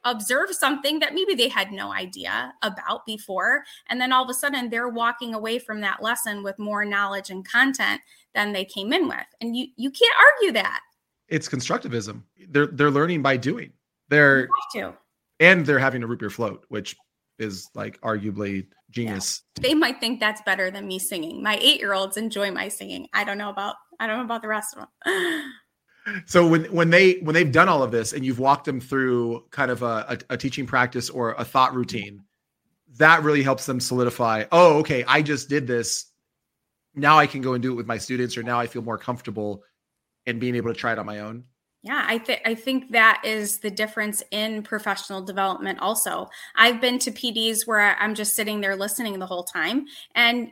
observed 0.07 0.53
something 0.55 0.99
that 0.99 1.13
maybe 1.13 1.35
they 1.35 1.49
had 1.49 1.71
no 1.71 1.91
idea 1.93 2.53
about 2.63 3.05
before. 3.05 3.63
And 3.89 4.01
then 4.01 4.11
all 4.11 4.23
of 4.23 4.29
a 4.29 4.33
sudden 4.33 4.69
they're 4.69 4.89
walking 4.89 5.35
away 5.35 5.59
from 5.59 5.81
that 5.81 6.01
lesson 6.01 6.41
with 6.43 6.57
more 6.57 6.83
knowledge 6.85 7.29
and 7.29 7.47
content 7.47 8.01
than 8.33 8.53
they 8.53 8.65
came 8.65 8.91
in 8.93 9.07
with. 9.07 9.27
And 9.41 9.55
you 9.55 9.67
you 9.75 9.91
can't 9.91 10.15
argue 10.19 10.53
that. 10.53 10.81
it's 11.27 11.49
constructivism 11.49 12.23
they're 12.49 12.67
they're 12.67 12.89
learning 12.91 13.21
by 13.21 13.35
doing 13.35 13.69
they're 14.09 14.47
and 15.41 15.65
they're 15.65 15.77
having 15.79 16.01
a 16.03 16.07
root 16.07 16.19
beer 16.19 16.29
float 16.29 16.63
which 16.69 16.95
is 17.37 17.69
like 17.75 17.99
arguably 18.01 18.65
genius 18.89 19.43
They 19.59 19.73
might 19.73 19.99
think 19.99 20.21
that's 20.21 20.41
better 20.43 20.71
than 20.71 20.87
me 20.87 20.99
singing. 20.99 21.43
My 21.43 21.57
eight 21.61 21.79
year 21.81 21.93
olds 21.93 22.15
enjoy 22.15 22.51
my 22.51 22.69
singing. 22.69 23.07
I 23.13 23.25
don't 23.25 23.37
know 23.37 23.49
about 23.49 23.75
I 23.99 24.07
don't 24.07 24.17
know 24.17 24.23
about 24.23 24.41
the 24.41 24.47
rest 24.47 24.75
of 24.77 24.87
them. 25.05 25.53
So 26.25 26.47
when 26.47 26.65
when 26.65 26.89
they 26.89 27.13
when 27.19 27.33
they've 27.33 27.51
done 27.51 27.69
all 27.69 27.83
of 27.83 27.91
this 27.91 28.13
and 28.13 28.25
you've 28.25 28.39
walked 28.39 28.65
them 28.65 28.79
through 28.79 29.43
kind 29.51 29.71
of 29.71 29.81
a, 29.83 30.19
a, 30.29 30.33
a 30.33 30.37
teaching 30.37 30.65
practice 30.65 31.09
or 31.09 31.33
a 31.33 31.43
thought 31.43 31.73
routine 31.73 32.23
that 32.97 33.23
really 33.23 33.43
helps 33.43 33.65
them 33.65 33.79
solidify 33.79 34.43
oh 34.51 34.77
okay 34.77 35.03
i 35.07 35.21
just 35.21 35.49
did 35.49 35.67
this 35.67 36.11
now 36.95 37.17
i 37.17 37.27
can 37.27 37.41
go 37.41 37.53
and 37.53 37.61
do 37.61 37.71
it 37.71 37.75
with 37.75 37.87
my 37.87 37.97
students 37.97 38.37
or 38.37 38.43
now 38.43 38.59
i 38.59 38.67
feel 38.67 38.81
more 38.81 38.97
comfortable 38.97 39.63
in 40.25 40.39
being 40.39 40.55
able 40.55 40.73
to 40.73 40.79
try 40.79 40.91
it 40.91 40.99
on 40.99 41.05
my 41.05 41.19
own 41.19 41.43
Yeah, 41.83 42.03
I 42.05 42.17
think 42.17 42.41
I 42.43 42.55
think 42.55 42.91
that 42.91 43.21
is 43.23 43.59
the 43.59 43.69
difference 43.69 44.23
in 44.31 44.63
professional 44.63 45.21
development. 45.21 45.79
Also, 45.79 46.27
I've 46.55 46.81
been 46.81 46.99
to 46.99 47.11
PDs 47.11 47.65
where 47.65 47.95
I'm 47.99 48.15
just 48.15 48.35
sitting 48.35 48.61
there 48.61 48.75
listening 48.75 49.17
the 49.19 49.25
whole 49.25 49.43
time, 49.43 49.85
and 50.15 50.49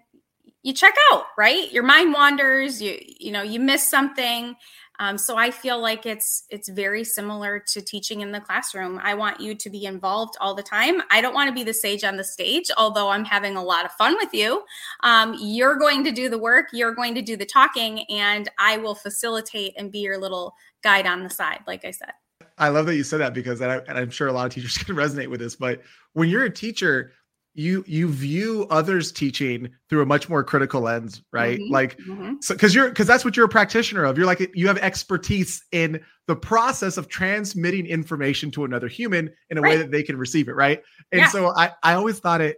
you 0.64 0.74
check 0.74 0.94
out, 1.12 1.26
right? 1.38 1.72
Your 1.72 1.84
mind 1.84 2.14
wanders. 2.14 2.82
You 2.82 2.98
you 3.20 3.32
know 3.32 3.42
you 3.42 3.60
miss 3.60 3.86
something. 3.86 4.56
Um, 5.00 5.18
so 5.18 5.38
I 5.38 5.52
feel 5.52 5.80
like 5.80 6.06
it's 6.06 6.44
it's 6.50 6.70
very 6.70 7.04
similar 7.04 7.60
to 7.60 7.82
teaching 7.82 8.22
in 8.22 8.32
the 8.32 8.40
classroom. 8.40 9.00
I 9.04 9.14
want 9.14 9.40
you 9.40 9.56
to 9.56 9.70
be 9.70 9.86
involved 9.86 10.36
all 10.40 10.54
the 10.54 10.64
time. 10.64 11.02
I 11.12 11.22
don't 11.22 11.34
want 11.34 11.50
to 11.50 11.54
be 11.54 11.64
the 11.64 11.74
sage 11.74 12.04
on 12.04 12.18
the 12.18 12.24
stage, 12.24 12.70
although 12.78 13.10
I'm 13.10 13.26
having 13.26 13.56
a 13.56 13.64
lot 13.64 13.86
of 13.86 13.92
fun 13.94 14.16
with 14.16 14.34
you. 14.34 14.64
Um, 15.04 15.36
you're 15.40 15.76
going 15.76 16.04
to 16.04 16.12
do 16.12 16.30
the 16.30 16.38
work. 16.38 16.68
You're 16.74 16.96
going 16.96 17.16
to 17.16 17.22
do 17.22 17.36
the 17.36 17.46
talking, 17.46 18.04
and 18.10 18.50
I 18.60 18.78
will 18.78 18.96
facilitate 18.96 19.74
and 19.78 19.92
be 19.92 20.00
your 20.00 20.18
little 20.18 20.56
guide 20.84 21.08
on 21.08 21.24
the 21.24 21.30
side, 21.30 21.60
like 21.68 21.86
I 21.86 21.92
said. 21.92 22.14
I 22.58 22.70
love 22.70 22.86
that 22.86 22.96
you 22.96 23.04
said 23.04 23.20
that 23.20 23.34
because 23.34 23.62
I, 23.62 23.78
and 23.80 23.98
I'm 23.98 24.10
sure 24.10 24.28
a 24.28 24.34
lot 24.34 24.46
of 24.46 24.54
teachers 24.54 24.78
can 24.84 24.96
resonate 24.96 25.30
with 25.30 25.40
this. 25.40 25.56
But 25.56 25.82
when 26.14 26.30
you're 26.30 26.46
a 26.46 26.50
teacher, 26.50 27.12
you 27.56 27.84
you 27.88 28.10
view 28.10 28.68
others 28.70 29.12
teaching 29.12 29.70
through 29.90 30.02
a 30.02 30.06
much 30.06 30.28
more 30.30 30.44
critical 30.44 30.82
lens, 30.82 31.24
right? 31.32 31.58
Mhm. 31.60 31.70
Like 31.72 31.98
Mhm. 32.00 32.36
so 32.44 32.54
because 32.54 32.76
you're 32.76 32.90
because 32.90 33.08
that's 33.08 33.24
what 33.26 33.36
you're 33.38 33.46
a 33.46 33.50
practitioner 33.50 34.04
of. 34.04 34.18
You're 34.18 34.28
like 34.28 34.52
you 34.54 34.68
have 34.68 34.78
expertise 34.78 35.64
in 35.72 36.02
the 36.28 36.36
process 36.36 36.98
of 36.98 37.08
transmitting 37.08 37.86
information 37.86 38.52
to 38.52 38.66
another 38.66 38.88
human 38.88 39.32
in 39.50 39.58
a 39.58 39.62
way 39.62 39.78
that 39.78 39.90
they 39.90 40.04
can 40.04 40.18
receive 40.18 40.50
it, 40.50 40.56
right? 40.56 40.82
And 41.12 41.22
Yeah. 41.22 41.30
so 41.30 41.48
I 41.56 41.72
I 41.82 41.94
always 41.94 42.20
thought 42.20 42.42
it 42.42 42.58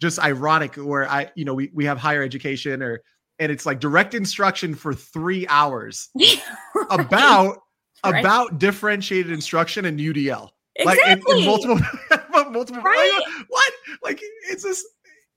just 0.00 0.18
ironic 0.18 0.76
where 0.76 1.06
I, 1.06 1.30
you 1.34 1.44
know, 1.44 1.52
we, 1.52 1.70
we 1.74 1.84
have 1.84 1.98
higher 1.98 2.22
education 2.22 2.82
or, 2.82 3.02
and 3.38 3.52
it's 3.52 3.66
like 3.66 3.80
direct 3.80 4.14
instruction 4.14 4.74
for 4.74 4.94
three 4.94 5.46
hours 5.48 6.08
right. 6.16 6.40
about, 6.88 7.58
right. 8.06 8.20
about 8.20 8.58
differentiated 8.58 9.30
instruction 9.30 9.84
and 9.84 10.00
UDL. 10.00 10.48
Exactly. 10.80 11.32
Like 11.34 11.36
in, 11.36 11.38
in 11.38 11.46
multiple, 11.46 11.78
multiple, 12.50 12.82
right. 12.82 13.22
like, 13.26 13.48
what? 13.48 13.72
Like 14.02 14.20
it's 14.48 14.62
just 14.64 14.84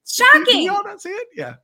shocking. 0.08 0.62
You 0.62 0.74
all 0.74 0.84
not 0.84 1.02
see 1.02 1.10
it? 1.10 1.28
Yeah. 1.36 1.56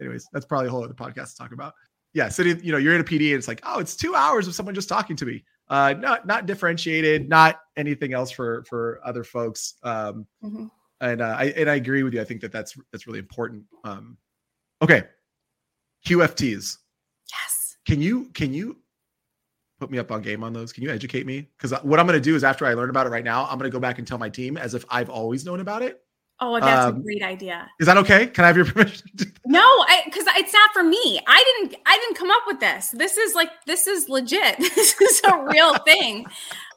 Anyways, 0.00 0.26
that's 0.32 0.46
probably 0.46 0.68
a 0.68 0.70
whole 0.70 0.84
other 0.84 0.94
podcast 0.94 1.32
to 1.32 1.36
talk 1.36 1.52
about. 1.52 1.74
Yeah. 2.12 2.28
Sitting, 2.28 2.62
you 2.64 2.72
know, 2.72 2.78
you're 2.78 2.94
in 2.94 3.00
a 3.00 3.04
PD 3.04 3.28
and 3.28 3.38
it's 3.38 3.48
like, 3.48 3.60
oh, 3.64 3.78
it's 3.78 3.96
two 3.96 4.14
hours 4.14 4.48
of 4.48 4.54
someone 4.54 4.74
just 4.74 4.88
talking 4.88 5.16
to 5.16 5.26
me. 5.26 5.44
Uh, 5.68 5.94
not, 5.96 6.26
not 6.26 6.46
differentiated, 6.46 7.28
not 7.28 7.60
anything 7.76 8.12
else 8.12 8.30
for, 8.30 8.64
for 8.68 9.00
other 9.04 9.22
folks. 9.22 9.74
Um, 9.84 10.26
mm-hmm 10.42 10.66
and 11.00 11.22
uh, 11.22 11.36
I 11.38 11.44
and 11.56 11.70
I 11.70 11.76
agree 11.76 12.02
with 12.02 12.14
you. 12.14 12.20
I 12.20 12.24
think 12.24 12.40
that 12.42 12.52
that's 12.52 12.76
that's 12.92 13.06
really 13.06 13.18
important. 13.18 13.64
Um, 13.84 14.16
okay, 14.82 15.04
QFTs. 16.06 16.76
Yes. 17.32 17.76
Can 17.86 18.00
you 18.02 18.26
can 18.34 18.52
you 18.52 18.76
put 19.80 19.90
me 19.90 19.98
up 19.98 20.12
on 20.12 20.22
game 20.22 20.44
on 20.44 20.52
those? 20.52 20.72
Can 20.72 20.84
you 20.84 20.90
educate 20.90 21.26
me? 21.26 21.48
Because 21.56 21.72
what 21.82 21.98
I'm 21.98 22.06
going 22.06 22.18
to 22.18 22.20
do 22.20 22.36
is 22.36 22.44
after 22.44 22.66
I 22.66 22.74
learn 22.74 22.90
about 22.90 23.06
it 23.06 23.10
right 23.10 23.24
now, 23.24 23.44
I'm 23.44 23.58
going 23.58 23.70
to 23.70 23.74
go 23.74 23.80
back 23.80 23.98
and 23.98 24.06
tell 24.06 24.18
my 24.18 24.28
team 24.28 24.56
as 24.56 24.74
if 24.74 24.84
I've 24.90 25.10
always 25.10 25.44
known 25.44 25.60
about 25.60 25.82
it. 25.82 26.02
Oh, 26.42 26.58
that's 26.58 26.86
um, 26.86 26.98
a 26.98 27.02
great 27.02 27.22
idea. 27.22 27.68
Is 27.80 27.86
that 27.86 27.98
okay? 27.98 28.26
Can 28.26 28.44
I 28.44 28.46
have 28.46 28.56
your 28.56 28.64
permission? 28.72 29.10
no, 29.46 29.84
because 30.04 30.24
it's 30.36 30.52
not 30.52 30.70
for 30.72 30.82
me. 30.82 31.20
I 31.26 31.44
didn't. 31.44 31.76
I 31.84 31.98
didn't 31.98 32.16
come 32.16 32.30
up 32.30 32.42
with 32.46 32.60
this. 32.60 32.90
This 32.90 33.18
is 33.18 33.34
like 33.34 33.50
this 33.66 33.86
is 33.86 34.08
legit. 34.08 34.56
This 34.58 34.98
is 34.98 35.20
a 35.26 35.44
real 35.44 35.74
thing 35.84 36.24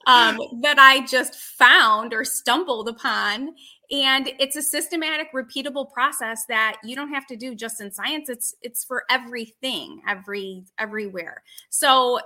um, 0.05 0.37
that 0.61 0.79
I 0.79 1.05
just 1.05 1.35
found 1.35 2.13
or 2.13 2.25
stumbled 2.25 2.89
upon, 2.89 3.53
and 3.91 4.31
it's 4.39 4.57
a 4.57 4.61
systematic 4.61 5.31
repeatable 5.33 5.89
process 5.91 6.45
that 6.47 6.77
you 6.83 6.95
don't 6.95 7.13
have 7.13 7.25
to 7.27 7.37
do 7.37 7.55
just 7.55 7.79
in 7.79 7.91
science 7.91 8.27
it's 8.29 8.55
it's 8.61 8.83
for 8.83 9.03
everything 9.09 10.01
every 10.07 10.63
everywhere 10.79 11.43
so 11.69 12.19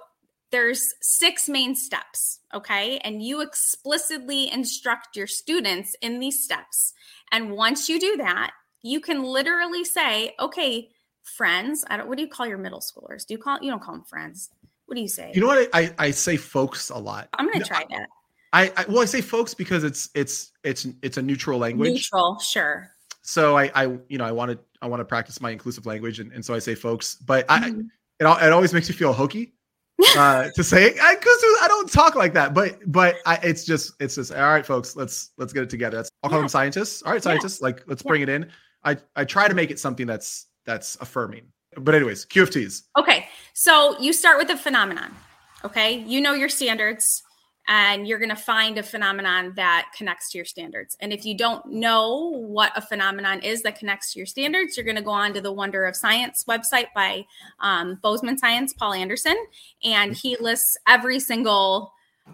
there's 0.52 0.94
six 1.02 1.50
main 1.50 1.76
steps 1.76 2.40
okay? 2.54 2.98
And 3.00 3.22
you 3.22 3.42
explicitly 3.42 4.50
instruct 4.50 5.18
your 5.18 5.28
students 5.28 5.96
in 6.02 6.20
these 6.20 6.42
steps. 6.42 6.94
And 7.30 7.52
once 7.52 7.90
you 7.90 8.00
do 8.00 8.16
that 8.18 8.52
you 8.82 9.00
can 9.00 9.24
literally 9.24 9.84
say 9.84 10.34
okay 10.40 10.90
friends 11.24 11.84
i 11.90 11.98
don't 11.98 12.08
what 12.08 12.18
do 12.18 12.24
you 12.24 12.30
call 12.30 12.48
your 12.48 12.58
middle 12.58 12.80
schoolers? 12.80 13.26
Do 13.26 13.34
you 13.34 13.38
call 13.38 13.60
you 13.62 13.70
don't 13.70 13.82
call 13.82 13.96
them 13.96 14.04
friends. 14.04 14.50
What 14.86 14.96
do 14.96 15.02
you 15.02 15.08
say? 15.08 15.32
You 15.34 15.42
know 15.42 15.48
what? 15.48 15.70
I 15.74 15.82
i, 15.82 15.94
I 16.00 16.12
say 16.12 16.38
folks 16.38 16.90
a 16.90 16.98
lot. 16.98 17.28
I'm 17.34 17.52
gonna 17.52 17.66
try 17.66 17.84
that. 17.90 18.08
I, 18.54 18.72
I 18.78 18.86
well, 18.88 19.02
I 19.02 19.06
say 19.06 19.22
folks 19.22 19.54
because 19.54 19.84
it's 19.84 20.10
it's 20.16 20.52
it's 20.64 20.88
it's 21.02 21.18
a 21.18 21.22
neutral 21.22 21.60
language. 21.60 21.92
Neutral, 21.92 22.40
sure. 22.40 22.90
So 23.22 23.58
I, 23.58 23.70
I 23.76 23.98
you 24.08 24.18
know, 24.18 24.24
I 24.24 24.32
want 24.32 24.52
to 24.52 24.60
I 24.82 24.88
want 24.88 25.02
to 25.02 25.06
practice 25.06 25.42
my 25.42 25.52
inclusive 25.52 25.86
language, 25.86 26.22
and, 26.22 26.32
and 26.32 26.46
so 26.46 26.54
I 26.54 26.60
say 26.60 26.74
folks. 26.74 27.16
But 27.16 27.46
mm-hmm. 27.48 27.82
I, 28.22 28.34
it, 28.38 28.46
it 28.46 28.54
always 28.54 28.74
makes 28.74 28.88
me 28.88 28.96
feel 28.96 29.12
hokey 29.12 29.54
uh, 30.18 30.50
to 30.56 30.64
say 30.64 30.92
because 30.92 31.02
I, 31.04 31.60
I, 31.64 31.68
don't 31.68 31.92
talk 31.92 32.16
like 32.16 32.34
that. 32.34 32.54
But 32.54 32.80
but 32.92 33.16
I, 33.26 33.40
it's 33.42 33.66
just 33.66 33.94
it's 34.00 34.16
just 34.16 34.32
all 34.32 34.42
right, 34.42 34.66
folks. 34.66 34.96
Let's 34.96 35.32
let's 35.38 35.54
get 35.54 35.64
it 35.64 35.70
together. 35.70 35.98
That's 35.98 36.12
I'll 36.24 36.30
call 36.30 36.40
yeah. 36.40 36.44
them 36.44 36.50
scientists. 36.50 37.02
All 37.04 37.12
right, 37.12 37.24
scientists. 37.24 37.60
Yeah. 37.60 37.68
Like 37.68 37.84
let's 37.88 38.04
yeah. 38.06 38.10
bring 38.10 38.22
it 38.22 38.30
in. 38.30 38.50
I 38.84 38.98
I 39.16 39.26
try 39.26 39.48
to 39.48 39.56
make 39.56 39.72
it 39.72 39.80
something 39.80 40.06
that's 40.06 40.48
that's 40.66 40.98
affirming. 41.02 41.48
But 41.78 41.96
anyways, 41.96 42.26
QFTs. 42.28 42.84
Okay, 42.98 43.28
so 43.54 44.00
you 44.00 44.14
start 44.14 44.38
with 44.38 44.50
a 44.50 44.58
phenomenon. 44.58 45.16
Okay, 45.64 46.00
you 46.00 46.22
know 46.22 46.34
your 46.34 46.50
standards 46.50 47.24
and 47.68 48.08
you're 48.08 48.20
going 48.20 48.30
to 48.30 48.36
find 48.36 48.78
a 48.78 48.84
phenomenon 48.84 49.54
that 49.56 49.92
connects 49.96 50.32
to 50.32 50.38
your 50.38 50.46
standards. 50.46 50.96
And 51.02 51.12
if 51.12 51.26
you 51.26 51.36
don't 51.36 51.66
know 51.66 52.32
what 52.32 52.72
a 52.76 52.82
phenomenon 52.82 53.42
is 53.42 53.62
that 53.64 53.78
connects 53.78 54.14
to 54.14 54.20
your 54.20 54.26
standards, 54.26 54.78
you're 54.78 54.86
going 54.86 54.96
to 54.96 55.02
go 55.02 55.12
on 55.12 55.34
to 55.34 55.42
the 55.42 55.52
Wonder 55.52 55.86
of 55.86 55.96
Science 55.96 56.46
website 56.48 56.88
by 56.96 57.26
um, 57.60 58.00
Bozeman 58.02 58.38
Science, 58.38 58.74
Paul 58.74 58.94
Anderson, 58.94 59.36
and 59.84 60.16
he 60.16 60.38
lists 60.38 60.78
every 60.88 61.20
single 61.20 61.92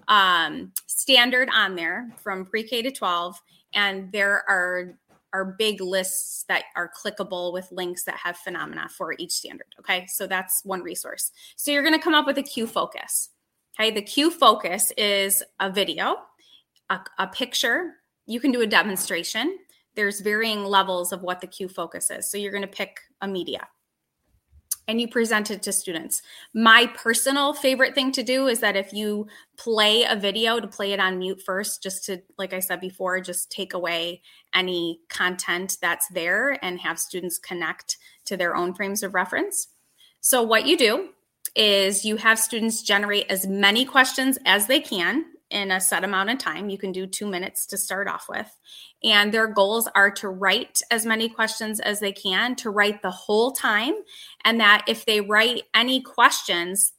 um, 0.07 0.71
standard 0.85 1.49
on 1.53 1.75
there 1.75 2.11
from 2.21 2.45
pre-K 2.45 2.83
to 2.83 2.91
12, 2.91 3.41
and 3.73 4.11
there 4.11 4.43
are 4.47 4.95
are 5.33 5.55
big 5.57 5.81
lists 5.81 6.45
that 6.47 6.65
are 6.75 6.91
clickable 6.95 7.51
with 7.51 7.67
links 7.71 8.03
that 8.03 8.15
have 8.15 8.37
phenomena 8.37 8.87
for 8.87 9.15
each 9.17 9.31
standard. 9.31 9.65
Okay, 9.79 10.05
so 10.07 10.27
that's 10.27 10.63
one 10.63 10.83
resource. 10.83 11.31
So 11.55 11.71
you're 11.71 11.81
going 11.81 11.97
to 11.97 12.03
come 12.03 12.13
up 12.13 12.27
with 12.27 12.37
a 12.37 12.43
Q 12.43 12.67
focus. 12.67 13.29
Okay, 13.79 13.91
the 13.91 14.01
Q 14.01 14.29
focus 14.29 14.91
is 14.97 15.41
a 15.59 15.71
video, 15.71 16.17
a, 16.89 16.99
a 17.17 17.27
picture. 17.27 17.95
You 18.27 18.39
can 18.39 18.51
do 18.51 18.61
a 18.61 18.67
demonstration. 18.67 19.57
There's 19.95 20.21
varying 20.21 20.63
levels 20.63 21.11
of 21.11 21.23
what 21.23 21.41
the 21.41 21.47
Q 21.47 21.67
focus 21.67 22.11
is. 22.11 22.29
So 22.29 22.37
you're 22.37 22.51
going 22.51 22.61
to 22.61 22.67
pick 22.67 22.99
a 23.21 23.27
media 23.27 23.67
and 24.87 24.99
you 24.99 25.07
present 25.07 25.49
it 25.49 25.63
to 25.63 25.71
students. 25.71 26.21
My 26.53 26.87
personal 26.95 27.53
favorite 27.53 27.95
thing 27.95 28.11
to 28.11 28.23
do 28.23 28.47
is 28.47 28.59
that 28.59 28.75
if 28.75 28.91
you 28.93 29.27
play 29.57 30.03
a 30.03 30.15
video, 30.15 30.59
to 30.59 30.67
play 30.67 30.91
it 30.91 30.99
on 30.99 31.19
mute 31.19 31.41
first, 31.43 31.81
just 31.81 32.05
to, 32.05 32.21
like 32.37 32.53
I 32.53 32.59
said 32.59 32.79
before, 32.81 33.19
just 33.21 33.49
take 33.49 33.73
away 33.73 34.21
any 34.53 34.99
content 35.09 35.77
that's 35.81 36.07
there 36.09 36.63
and 36.63 36.79
have 36.81 36.99
students 36.99 37.37
connect 37.37 37.97
to 38.25 38.35
their 38.35 38.55
own 38.55 38.73
frames 38.73 39.03
of 39.03 39.13
reference. 39.13 39.69
So, 40.19 40.43
what 40.43 40.65
you 40.65 40.77
do 40.77 41.09
is 41.55 42.05
you 42.05 42.17
have 42.17 42.39
students 42.39 42.81
generate 42.81 43.27
as 43.29 43.45
many 43.45 43.85
questions 43.85 44.37
as 44.45 44.67
they 44.67 44.79
can 44.79 45.25
in 45.49 45.71
a 45.71 45.79
set 45.79 46.03
amount 46.03 46.31
of 46.31 46.39
time. 46.39 46.69
You 46.69 46.77
can 46.77 46.91
do 46.91 47.05
two 47.05 47.27
minutes 47.27 47.67
to 47.67 47.77
start 47.77 48.07
off 48.07 48.25
with. 48.27 48.49
And 49.03 49.31
their 49.31 49.47
goals 49.47 49.87
are 49.93 50.09
to 50.11 50.29
write 50.29 50.81
as 50.89 51.05
many 51.05 51.29
questions 51.29 51.79
as 51.79 51.99
they 51.99 52.11
can, 52.11 52.55
to 52.57 52.71
write 52.71 53.01
the 53.01 53.11
whole 53.11 53.51
time. 53.51 53.93
And 54.43 54.59
that 54.59 54.85
if 54.87 55.05
they 55.05 55.21
write 55.21 55.63
any 55.73 56.01
questions, 56.01 56.93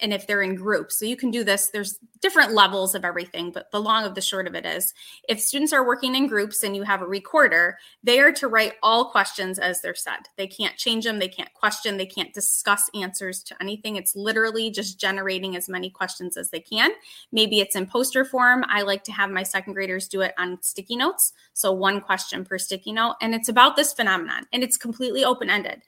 and 0.00 0.12
if 0.12 0.26
they're 0.26 0.42
in 0.42 0.54
groups. 0.54 0.98
So 0.98 1.04
you 1.04 1.16
can 1.16 1.30
do 1.30 1.44
this. 1.44 1.68
There's 1.68 1.98
different 2.20 2.52
levels 2.52 2.94
of 2.94 3.04
everything, 3.04 3.50
but 3.50 3.70
the 3.70 3.80
long 3.80 4.04
of 4.04 4.14
the 4.14 4.20
short 4.20 4.46
of 4.46 4.54
it 4.54 4.66
is 4.66 4.92
if 5.28 5.40
students 5.40 5.72
are 5.72 5.86
working 5.86 6.14
in 6.14 6.26
groups 6.26 6.62
and 6.62 6.76
you 6.76 6.82
have 6.82 7.02
a 7.02 7.06
recorder, 7.06 7.78
they 8.02 8.20
are 8.20 8.32
to 8.32 8.48
write 8.48 8.74
all 8.82 9.10
questions 9.10 9.58
as 9.58 9.80
they're 9.80 9.94
said. 9.94 10.18
They 10.36 10.46
can't 10.46 10.76
change 10.76 11.04
them, 11.04 11.18
they 11.18 11.28
can't 11.28 11.52
question, 11.54 11.96
they 11.96 12.06
can't 12.06 12.34
discuss 12.34 12.90
answers 12.94 13.42
to 13.44 13.56
anything. 13.60 13.96
It's 13.96 14.14
literally 14.14 14.70
just 14.70 15.00
generating 15.00 15.56
as 15.56 15.68
many 15.68 15.90
questions 15.90 16.36
as 16.36 16.50
they 16.50 16.60
can. 16.60 16.90
Maybe 17.32 17.60
it's 17.60 17.76
in 17.76 17.86
poster 17.86 18.24
form. 18.24 18.64
I 18.68 18.82
like 18.82 19.04
to 19.04 19.12
have 19.12 19.30
my 19.30 19.42
second 19.42 19.74
graders 19.74 20.08
do 20.08 20.20
it 20.20 20.34
on 20.38 20.62
sticky 20.62 20.96
notes. 20.96 21.32
So 21.54 21.72
one 21.72 22.00
question 22.00 22.44
per 22.44 22.58
sticky 22.58 22.92
note. 22.92 23.16
And 23.20 23.34
it's 23.34 23.48
about 23.48 23.76
this 23.76 23.92
phenomenon 23.92 24.46
and 24.52 24.62
it's 24.62 24.76
completely 24.76 25.24
open 25.24 25.50
ended. 25.50 25.82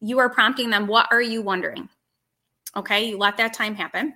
You 0.00 0.18
are 0.18 0.30
prompting 0.30 0.70
them, 0.70 0.86
what 0.86 1.08
are 1.10 1.20
you 1.20 1.42
wondering? 1.42 1.88
Okay, 2.76 3.08
you 3.08 3.18
let 3.18 3.36
that 3.36 3.52
time 3.52 3.74
happen. 3.74 4.14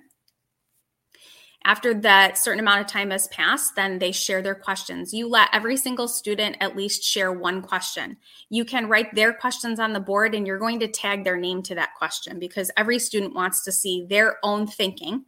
After 1.65 1.95
that 1.95 2.37
certain 2.37 2.59
amount 2.59 2.81
of 2.81 2.87
time 2.87 3.09
has 3.09 3.27
passed, 3.29 3.75
then 3.75 3.97
they 3.97 4.11
share 4.11 4.43
their 4.43 4.53
questions. 4.53 5.11
You 5.11 5.27
let 5.27 5.49
every 5.51 5.77
single 5.77 6.07
student 6.07 6.57
at 6.59 6.75
least 6.75 7.03
share 7.03 7.33
one 7.33 7.63
question. 7.63 8.17
You 8.51 8.65
can 8.65 8.87
write 8.87 9.15
their 9.15 9.33
questions 9.33 9.79
on 9.79 9.91
the 9.91 9.99
board 9.99 10.35
and 10.35 10.45
you're 10.45 10.59
going 10.59 10.79
to 10.81 10.87
tag 10.87 11.23
their 11.23 11.37
name 11.37 11.63
to 11.63 11.75
that 11.75 11.95
question 11.97 12.37
because 12.37 12.69
every 12.77 12.99
student 12.99 13.33
wants 13.33 13.63
to 13.63 13.71
see 13.71 14.05
their 14.07 14.37
own 14.43 14.67
thinking 14.67 15.25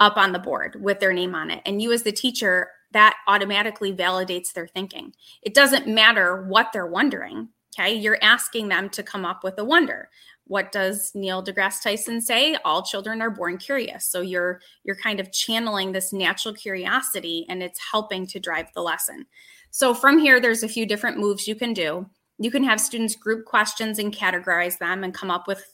up 0.00 0.18
on 0.18 0.32
the 0.32 0.38
board 0.38 0.76
with 0.82 1.00
their 1.00 1.14
name 1.14 1.34
on 1.34 1.50
it. 1.50 1.62
And 1.64 1.80
you, 1.80 1.92
as 1.92 2.02
the 2.02 2.12
teacher, 2.12 2.68
that 2.92 3.16
automatically 3.26 3.92
validates 3.92 4.52
their 4.52 4.66
thinking. 4.66 5.14
It 5.40 5.54
doesn't 5.54 5.88
matter 5.88 6.44
what 6.46 6.72
they're 6.74 6.86
wondering. 6.86 7.48
Okay, 7.76 7.94
you're 7.94 8.22
asking 8.22 8.68
them 8.68 8.88
to 8.90 9.02
come 9.02 9.24
up 9.24 9.42
with 9.42 9.58
a 9.58 9.64
wonder 9.64 10.10
what 10.46 10.72
does 10.72 11.10
Neil 11.14 11.42
deGrasse 11.42 11.82
Tyson 11.82 12.20
say? 12.20 12.56
All 12.64 12.82
children 12.82 13.22
are 13.22 13.30
born 13.30 13.58
curious. 13.58 14.06
So 14.06 14.20
you're 14.20 14.60
you're 14.84 14.96
kind 14.96 15.20
of 15.20 15.32
channeling 15.32 15.92
this 15.92 16.12
natural 16.12 16.54
curiosity 16.54 17.46
and 17.48 17.62
it's 17.62 17.80
helping 17.90 18.26
to 18.28 18.40
drive 18.40 18.72
the 18.74 18.82
lesson. 18.82 19.26
So 19.70 19.94
from 19.94 20.18
here 20.18 20.40
there's 20.40 20.62
a 20.62 20.68
few 20.68 20.86
different 20.86 21.18
moves 21.18 21.48
you 21.48 21.54
can 21.54 21.72
do. 21.72 22.08
You 22.38 22.50
can 22.50 22.64
have 22.64 22.80
students 22.80 23.16
group 23.16 23.44
questions 23.46 23.98
and 23.98 24.14
categorize 24.14 24.78
them 24.78 25.02
and 25.02 25.14
come 25.14 25.30
up 25.30 25.46
with 25.46 25.64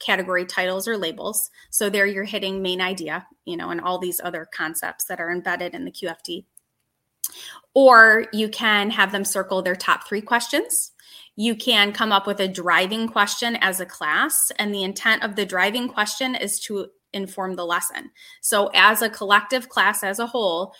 category 0.00 0.46
titles 0.46 0.88
or 0.88 0.96
labels. 0.96 1.50
So 1.70 1.88
there 1.88 2.06
you're 2.06 2.24
hitting 2.24 2.62
main 2.62 2.80
idea, 2.80 3.26
you 3.44 3.56
know, 3.56 3.70
and 3.70 3.80
all 3.80 3.98
these 3.98 4.20
other 4.24 4.46
concepts 4.52 5.04
that 5.04 5.20
are 5.20 5.30
embedded 5.30 5.74
in 5.74 5.84
the 5.84 5.90
QFT. 5.92 6.46
Or 7.74 8.26
you 8.32 8.48
can 8.48 8.90
have 8.90 9.12
them 9.12 9.24
circle 9.24 9.62
their 9.62 9.76
top 9.76 10.08
3 10.08 10.22
questions 10.22 10.92
you 11.40 11.56
can 11.56 11.90
come 11.90 12.12
up 12.12 12.26
with 12.26 12.38
a 12.38 12.46
driving 12.46 13.08
question 13.08 13.56
as 13.62 13.80
a 13.80 13.86
class. 13.86 14.52
And 14.58 14.74
the 14.74 14.82
intent 14.82 15.22
of 15.22 15.36
the 15.36 15.46
driving 15.46 15.88
question 15.88 16.34
is 16.34 16.60
to 16.60 16.88
inform 17.14 17.54
the 17.54 17.64
lesson. 17.64 18.10
So, 18.42 18.70
as 18.74 19.00
a 19.00 19.08
collective 19.08 19.70
class 19.70 20.04
as 20.04 20.18
a 20.18 20.26
whole, 20.26 20.74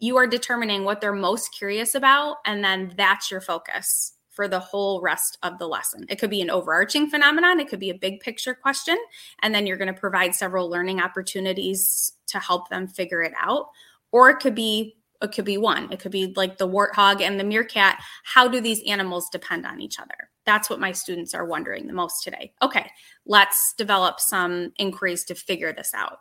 you 0.00 0.16
are 0.16 0.26
determining 0.26 0.82
what 0.82 1.00
they're 1.00 1.12
most 1.12 1.54
curious 1.56 1.94
about, 1.94 2.38
and 2.44 2.64
then 2.64 2.92
that's 2.96 3.30
your 3.30 3.40
focus 3.40 4.14
for 4.30 4.48
the 4.48 4.58
whole 4.58 5.00
rest 5.00 5.38
of 5.44 5.60
the 5.60 5.68
lesson. 5.68 6.06
It 6.08 6.16
could 6.16 6.28
be 6.28 6.42
an 6.42 6.50
overarching 6.50 7.08
phenomenon, 7.08 7.60
it 7.60 7.68
could 7.68 7.78
be 7.78 7.90
a 7.90 7.94
big 7.94 8.18
picture 8.18 8.52
question, 8.52 8.98
and 9.42 9.54
then 9.54 9.64
you're 9.64 9.76
going 9.76 9.94
to 9.94 10.00
provide 10.00 10.34
several 10.34 10.68
learning 10.68 11.00
opportunities 11.00 12.14
to 12.26 12.40
help 12.40 12.68
them 12.68 12.88
figure 12.88 13.22
it 13.22 13.32
out. 13.40 13.68
Or 14.10 14.28
it 14.28 14.40
could 14.40 14.56
be 14.56 14.96
it 15.22 15.32
could 15.32 15.44
be 15.44 15.58
one. 15.58 15.92
It 15.92 16.00
could 16.00 16.12
be 16.12 16.32
like 16.36 16.58
the 16.58 16.68
warthog 16.68 17.20
and 17.20 17.38
the 17.38 17.44
meerkat. 17.44 18.00
How 18.24 18.48
do 18.48 18.60
these 18.60 18.82
animals 18.86 19.28
depend 19.30 19.66
on 19.66 19.80
each 19.80 19.98
other? 20.00 20.30
That's 20.46 20.70
what 20.70 20.80
my 20.80 20.92
students 20.92 21.34
are 21.34 21.44
wondering 21.44 21.86
the 21.86 21.92
most 21.92 22.24
today. 22.24 22.54
Okay, 22.62 22.90
let's 23.26 23.74
develop 23.74 24.20
some 24.20 24.72
inquiries 24.78 25.24
to 25.24 25.34
figure 25.34 25.72
this 25.72 25.92
out. 25.94 26.20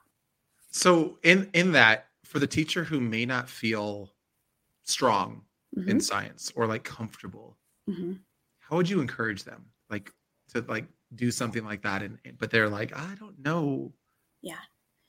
So 0.71 1.17
in 1.23 1.49
in 1.53 1.71
that, 1.73 2.07
for 2.25 2.39
the 2.39 2.47
teacher 2.47 2.83
who 2.83 2.99
may 2.99 3.25
not 3.25 3.49
feel 3.49 4.13
strong 4.83 5.43
mm-hmm. 5.77 5.89
in 5.89 6.01
science 6.01 6.51
or 6.55 6.67
like 6.67 6.83
comfortable, 6.83 7.57
mm-hmm. 7.89 8.13
how 8.59 8.75
would 8.75 8.89
you 8.89 9.01
encourage 9.01 9.43
them? 9.43 9.65
Like 9.89 10.11
to 10.53 10.63
like 10.67 10.85
do 11.15 11.31
something 11.31 11.65
like 11.65 11.81
that 11.83 12.03
and 12.03 12.19
but 12.37 12.51
they're 12.51 12.69
like, 12.69 12.95
I 12.95 13.15
don't 13.15 13.39
know. 13.39 13.93
Yeah. 14.41 14.59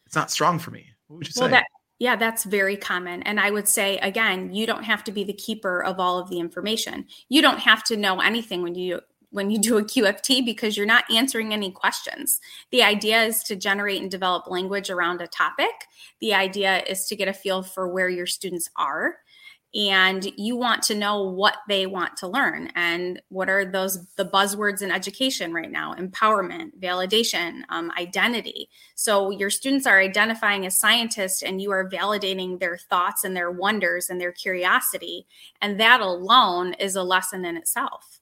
It's 0.07 0.17
not 0.17 0.31
strong 0.31 0.59
for 0.59 0.71
me. 0.71 0.87
What 1.07 1.19
would 1.19 1.29
you 1.29 1.33
well, 1.37 1.49
say? 1.49 1.53
That, 1.53 1.67
yeah, 2.01 2.17
that's 2.17 2.45
very 2.45 2.79
common. 2.79 3.23
And 3.25 3.39
I 3.39 3.51
would 3.51 3.69
say, 3.69 3.99
again, 3.99 4.55
you 4.55 4.67
don't 4.67 4.85
have 4.85 5.05
to 5.05 5.13
be 5.13 5.23
the 5.23 5.35
keeper 5.35 5.85
of 5.85 6.01
all 6.01 6.19
of 6.19 6.31
the 6.31 6.41
information. 6.41 7.07
You 7.29 7.43
don't 7.43 7.59
have 7.59 7.85
to 7.85 7.97
know 7.97 8.21
anything 8.21 8.63
when 8.63 8.75
you 8.75 9.01
when 9.33 9.49
you 9.49 9.61
do 9.61 9.79
a 9.79 9.85
QFT 9.85 10.45
because 10.45 10.77
you're 10.77 10.87
not 10.87 11.05
answering 11.09 11.53
any 11.53 11.71
questions. 11.71 12.41
The 12.73 12.83
idea 12.83 13.23
is 13.23 13.45
to 13.45 13.55
generate 13.55 14.03
and 14.03 14.11
develop 14.11 14.49
language 14.49 14.91
around 14.91 15.21
a 15.21 15.29
topic. 15.29 15.71
The 16.21 16.35
idea 16.35 16.83
is 16.89 17.07
to 17.07 17.15
get 17.15 17.29
a 17.29 17.33
feel 17.33 17.63
for 17.63 17.87
where 17.87 18.09
your 18.09 18.27
students 18.27 18.71
are 18.75 19.19
and 19.73 20.33
you 20.37 20.57
want 20.57 20.83
to 20.83 20.97
know 20.97 21.23
what 21.23 21.59
they 21.69 21.87
want 21.87 22.17
to 22.17 22.27
learn. 22.27 22.73
And 22.75 23.23
what 23.29 23.49
are 23.49 23.65
those 23.65 24.05
the 24.17 24.25
buzzwords 24.25 24.83
in 24.83 24.91
education 24.91 25.53
right 25.53 25.71
now? 25.71 25.95
Empowerment 25.95 26.71
validation 26.81 27.63
um, 27.69 27.93
identity. 27.97 28.69
So 28.97 29.31
your 29.31 29.51
students 29.51 29.87
are 29.87 30.01
identifying 30.01 30.67
as 30.67 30.79
scientists 30.79 31.43
and 31.43 31.63
you 31.63 31.71
are 31.71 31.89
validating 31.89 32.59
their 32.59 32.79
thoughts 32.79 33.23
and 33.23 33.37
their 33.37 33.51
wonders 33.51 34.11
and 34.11 34.21
their 34.21 34.33
curiosity. 34.33 35.27
And 35.63 35.79
that 35.79 36.01
alone 36.01 36.75
is 36.75 36.97
a 36.97 37.03
lesson 37.05 37.45
in 37.45 37.57
itself. 37.57 38.21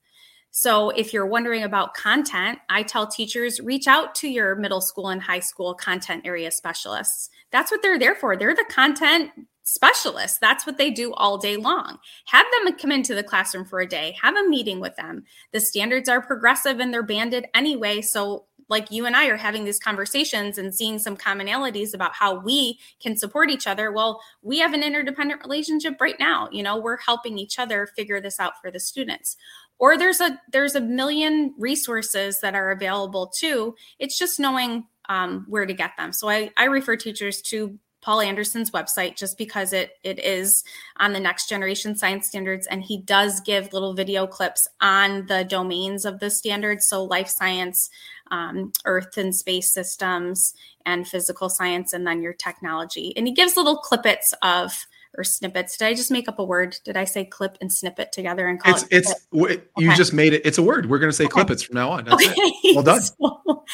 So, 0.51 0.91
if 0.91 1.13
you're 1.13 1.27
wondering 1.27 1.63
about 1.63 1.95
content, 1.95 2.59
I 2.71 2.83
tell 2.83 3.07
teachers 3.07 3.61
reach 3.61 3.87
out 3.87 4.15
to 4.17 4.29
your 4.29 4.57
middle 4.57 4.81
school 4.81 5.11
and 5.11 5.23
high 5.23 5.41
school 5.41 5.75
content 5.75 6.23
area 6.25 6.51
specialists. 6.51 7.29
That's 7.53 7.71
what 7.71 7.83
they're 7.83 7.99
there 7.99 8.15
for. 8.15 8.35
They're 8.35 8.55
the 8.55 8.65
content 8.71 9.31
specialists. 9.69 10.39
That's 10.41 10.67
what 10.67 10.79
they 10.79 10.91
do 10.91 11.13
all 11.15 11.37
day 11.37 11.57
long. 11.57 11.99
Have 12.27 12.47
them 12.65 12.75
come 12.77 12.91
into 12.91 13.15
the 13.15 13.23
classroom 13.23 13.67
for 13.67 13.81
a 13.81 13.87
day, 13.87 14.17
have 14.23 14.35
a 14.35 14.49
meeting 14.49 14.81
with 14.81 14.97
them. 14.97 15.25
The 15.53 15.61
standards 15.61 16.09
are 16.09 16.23
progressive 16.23 16.81
and 16.81 16.93
they're 16.93 17.03
banded 17.03 17.47
anyway. 17.55 18.01
So, 18.01 18.47
like 18.71 18.91
you 18.91 19.07
and 19.07 19.17
I 19.17 19.29
are 19.29 19.37
having 19.39 19.65
these 19.65 19.79
conversations 19.79 20.59
and 20.59 20.75
seeing 20.75 20.99
some 20.99 21.17
commonalities 21.17 21.95
about 21.95 22.15
how 22.15 22.39
we 22.39 22.79
can 23.01 23.17
support 23.17 23.49
each 23.49 23.67
other. 23.67 23.91
Well, 23.91 24.21
we 24.43 24.59
have 24.59 24.75
an 24.75 24.83
interdependent 24.83 25.41
relationship 25.43 25.99
right 26.03 26.19
now. 26.21 26.51
You 26.53 26.63
know, 26.63 26.79
we're 26.79 26.99
helping 26.99 27.39
each 27.39 27.59
other 27.59 27.87
figure 27.97 28.21
this 28.21 28.39
out 28.39 28.61
for 28.61 28.71
the 28.71 28.81
students 28.81 29.37
or 29.79 29.97
there's 29.97 30.21
a 30.21 30.39
there's 30.53 30.75
a 30.75 30.81
million 30.81 31.55
resources 31.57 32.41
that 32.41 32.55
are 32.55 32.71
available 32.71 33.29
too 33.29 33.77
it's 34.01 34.19
just 34.19 34.41
knowing 34.41 34.85
um, 35.09 35.47
where 35.49 35.65
to 35.65 35.73
get 35.73 35.93
them 35.97 36.13
so 36.13 36.29
I, 36.29 36.51
I 36.57 36.65
refer 36.65 36.97
teachers 36.97 37.41
to 37.43 37.79
paul 38.01 38.21
anderson's 38.21 38.71
website 38.71 39.17
just 39.17 39.37
because 39.37 39.73
it 39.73 39.93
it 40.05 40.19
is 40.25 40.65
on 40.99 41.13
the 41.13 41.21
next 41.21 41.49
generation 41.49 41.97
science 41.97 42.29
standards 42.29 42.67
and 42.67 42.83
he 42.83 42.99
does 43.03 43.41
give 43.41 43.73
little 43.73 43.95
video 43.95 44.27
clips 44.27 44.69
on 44.81 45.27
the 45.27 45.45
domains 45.45 46.05
of 46.05 46.21
the 46.21 46.31
standards. 46.31 46.87
So 46.87 47.05
life 47.05 47.29
science 47.29 47.91
um, 48.31 48.73
earth 48.85 49.17
and 49.17 49.35
space 49.35 49.73
systems 49.73 50.55
and 50.87 51.09
physical 51.09 51.49
science 51.49 51.93
and 51.93 52.07
then 52.07 52.23
your 52.23 52.35
technology. 52.35 53.13
And 53.17 53.27
he 53.27 53.35
gives 53.35 53.57
little 53.57 53.79
clippets 53.79 54.33
of 54.43 54.87
or 55.19 55.25
snippets. 55.25 55.77
Did 55.77 55.87
I 55.87 55.95
just 55.95 56.11
make 56.11 56.29
up 56.29 56.39
a 56.39 56.45
word? 56.45 56.77
Did 56.85 56.97
I 56.97 57.05
say 57.05 57.25
clip 57.25 57.59
and 57.61 57.73
snippet 57.73 58.13
together 58.13 58.47
and 58.47 58.61
call 58.61 58.75
it's, 58.75 58.85
it? 58.85 58.89
It's 58.93 59.15
okay. 59.35 59.63
you 59.77 59.95
just 59.97 60.13
made 60.13 60.33
it. 60.33 60.43
It's 60.45 60.59
a 60.59 60.63
word. 60.63 60.89
We're 60.89 61.01
going 61.01 61.11
to 61.11 61.17
say 61.17 61.25
okay. 61.25 61.43
clippets 61.43 61.67
from 61.67 61.75
now 61.75 61.91
on. 61.91 62.05
That's 62.05 62.25
okay. 62.25 62.33
It. 62.37 62.75
Well 62.75 62.85
done. 62.85 63.01
So, 63.11 63.65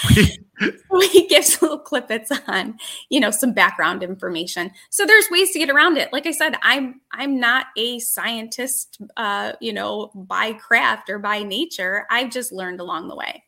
so 0.61 1.01
he 1.11 1.27
gives 1.29 1.61
little 1.61 1.81
clippets 1.81 2.31
on, 2.49 2.79
you 3.11 3.21
know, 3.21 3.31
some 3.31 3.53
background 3.53 4.03
information. 4.03 4.71
So 4.91 5.07
there's 5.07 5.27
ways 5.31 5.53
to 5.53 5.59
get 5.59 5.71
around 5.71 5.99
it. 5.99 6.13
Like 6.13 6.27
I 6.27 6.31
said, 6.33 6.57
I'm 6.63 7.01
I'm 7.13 7.39
not 7.39 7.67
a 7.77 7.99
scientist, 8.01 8.99
uh, 9.17 9.53
you 9.61 9.73
know, 9.73 10.11
by 10.15 10.53
craft 10.53 11.11
or 11.11 11.19
by 11.19 11.43
nature. 11.43 12.07
I've 12.11 12.31
just 12.31 12.53
learned 12.53 12.81
along 12.81 13.09
the 13.09 13.17
way 13.17 13.45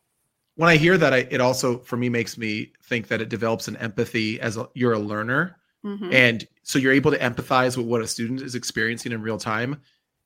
when 0.56 0.70
I 0.70 0.76
hear 0.76 0.98
that, 0.98 1.12
I, 1.12 1.18
it 1.30 1.40
also 1.40 1.78
for 1.78 1.96
me 1.96 2.08
makes 2.08 2.36
me 2.36 2.72
think 2.82 3.08
that 3.08 3.20
it 3.20 3.28
develops 3.28 3.68
an 3.68 3.76
empathy 3.76 4.40
as 4.40 4.56
a, 4.56 4.68
you're 4.74 4.94
a 4.94 4.98
learner, 4.98 5.58
mm-hmm. 5.86 6.12
and 6.12 6.46
so 6.64 6.78
you're 6.78 6.92
able 6.92 7.12
to 7.12 7.18
empathize 7.18 7.76
with 7.76 7.86
what 7.86 8.02
a 8.02 8.08
student 8.08 8.42
is 8.42 8.54
experiencing 8.54 9.12
in 9.12 9.22
real 9.22 9.38
time. 9.38 9.80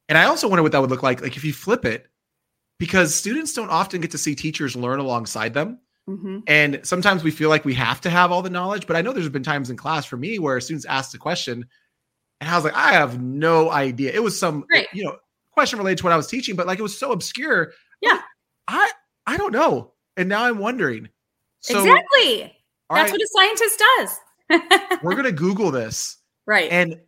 And 0.08 0.16
I 0.16 0.24
also 0.24 0.48
wonder 0.48 0.62
what 0.62 0.72
that 0.72 0.80
would 0.80 0.90
look 0.90 1.02
like, 1.02 1.20
like 1.20 1.36
if 1.36 1.44
you 1.44 1.52
flip 1.52 1.84
it, 1.84 2.08
because 2.78 3.14
students 3.14 3.52
don't 3.52 3.68
often 3.68 4.00
get 4.00 4.10
to 4.12 4.18
see 4.18 4.34
teachers 4.34 4.74
learn 4.74 4.98
alongside 4.98 5.54
them. 5.54 5.78
Mm-hmm. 6.08 6.38
And 6.46 6.80
sometimes 6.82 7.22
we 7.22 7.30
feel 7.30 7.50
like 7.50 7.64
we 7.64 7.74
have 7.74 8.00
to 8.00 8.10
have 8.10 8.32
all 8.32 8.42
the 8.42 8.50
knowledge. 8.50 8.86
But 8.86 8.96
I 8.96 9.02
know 9.02 9.12
there's 9.12 9.28
been 9.28 9.42
times 9.42 9.70
in 9.70 9.76
class 9.76 10.06
for 10.06 10.16
me 10.16 10.38
where 10.38 10.58
students 10.60 10.86
asked 10.86 11.14
a 11.14 11.18
question, 11.18 11.66
and 12.40 12.50
I 12.50 12.56
was 12.56 12.64
like, 12.64 12.74
I 12.74 12.92
have 12.92 13.20
no 13.20 13.70
idea. 13.70 14.12
It 14.12 14.22
was 14.22 14.36
some, 14.36 14.64
right. 14.72 14.88
you 14.92 15.04
know, 15.04 15.16
question 15.52 15.78
related 15.78 15.98
to 15.98 16.04
what 16.04 16.12
I 16.12 16.16
was 16.16 16.26
teaching, 16.26 16.56
but 16.56 16.66
like 16.66 16.78
it 16.78 16.82
was 16.82 16.98
so 16.98 17.12
obscure. 17.12 17.72
Yeah, 18.00 18.20
I 18.66 18.90
I 19.26 19.36
don't 19.36 19.52
know. 19.52 19.92
And 20.16 20.28
now 20.28 20.44
I'm 20.44 20.58
wondering. 20.58 21.08
So, 21.60 21.78
exactly. 21.78 22.56
That's 22.88 23.12
right. 23.12 23.12
what 23.12 23.20
a 23.20 23.28
scientist 23.28 23.82
does. 23.98 24.18
We're 25.02 25.14
gonna 25.14 25.32
Google 25.32 25.70
this 25.70 26.18
Right. 26.50 26.72
And 26.72 26.98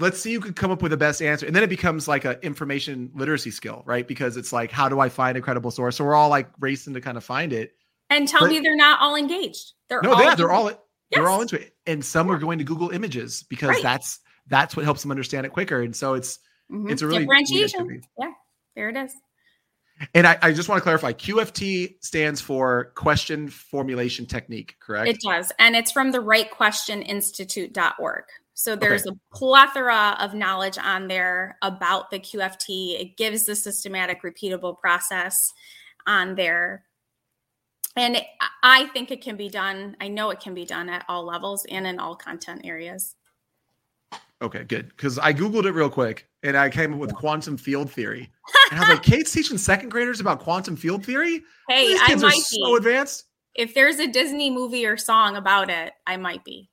let's 0.00 0.18
see 0.18 0.34
who 0.34 0.40
could 0.40 0.56
come 0.56 0.72
up 0.72 0.82
with 0.82 0.90
the 0.90 0.96
best 0.96 1.22
answer. 1.22 1.46
And 1.46 1.54
then 1.54 1.62
it 1.62 1.68
becomes 1.68 2.08
like 2.08 2.24
an 2.24 2.38
information 2.42 3.10
literacy 3.14 3.52
skill, 3.52 3.82
right? 3.86 4.06
Because 4.06 4.36
it's 4.36 4.52
like, 4.52 4.72
how 4.72 4.88
do 4.88 4.98
I 4.98 5.08
find 5.08 5.36
a 5.36 5.40
credible 5.40 5.70
source? 5.70 5.96
So 5.96 6.04
we're 6.04 6.16
all 6.16 6.28
like 6.28 6.48
racing 6.58 6.94
to 6.94 7.00
kind 7.00 7.16
of 7.16 7.22
find 7.22 7.52
it. 7.52 7.72
And 8.08 8.26
tell 8.26 8.40
but, 8.40 8.50
me 8.50 8.58
they're 8.58 8.74
not 8.74 9.00
all 9.00 9.14
engaged. 9.14 9.74
They're 9.88 10.02
no, 10.02 10.14
all 10.14 10.24
yeah, 10.24 10.34
they're 10.34 10.50
all 10.50 10.64
yes. 10.64 10.78
they're 11.12 11.28
all 11.28 11.40
into 11.40 11.60
it. 11.60 11.76
And 11.86 12.04
some 12.04 12.26
yeah. 12.26 12.34
are 12.34 12.38
going 12.38 12.58
to 12.58 12.64
Google 12.64 12.90
images 12.90 13.44
because 13.44 13.68
right. 13.68 13.82
that's 13.82 14.18
that's 14.48 14.74
what 14.74 14.84
helps 14.84 15.02
them 15.02 15.12
understand 15.12 15.46
it 15.46 15.50
quicker. 15.50 15.82
And 15.82 15.94
so 15.94 16.14
it's 16.14 16.40
mm-hmm. 16.68 16.90
it's 16.90 17.02
a 17.02 17.06
really 17.06 17.20
differentiation. 17.20 18.02
Yeah, 18.18 18.32
there 18.74 18.88
it 18.88 18.96
is. 18.96 19.14
And 20.14 20.26
I, 20.26 20.38
I, 20.40 20.52
just 20.52 20.68
want 20.68 20.78
to 20.78 20.82
clarify 20.82 21.12
QFT 21.12 22.02
stands 22.02 22.40
for 22.40 22.92
question 22.94 23.48
formulation 23.48 24.24
technique, 24.24 24.76
correct? 24.80 25.08
It 25.08 25.20
does. 25.20 25.52
And 25.58 25.76
it's 25.76 25.92
from 25.92 26.10
the 26.10 26.18
rightquestioninstitute.org. 26.18 28.24
So 28.54 28.76
there's 28.76 29.06
okay. 29.06 29.16
a 29.16 29.36
plethora 29.36 30.16
of 30.18 30.34
knowledge 30.34 30.78
on 30.78 31.08
there 31.08 31.58
about 31.62 32.10
the 32.10 32.18
QFT. 32.18 33.00
It 33.00 33.16
gives 33.16 33.44
the 33.44 33.56
systematic, 33.56 34.22
repeatable 34.22 34.78
process 34.78 35.36
on 36.06 36.34
there. 36.34 36.84
And 37.96 38.22
I 38.62 38.86
think 38.88 39.10
it 39.10 39.22
can 39.22 39.36
be 39.36 39.48
done. 39.48 39.96
I 40.00 40.08
know 40.08 40.30
it 40.30 40.40
can 40.40 40.54
be 40.54 40.64
done 40.64 40.88
at 40.88 41.04
all 41.08 41.24
levels 41.24 41.66
and 41.70 41.86
in 41.86 41.98
all 41.98 42.14
content 42.14 42.62
areas. 42.64 43.16
Okay, 44.42 44.64
good. 44.64 44.88
Because 44.88 45.18
I 45.18 45.34
Googled 45.34 45.66
it 45.66 45.72
real 45.72 45.90
quick 45.90 46.29
and 46.42 46.56
I 46.56 46.70
came 46.70 46.94
up 46.94 46.98
with 46.98 47.14
quantum 47.14 47.56
field 47.56 47.90
theory. 47.90 48.30
And 48.70 48.80
I 48.80 48.82
was 48.82 48.88
like, 48.90 49.02
Kate's 49.04 49.32
teaching 49.32 49.58
second 49.58 49.90
graders 49.90 50.20
about 50.20 50.40
quantum 50.40 50.76
field 50.76 51.04
theory? 51.04 51.42
Hey, 51.68 51.88
These 51.88 52.02
kids 52.02 52.22
I 52.22 52.26
might 52.28 52.38
are 52.38 52.40
so 52.40 52.76
advanced. 52.76 53.24
If 53.54 53.74
there's 53.74 53.98
a 53.98 54.06
Disney 54.06 54.50
movie 54.50 54.86
or 54.86 54.96
song 54.96 55.36
about 55.36 55.70
it, 55.70 55.92
I 56.06 56.16
might 56.16 56.44
be. 56.44 56.70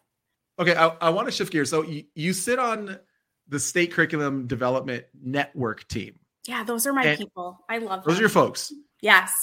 Okay, 0.59 0.75
I, 0.75 0.87
I 1.01 1.09
want 1.09 1.27
to 1.27 1.31
shift 1.31 1.51
gears. 1.51 1.69
So 1.69 1.83
you, 1.83 2.03
you 2.15 2.33
sit 2.33 2.59
on 2.59 2.99
the 3.47 3.59
state 3.59 3.91
curriculum 3.91 4.47
development 4.47 5.05
network 5.21 5.87
team. 5.87 6.19
Yeah, 6.47 6.63
those 6.63 6.87
are 6.87 6.93
my 6.93 7.03
and 7.03 7.17
people. 7.17 7.59
I 7.69 7.79
love 7.79 8.03
those 8.03 8.15
them. 8.15 8.19
are 8.19 8.21
your 8.21 8.29
folks. 8.29 8.71
Yes. 9.01 9.33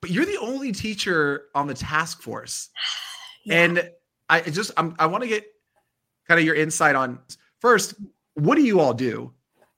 But 0.00 0.10
you're 0.10 0.24
the 0.24 0.38
only 0.38 0.72
teacher 0.72 1.44
on 1.54 1.66
the 1.66 1.74
task 1.74 2.22
force. 2.22 2.70
yeah. 3.44 3.62
And 3.62 3.90
I 4.28 4.40
just 4.40 4.70
I'm, 4.76 4.94
i 4.98 5.06
want 5.06 5.22
to 5.22 5.28
get 5.28 5.44
kind 6.26 6.38
of 6.38 6.46
your 6.46 6.54
insight 6.54 6.94
on 6.94 7.18
first, 7.60 7.94
what 8.34 8.56
do 8.56 8.62
you 8.62 8.80
all 8.80 8.94
do? 8.94 9.32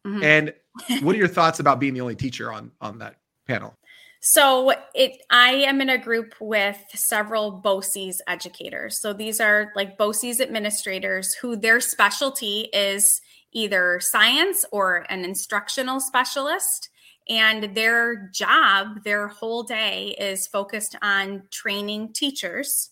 Mm-hmm. 0.06 0.22
And 0.22 0.54
what 1.02 1.14
are 1.14 1.18
your 1.18 1.28
thoughts 1.28 1.60
about 1.60 1.80
being 1.80 1.94
the 1.94 2.00
only 2.00 2.16
teacher 2.16 2.52
on 2.52 2.72
on 2.80 2.98
that 2.98 3.16
panel? 3.46 3.74
So 4.20 4.72
it 4.94 5.20
I 5.30 5.50
am 5.50 5.80
in 5.80 5.88
a 5.88 5.98
group 5.98 6.34
with 6.40 6.78
several 6.94 7.60
BOCES 7.60 8.20
educators. 8.28 9.00
So 9.00 9.12
these 9.12 9.40
are 9.40 9.72
like 9.74 9.98
BOCES 9.98 10.40
administrators 10.40 11.34
who 11.34 11.56
their 11.56 11.80
specialty 11.80 12.68
is 12.72 13.20
either 13.52 13.98
science 14.00 14.64
or 14.70 15.04
an 15.10 15.24
instructional 15.24 16.00
specialist. 16.00 16.88
And 17.28 17.74
their 17.76 18.30
job, 18.32 19.04
their 19.04 19.28
whole 19.28 19.62
day 19.62 20.16
is 20.18 20.48
focused 20.48 20.96
on 21.02 21.44
training 21.50 22.12
teachers 22.12 22.90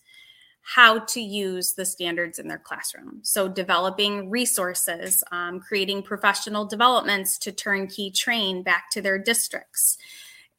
how 0.63 1.01
to 1.01 1.21
use 1.21 1.73
the 1.73 1.85
standards 1.85 2.39
in 2.39 2.49
their 2.49 2.59
classroom. 2.59 3.21
So, 3.23 3.49
developing 3.49 4.31
resources, 4.31 5.25
um, 5.33 5.61
creating 5.61 6.03
professional 6.03 6.65
developments 6.65 7.39
to 7.39 7.53
turnkey 7.53 8.11
train 8.11 8.63
back 8.63 8.91
to 8.91 9.03
their 9.03 9.19
districts, 9.19 9.99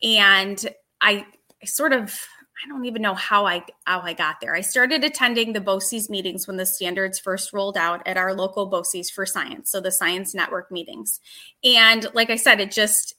and 0.02 0.64
I, 1.00 1.26
I 1.62 1.66
sort 1.66 1.94
of 1.94 2.20
I 2.64 2.68
don't 2.68 2.86
even 2.86 3.02
know 3.02 3.16
how 3.16 3.46
I 3.46 3.64
how 3.86 4.02
I 4.02 4.14
got 4.14 4.40
there. 4.40 4.56
I 4.56 4.62
started 4.62 5.04
attending 5.04 5.54
the 5.54 5.62
BOCES 5.62 6.10
meetings 6.10 6.48
when 6.48 6.58
the 6.58 6.66
standards 6.66 7.20
first 7.20 7.54
rolled 7.54 7.78
out 7.78 8.06
at 8.08 8.18
our 8.18 8.34
local 8.34 8.70
BOCES 8.70 9.12
for 9.12 9.26
science, 9.26 9.72
so 9.72 9.80
the 9.82 9.92
science 9.92 10.36
network 10.36 10.72
meetings. 10.72 11.20
And 11.64 12.08
like 12.14 12.30
I 12.30 12.36
said, 12.36 12.60
it 12.60 12.72
just 12.72 13.16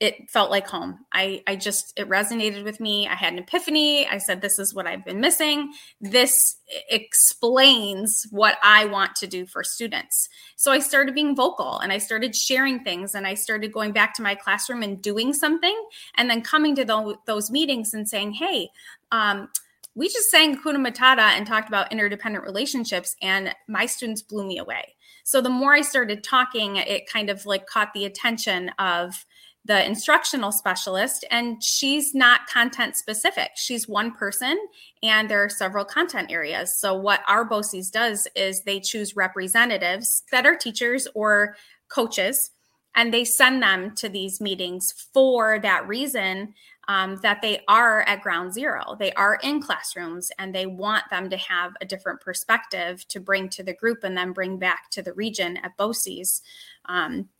it 0.00 0.28
felt 0.28 0.50
like 0.50 0.66
home. 0.66 0.98
I, 1.12 1.42
I 1.46 1.56
just, 1.56 1.98
it 1.98 2.08
resonated 2.08 2.64
with 2.64 2.80
me. 2.80 3.06
I 3.06 3.14
had 3.14 3.32
an 3.32 3.38
epiphany. 3.38 4.06
I 4.06 4.18
said, 4.18 4.40
this 4.40 4.58
is 4.58 4.74
what 4.74 4.86
I've 4.86 5.04
been 5.04 5.20
missing. 5.20 5.72
This 6.00 6.56
explains 6.90 8.26
what 8.30 8.58
I 8.62 8.86
want 8.86 9.14
to 9.16 9.26
do 9.26 9.46
for 9.46 9.62
students. 9.62 10.28
So 10.56 10.72
I 10.72 10.80
started 10.80 11.14
being 11.14 11.36
vocal 11.36 11.78
and 11.78 11.92
I 11.92 11.98
started 11.98 12.34
sharing 12.34 12.82
things 12.82 13.14
and 13.14 13.26
I 13.26 13.34
started 13.34 13.72
going 13.72 13.92
back 13.92 14.14
to 14.14 14.22
my 14.22 14.34
classroom 14.34 14.82
and 14.82 15.00
doing 15.00 15.32
something 15.32 15.76
and 16.16 16.28
then 16.28 16.42
coming 16.42 16.74
to 16.74 16.84
the, 16.84 17.16
those 17.26 17.50
meetings 17.50 17.94
and 17.94 18.08
saying, 18.08 18.32
hey, 18.32 18.68
um, 19.12 19.48
we 19.94 20.08
just 20.08 20.28
sang 20.28 20.56
Hakuna 20.56 20.84
Matata 20.84 21.20
and 21.20 21.46
talked 21.46 21.68
about 21.68 21.92
interdependent 21.92 22.44
relationships, 22.44 23.14
and 23.22 23.54
my 23.68 23.86
students 23.86 24.22
blew 24.22 24.44
me 24.44 24.58
away. 24.58 24.96
So 25.22 25.40
the 25.40 25.50
more 25.50 25.72
I 25.72 25.82
started 25.82 26.24
talking, 26.24 26.76
it 26.76 27.06
kind 27.08 27.30
of 27.30 27.46
like 27.46 27.66
caught 27.66 27.94
the 27.94 28.04
attention 28.04 28.70
of 28.80 29.24
the 29.66 29.84
instructional 29.86 30.52
specialist, 30.52 31.24
and 31.30 31.62
she's 31.62 32.14
not 32.14 32.46
content 32.46 32.96
specific. 32.96 33.52
She's 33.54 33.88
one 33.88 34.12
person, 34.12 34.58
and 35.02 35.28
there 35.28 35.42
are 35.42 35.48
several 35.48 35.84
content 35.84 36.30
areas. 36.30 36.78
So, 36.78 36.94
what 36.94 37.20
our 37.26 37.48
BOCES 37.48 37.90
does 37.90 38.28
is 38.36 38.62
they 38.62 38.80
choose 38.80 39.16
representatives 39.16 40.22
that 40.30 40.44
are 40.44 40.56
teachers 40.56 41.08
or 41.14 41.56
coaches, 41.88 42.50
and 42.94 43.12
they 43.12 43.24
send 43.24 43.62
them 43.62 43.94
to 43.96 44.08
these 44.08 44.40
meetings 44.40 44.92
for 45.12 45.58
that 45.60 45.88
reason 45.88 46.54
um, 46.88 47.16
that 47.22 47.40
they 47.40 47.60
are 47.66 48.02
at 48.02 48.20
ground 48.20 48.52
zero. 48.52 48.96
They 48.98 49.12
are 49.12 49.38
in 49.42 49.62
classrooms, 49.62 50.30
and 50.38 50.54
they 50.54 50.66
want 50.66 51.04
them 51.10 51.30
to 51.30 51.38
have 51.38 51.72
a 51.80 51.86
different 51.86 52.20
perspective 52.20 53.08
to 53.08 53.18
bring 53.18 53.48
to 53.50 53.62
the 53.62 53.72
group 53.74 54.04
and 54.04 54.14
then 54.14 54.32
bring 54.32 54.58
back 54.58 54.90
to 54.90 55.00
the 55.00 55.14
region 55.14 55.56
at 55.58 55.76
BOCES. 55.78 56.42
Um, 56.84 57.30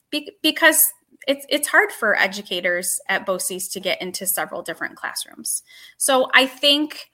because 0.42 0.92
it's 1.26 1.46
it's 1.48 1.68
hard 1.68 1.92
for 1.92 2.18
educators 2.18 3.00
at 3.08 3.26
BOCES 3.26 3.70
to 3.72 3.80
get 3.80 4.00
into 4.00 4.26
several 4.26 4.62
different 4.62 4.96
classrooms. 4.96 5.62
So 5.96 6.30
I 6.34 6.46
think 6.46 7.10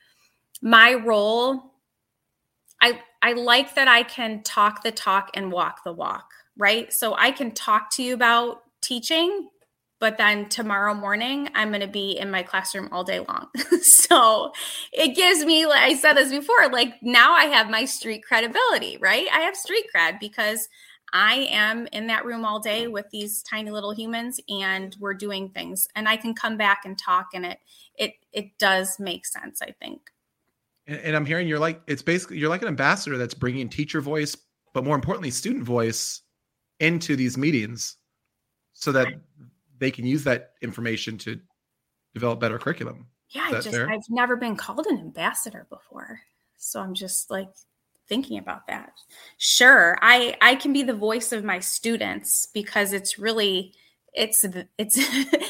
my 0.62 0.94
role, 0.94 1.74
I 2.80 3.00
I 3.22 3.32
like 3.34 3.74
that 3.74 3.88
I 3.88 4.02
can 4.02 4.42
talk 4.42 4.82
the 4.82 4.92
talk 4.92 5.30
and 5.34 5.52
walk 5.52 5.84
the 5.84 5.92
walk, 5.92 6.30
right? 6.56 6.92
So 6.92 7.14
I 7.16 7.30
can 7.30 7.52
talk 7.52 7.90
to 7.92 8.02
you 8.02 8.14
about 8.14 8.62
teaching, 8.80 9.48
but 9.98 10.16
then 10.16 10.48
tomorrow 10.48 10.94
morning 10.94 11.48
I'm 11.54 11.68
going 11.68 11.82
to 11.82 11.86
be 11.86 12.12
in 12.12 12.30
my 12.30 12.42
classroom 12.42 12.88
all 12.90 13.04
day 13.04 13.20
long. 13.20 13.48
so 13.82 14.52
it 14.92 15.14
gives 15.14 15.44
me, 15.44 15.66
like 15.66 15.82
I 15.82 15.94
said 15.94 16.14
this 16.14 16.30
before, 16.30 16.68
like 16.72 16.94
now 17.02 17.32
I 17.32 17.44
have 17.44 17.68
my 17.68 17.84
street 17.84 18.24
credibility, 18.24 18.96
right? 18.98 19.26
I 19.32 19.40
have 19.40 19.54
street 19.56 19.84
cred 19.94 20.18
because 20.18 20.68
I 21.12 21.48
am 21.50 21.86
in 21.92 22.06
that 22.08 22.24
room 22.24 22.44
all 22.44 22.60
day 22.60 22.86
with 22.86 23.08
these 23.10 23.42
tiny 23.42 23.70
little 23.70 23.92
humans 23.92 24.40
and 24.48 24.96
we're 25.00 25.14
doing 25.14 25.50
things 25.50 25.88
and 25.94 26.08
I 26.08 26.16
can 26.16 26.34
come 26.34 26.56
back 26.56 26.82
and 26.84 26.98
talk 26.98 27.28
and 27.34 27.44
it 27.44 27.58
it 27.96 28.14
it 28.32 28.58
does 28.58 28.98
make 28.98 29.26
sense, 29.26 29.60
I 29.62 29.72
think. 29.72 30.10
And, 30.86 31.00
and 31.00 31.16
I'm 31.16 31.26
hearing 31.26 31.48
you're 31.48 31.58
like 31.58 31.80
it's 31.86 32.02
basically 32.02 32.38
you're 32.38 32.48
like 32.48 32.62
an 32.62 32.68
ambassador 32.68 33.18
that's 33.18 33.34
bringing 33.34 33.68
teacher 33.68 34.00
voice, 34.00 34.36
but 34.72 34.84
more 34.84 34.94
importantly 34.94 35.30
student 35.30 35.64
voice 35.64 36.22
into 36.78 37.16
these 37.16 37.36
meetings 37.36 37.96
so 38.72 38.92
that 38.92 39.08
they 39.78 39.90
can 39.90 40.06
use 40.06 40.24
that 40.24 40.52
information 40.62 41.18
to 41.18 41.40
develop 42.14 42.40
better 42.40 42.58
curriculum. 42.58 43.06
Yeah, 43.30 43.44
I 43.46 43.52
just 43.52 43.70
fair? 43.70 43.88
I've 43.88 44.00
never 44.08 44.36
been 44.36 44.56
called 44.56 44.86
an 44.86 44.98
ambassador 44.98 45.66
before. 45.70 46.20
So 46.56 46.80
I'm 46.80 46.94
just 46.94 47.30
like 47.30 47.48
thinking 48.10 48.38
about 48.38 48.66
that. 48.66 48.92
Sure 49.38 49.96
i 50.02 50.36
i 50.42 50.54
can 50.54 50.74
be 50.74 50.82
the 50.82 50.92
voice 50.92 51.32
of 51.32 51.44
my 51.44 51.60
students 51.60 52.48
because 52.52 52.92
it's 52.92 53.18
really 53.18 53.72
it's 54.12 54.44
it's 54.76 54.98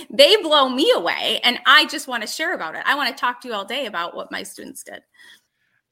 they 0.11 0.37
blow 0.37 0.69
me 0.69 0.93
away 0.95 1.41
and 1.43 1.59
i 1.67 1.87
just 1.87 2.07
want 2.07 2.23
to 2.23 2.29
share 2.29 2.55
about 2.55 2.77
it. 2.77 2.83
I 2.85 2.95
want 2.95 3.17
to 3.17 3.21
talk 3.21 3.41
to 3.41 3.49
you 3.49 3.55
all 3.55 3.65
day 3.65 3.87
about 3.87 4.15
what 4.15 4.31
my 4.31 4.45
students 4.45 4.85
did. 4.85 5.03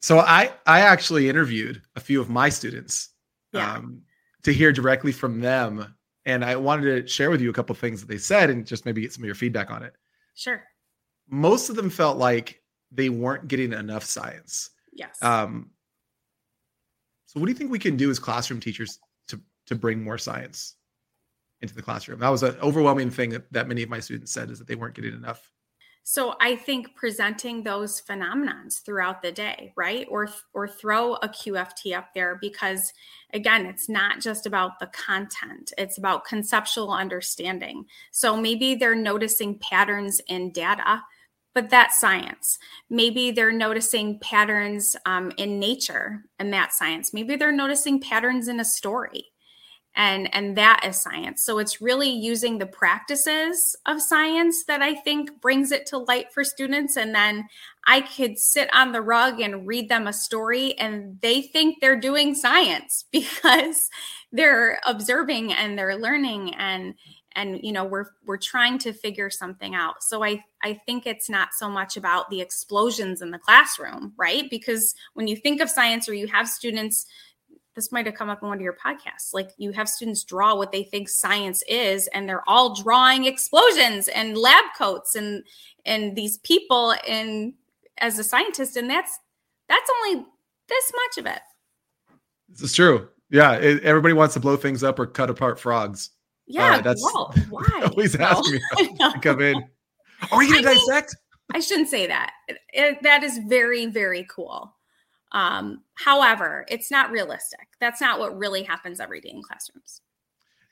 So 0.01 0.19
i 0.19 0.53
i 0.67 0.81
actually 0.81 1.29
interviewed 1.29 1.83
a 1.97 2.01
few 2.01 2.21
of 2.21 2.29
my 2.29 2.51
students 2.51 3.09
yeah. 3.53 3.75
um, 3.75 4.03
to 4.43 4.53
hear 4.53 4.71
directly 4.71 5.11
from 5.11 5.41
them 5.41 5.95
and 6.27 6.45
i 6.45 6.55
wanted 6.55 6.85
to 6.85 7.09
share 7.09 7.31
with 7.31 7.41
you 7.41 7.49
a 7.49 7.55
couple 7.55 7.75
things 7.75 8.01
that 8.01 8.09
they 8.09 8.19
said 8.19 8.51
and 8.51 8.67
just 8.67 8.85
maybe 8.85 9.01
get 9.01 9.13
some 9.13 9.25
of 9.25 9.27
your 9.27 9.35
feedback 9.35 9.71
on 9.71 9.83
it. 9.83 9.95
Sure. 10.35 10.63
Most 11.31 11.71
of 11.71 11.77
them 11.77 11.91
felt 11.91 12.19
like 12.19 12.63
they 12.93 13.09
weren't 13.09 13.49
getting 13.49 13.73
enough 13.73 14.05
science. 14.05 14.71
Yes. 14.93 15.17
Um 15.23 15.71
so, 17.29 17.39
what 17.39 17.47
do 17.47 17.53
you 17.53 17.59
think 17.59 17.71
we 17.71 17.79
can 17.79 17.99
do 17.99 18.11
as 18.11 18.19
classroom 18.19 18.59
teachers 18.59 18.99
to 19.29 19.39
to 19.67 19.75
bring 19.75 20.03
more 20.03 20.17
science 20.17 20.77
into 21.61 21.75
the 21.75 21.83
classroom? 21.83 22.21
That 22.21 22.31
was 22.31 22.43
an 22.43 22.57
overwhelming 22.63 23.11
thing 23.11 23.29
that, 23.31 23.53
that 23.53 23.69
many 23.69 23.83
of 23.83 23.91
my 23.91 24.01
students 24.01 24.33
said 24.33 24.51
is 24.51 24.59
that 24.59 24.67
they 24.67 24.77
weren't 24.77 24.95
getting 24.95 25.13
enough. 25.13 25.51
So 26.05 26.37
I 26.41 26.57
think 26.57 26.95
presenting 26.95 27.63
those 27.63 28.01
phenomenons 28.01 28.83
throughout 28.83 29.21
the 29.21 29.31
day, 29.31 29.75
right? 29.77 30.07
Or 30.11 30.31
or 30.55 30.67
throw 30.67 31.17
a 31.17 31.29
QFT 31.29 31.95
up 31.95 32.15
there 32.15 32.39
because 32.41 32.95
again, 33.35 33.67
it's 33.67 33.91
not 33.91 34.21
just 34.21 34.47
about 34.47 34.79
the 34.79 34.87
content. 34.87 35.75
It's 35.77 35.99
about 35.99 36.25
conceptual 36.25 36.91
understanding. 36.95 37.85
So 38.11 38.39
maybe 38.39 38.75
they're 38.75 38.95
noticing 38.95 39.59
patterns 39.59 40.23
in 40.29 40.51
data 40.51 41.03
but 41.59 41.71
that's 41.71 41.99
science. 41.99 42.57
Maybe 42.89 43.33
they're 43.33 43.51
noticing 43.51 44.21
patterns 44.21 44.95
um, 45.07 45.33
in 45.39 45.59
nature, 45.59 46.23
and 46.39 46.53
that's 46.53 46.79
science. 46.79 47.13
Maybe 47.13 47.35
they're 47.35 47.51
noticing 47.51 48.01
patterns 48.01 48.47
in 48.47 48.61
a 48.61 48.65
story, 48.65 49.25
and 49.97 50.33
and 50.33 50.57
that 50.57 50.85
is 50.87 51.03
science. 51.03 51.43
So 51.43 51.59
it's 51.59 51.81
really 51.81 52.11
using 52.11 52.59
the 52.59 52.67
practices 52.67 53.75
of 53.87 54.01
science 54.01 54.67
that 54.67 54.83
I 54.83 54.95
think 54.95 55.41
brings 55.41 55.73
it 55.73 55.85
to 55.87 55.99
light 55.99 56.33
for 56.33 56.45
students. 56.45 56.97
And 56.97 57.13
then 57.13 57.49
I 57.89 58.03
could 58.03 58.39
sit 58.39 58.73
on 58.73 58.93
the 58.93 59.03
rug 59.03 59.41
and 59.41 59.67
read 59.67 59.89
them 59.89 60.07
a 60.07 60.13
story, 60.13 60.79
and 60.79 61.21
they 61.23 61.43
think 61.43 61.81
they're 61.81 61.99
doing 61.99 62.37
science 62.37 63.05
because 63.11 63.91
they're 64.31 64.79
observing 64.87 65.53
and 65.55 65.77
they're 65.77 65.99
learning 65.99 66.55
and 66.55 66.95
and 67.39 67.61
you 67.63 67.73
know 67.73 67.85
we're 67.85 68.07
we're 68.27 68.37
trying 68.37 68.79
to 68.79 68.93
figure 68.93 69.31
something 69.31 69.75
out. 69.75 70.03
So 70.03 70.23
i 70.23 70.45
i 70.63 70.75
think 70.85 71.07
it's 71.07 71.31
not 71.31 71.55
so 71.55 71.71
much 71.71 71.97
about 71.97 72.29
the 72.29 72.41
explosions 72.41 73.23
in 73.23 73.31
the 73.31 73.39
classroom 73.39 74.13
right? 74.19 74.51
Because 74.51 74.95
when 75.15 75.29
you 75.29 75.37
think 75.37 75.63
of 75.63 75.71
science 75.71 76.09
or 76.09 76.15
you 76.15 76.27
have 76.27 76.49
students 76.49 77.07
this 77.75 77.93
might 77.93 78.07
have 78.07 78.17
come 78.17 78.29
up 78.29 78.43
in 78.43 78.49
one 78.49 78.59
of 78.59 78.63
your 78.63 78.77
podcasts 78.77 79.33
like 79.33 79.51
you 79.57 79.71
have 79.71 79.89
students 79.89 80.25
draw 80.25 80.55
what 80.55 80.73
they 80.73 80.83
think 80.83 81.09
science 81.09 81.63
is 81.69 82.09
and 82.09 82.29
they're 82.29 82.49
all 82.49 82.75
drawing 82.75 83.25
explosions 83.25 84.09
and 84.09 84.37
lab 84.37 84.65
coats 84.77 85.15
and 85.15 85.45
and 85.87 86.17
these 86.17 86.39
people 86.39 86.95
and 87.07 87.55
as 87.99 88.19
a 88.19 88.25
scientist 88.25 88.77
and 88.77 88.91
that's 88.91 89.21
that's 89.69 89.91
only 89.99 90.27
this 90.69 90.93
much 90.95 91.19
of 91.19 91.27
it. 91.27 91.43
Is 92.61 92.75
true. 92.75 93.09
Yeah 93.31 93.53
it, 93.53 93.85
everybody 93.85 94.15
wants 94.15 94.35
to 94.35 94.41
blow 94.41 94.57
things 94.57 94.83
up 94.83 94.99
or 94.99 95.07
cut 95.07 95.31
apart 95.31 95.61
frogs 95.61 96.11
yeah, 96.49 96.77
uh, 96.77 96.81
that's 96.81 97.03
whoa, 97.05 97.31
why? 97.51 97.83
always 97.91 98.17
ask 98.17 98.51
me 98.51 98.61
to 98.99 99.19
come 99.21 99.41
in. 99.41 99.57
Are 100.33 100.39
we 100.39 100.51
going 100.51 100.65
to 100.65 100.69
dissect? 100.71 101.15
Mean, 101.15 101.59
I 101.59 101.61
shouldn't 101.61 101.89
say 101.89 102.07
that. 102.07 102.33
It, 102.49 102.59
it, 102.73 103.03
that 103.03 103.23
is 103.23 103.39
very, 103.47 103.87
very 103.87 104.27
cool. 104.31 104.75
Um, 105.33 105.83
however, 105.95 106.65
it's 106.69 106.91
not 106.91 107.11
realistic. 107.11 107.69
That's 107.81 108.01
not 108.01 108.19
what 108.19 108.37
really 108.37 108.63
happens 108.63 108.99
every 108.99 109.21
day 109.21 109.31
in 109.31 109.43
classrooms. 109.43 110.01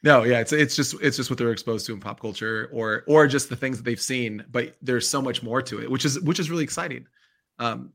No, 0.02 0.24
yeah, 0.24 0.40
it's 0.40 0.52
it's 0.52 0.76
just 0.76 0.94
it's 1.02 1.16
just 1.16 1.30
what 1.30 1.38
they're 1.38 1.50
exposed 1.50 1.86
to 1.86 1.92
in 1.92 2.00
pop 2.00 2.20
culture, 2.20 2.70
or 2.72 3.02
or 3.06 3.26
just 3.26 3.48
the 3.48 3.56
things 3.56 3.76
that 3.76 3.82
they've 3.84 4.00
seen. 4.00 4.44
But 4.50 4.76
there's 4.80 5.08
so 5.08 5.20
much 5.20 5.42
more 5.42 5.60
to 5.62 5.82
it, 5.82 5.90
which 5.90 6.04
is 6.04 6.20
which 6.20 6.38
is 6.38 6.48
really 6.50 6.64
exciting. 6.64 7.06
Um, 7.58 7.92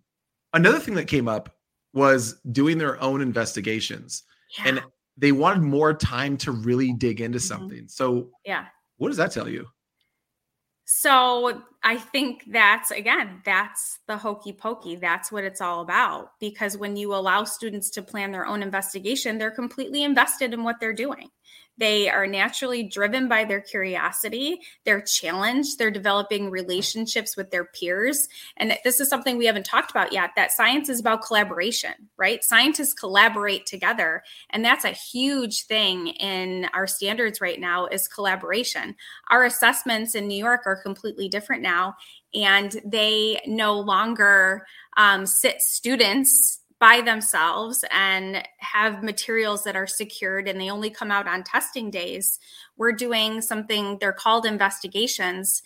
another 0.53 0.79
thing 0.79 0.95
that 0.95 1.05
came 1.05 1.27
up 1.27 1.55
was 1.93 2.41
doing 2.51 2.77
their 2.77 3.01
own 3.01 3.21
investigations, 3.21 4.23
yeah. 4.57 4.67
and 4.67 4.83
they 5.17 5.31
wanted 5.31 5.63
more 5.63 5.93
time 5.93 6.37
to 6.37 6.51
really 6.51 6.93
dig 6.93 7.21
into 7.21 7.37
mm-hmm. 7.37 7.47
something. 7.47 7.87
So, 7.87 8.29
yeah. 8.45 8.65
What 8.97 9.09
does 9.09 9.17
that 9.17 9.31
tell 9.31 9.49
you? 9.49 9.67
So, 10.85 11.61
I 11.83 11.97
think 11.97 12.43
that's 12.51 12.91
again, 12.91 13.41
that's 13.45 13.99
the 14.07 14.17
hokey 14.17 14.53
pokey. 14.53 14.97
That's 14.97 15.31
what 15.31 15.43
it's 15.43 15.61
all 15.61 15.81
about. 15.81 16.31
Because 16.39 16.77
when 16.77 16.95
you 16.95 17.13
allow 17.15 17.43
students 17.43 17.89
to 17.91 18.01
plan 18.01 18.31
their 18.31 18.45
own 18.45 18.61
investigation, 18.61 19.37
they're 19.37 19.51
completely 19.51 20.03
invested 20.03 20.53
in 20.53 20.63
what 20.63 20.79
they're 20.79 20.93
doing. 20.93 21.29
They 21.77 22.09
are 22.09 22.27
naturally 22.27 22.83
driven 22.83 23.27
by 23.27 23.45
their 23.45 23.61
curiosity. 23.61 24.61
They're 24.85 25.01
challenged. 25.01 25.77
They're 25.77 25.91
developing 25.91 26.49
relationships 26.49 27.35
with 27.35 27.49
their 27.51 27.65
peers. 27.65 28.27
And 28.57 28.77
this 28.83 28.99
is 28.99 29.09
something 29.09 29.37
we 29.37 29.45
haven't 29.45 29.65
talked 29.65 29.91
about 29.91 30.13
yet 30.13 30.31
that 30.35 30.51
science 30.51 30.89
is 30.89 30.99
about 30.99 31.25
collaboration, 31.25 31.93
right? 32.17 32.43
Scientists 32.43 32.93
collaborate 32.93 33.65
together. 33.65 34.23
And 34.51 34.63
that's 34.63 34.85
a 34.85 34.91
huge 34.91 35.65
thing 35.65 36.07
in 36.07 36.67
our 36.73 36.87
standards 36.87 37.41
right 37.41 37.59
now 37.59 37.87
is 37.87 38.07
collaboration. 38.07 38.95
Our 39.29 39.43
assessments 39.45 40.15
in 40.15 40.27
New 40.27 40.37
York 40.37 40.61
are 40.65 40.81
completely 40.81 41.29
different 41.29 41.61
now, 41.61 41.95
and 42.33 42.79
they 42.85 43.41
no 43.45 43.79
longer 43.79 44.65
um, 44.97 45.25
sit 45.25 45.61
students 45.61 46.60
by 46.81 46.99
themselves 46.99 47.85
and 47.91 48.43
have 48.57 49.03
materials 49.03 49.63
that 49.63 49.75
are 49.75 49.85
secured 49.85 50.47
and 50.47 50.59
they 50.59 50.71
only 50.71 50.89
come 50.89 51.11
out 51.11 51.27
on 51.27 51.43
testing 51.43 51.91
days. 51.91 52.39
We're 52.75 52.91
doing 52.91 53.39
something, 53.39 53.99
they're 54.01 54.11
called 54.11 54.47
investigations, 54.47 55.61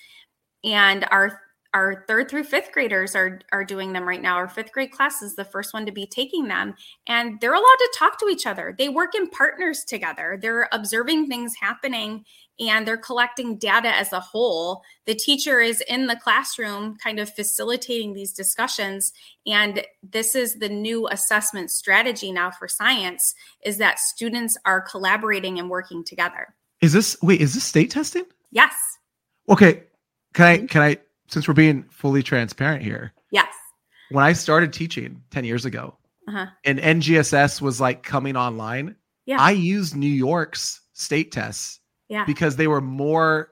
and 0.63 1.07
our 1.09 1.41
our 1.73 2.05
third 2.07 2.29
through 2.29 2.45
fifth 2.45 2.71
graders 2.71 3.15
are 3.15 3.39
are 3.51 3.65
doing 3.65 3.93
them 3.93 4.07
right 4.07 4.21
now. 4.21 4.35
Our 4.35 4.47
fifth 4.47 4.71
grade 4.71 4.91
class 4.91 5.21
is 5.21 5.35
the 5.35 5.43
first 5.45 5.73
one 5.73 5.85
to 5.85 5.91
be 5.91 6.05
taking 6.05 6.47
them, 6.47 6.73
and 7.07 7.39
they're 7.39 7.53
allowed 7.53 7.63
to 7.63 7.95
talk 7.97 8.19
to 8.19 8.27
each 8.27 8.45
other. 8.45 8.75
They 8.77 8.89
work 8.89 9.15
in 9.15 9.29
partners 9.29 9.83
together. 9.85 10.37
They're 10.41 10.67
observing 10.71 11.27
things 11.27 11.53
happening 11.59 12.25
and 12.59 12.87
they're 12.87 12.97
collecting 12.97 13.57
data 13.57 13.89
as 13.89 14.13
a 14.13 14.19
whole. 14.19 14.81
The 15.05 15.15
teacher 15.15 15.59
is 15.59 15.81
in 15.87 16.07
the 16.07 16.15
classroom, 16.15 16.97
kind 16.97 17.19
of 17.19 17.33
facilitating 17.33 18.13
these 18.13 18.31
discussions, 18.33 19.11
and 19.45 19.85
this 20.01 20.35
is 20.35 20.55
the 20.59 20.69
new 20.69 21.07
assessment 21.09 21.71
strategy 21.71 22.31
now 22.31 22.51
for 22.51 22.67
science: 22.67 23.35
is 23.63 23.77
that 23.79 23.99
students 23.99 24.57
are 24.65 24.81
collaborating 24.81 25.59
and 25.59 25.69
working 25.69 26.03
together. 26.03 26.55
Is 26.81 26.93
this 26.93 27.17
wait? 27.21 27.41
Is 27.41 27.53
this 27.53 27.63
state 27.63 27.91
testing? 27.91 28.25
Yes. 28.51 28.73
Okay. 29.49 29.83
Can 30.33 30.45
I 30.45 30.57
can 30.65 30.81
I 30.81 30.97
since 31.27 31.47
we're 31.47 31.53
being 31.53 31.83
fully 31.89 32.21
transparent 32.21 32.83
here, 32.83 33.11
Yes. 33.31 33.47
when 34.11 34.23
I 34.23 34.33
started 34.33 34.71
teaching 34.71 35.21
10 35.31 35.43
years 35.43 35.65
ago 35.65 35.97
Uh-huh. 36.27 36.45
and 36.63 36.77
NGSS 36.79 37.61
was 37.61 37.81
like 37.81 38.03
coming 38.03 38.35
online, 38.37 38.95
Yeah. 39.25 39.37
I 39.41 39.51
used 39.51 39.95
New 39.95 40.07
York's 40.09 40.81
state 40.93 41.31
tests 41.31 41.79
Yeah. 42.09 42.25
because 42.25 42.55
they 42.55 42.67
were 42.67 42.81
more 42.81 43.49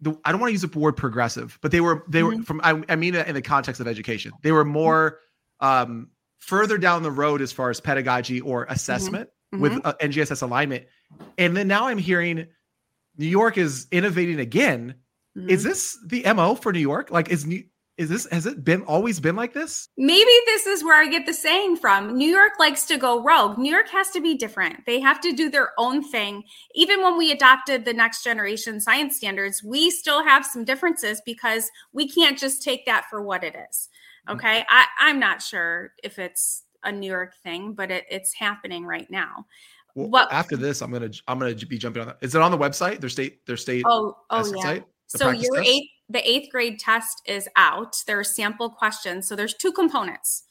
the, 0.00 0.16
I 0.24 0.30
don't 0.30 0.40
want 0.40 0.50
to 0.50 0.52
use 0.52 0.62
the 0.62 0.78
word 0.78 0.96
progressive, 0.96 1.58
but 1.60 1.72
they 1.72 1.80
were 1.80 2.04
they 2.08 2.22
were 2.22 2.34
Mhm. 2.36 2.44
from 2.46 2.60
I, 2.62 2.82
I 2.88 2.94
mean 2.96 3.14
in 3.16 3.34
the 3.34 3.42
context 3.42 3.80
of 3.80 3.88
education. 3.88 4.30
They 4.42 4.52
were 4.52 4.64
more 4.64 5.18
um 5.60 6.10
further 6.38 6.78
down 6.78 7.02
the 7.02 7.10
road 7.10 7.42
as 7.42 7.50
far 7.50 7.68
as 7.70 7.80
pedagogy 7.80 8.40
or 8.40 8.64
assessment 8.68 9.28
with 9.52 9.72
Mhm. 9.72 9.80
uh, 9.84 9.94
NGSS 10.00 10.42
alignment. 10.42 10.86
And 11.36 11.56
then 11.56 11.66
now 11.66 11.88
I'm 11.88 11.98
hearing 11.98 12.46
New 13.16 13.26
York 13.26 13.58
is 13.58 13.88
innovating 13.90 14.38
again 14.38 14.94
is 15.34 15.62
Mhm. 15.62 15.64
this 15.68 15.98
the 16.06 16.32
mo 16.34 16.54
for 16.54 16.72
new 16.72 16.78
york 16.80 17.10
like 17.10 17.28
is 17.30 17.46
new 17.46 17.62
is 17.98 18.08
this 18.08 18.26
has 18.30 18.46
it 18.46 18.64
been 18.64 18.82
always 18.82 19.18
been 19.20 19.36
like 19.36 19.52
this 19.52 19.88
Maybe 19.98 20.30
this 20.46 20.66
is 20.66 20.82
where 20.84 21.00
I 21.02 21.08
get 21.08 21.26
the 21.26 21.34
saying 21.34 21.76
from. 21.76 22.16
New 22.16 22.30
York 22.30 22.52
likes 22.58 22.86
to 22.86 22.96
go 22.96 23.22
rogue. 23.22 23.58
New 23.58 23.70
York 23.70 23.88
has 23.90 24.10
to 24.10 24.20
be 24.20 24.36
different. 24.36 24.86
They 24.86 25.00
have 25.00 25.20
to 25.22 25.32
do 25.32 25.50
their 25.50 25.70
own 25.78 26.02
thing. 26.02 26.44
Even 26.74 27.02
when 27.02 27.18
we 27.18 27.32
adopted 27.32 27.84
the 27.84 27.92
next 27.92 28.22
generation 28.24 28.80
science 28.80 29.16
standards, 29.16 29.62
we 29.62 29.90
still 29.90 30.24
have 30.24 30.46
some 30.46 30.64
differences 30.64 31.20
because 31.26 31.68
we 31.92 32.08
can't 32.08 32.38
just 32.38 32.62
take 32.62 32.86
that 32.86 33.04
for 33.10 33.20
what 33.22 33.42
it 33.44 33.54
is. 33.70 33.88
Mm. 34.28 34.34
Okay. 34.34 34.64
I, 34.68 34.86
I'm 35.00 35.18
not 35.18 35.42
sure 35.42 35.92
if 36.04 36.18
it's 36.18 36.62
a 36.84 36.92
New 36.92 37.10
York 37.10 37.34
thing, 37.42 37.72
but 37.74 37.90
it, 37.90 38.04
it's 38.08 38.32
happening 38.32 38.84
right 38.86 39.10
now. 39.10 39.44
well, 39.96 40.08
What- 40.08 40.32
after 40.32 40.56
this 40.56 40.80
i'm 40.82 40.92
gonna 40.92 41.10
i'm 41.26 41.38
gonna 41.40 41.54
be 41.56 41.78
jumping 41.78 42.02
on 42.02 42.06
that 42.08 42.18
is 42.20 42.34
it 42.36 42.40
on 42.40 42.52
the 42.52 42.58
website 42.58 43.00
their 43.00 43.08
state 43.10 43.44
their 43.46 43.56
state 43.56 43.84
Oh, 43.88 44.14
oh 44.30 44.46
yeah. 44.54 44.62
site 44.62 44.84
So 45.08 45.30
your 45.30 45.58
eighth, 45.58 45.90
the 46.08 46.28
eighth 46.28 46.50
grade 46.50 46.78
test 46.78 47.22
is 47.26 47.48
out. 47.56 47.96
There 48.06 48.18
are 48.18 48.24
sample 48.24 48.70
questions. 48.70 49.28
So 49.28 49.36
there's 49.36 49.54
two 49.54 49.72
components. 49.72 50.44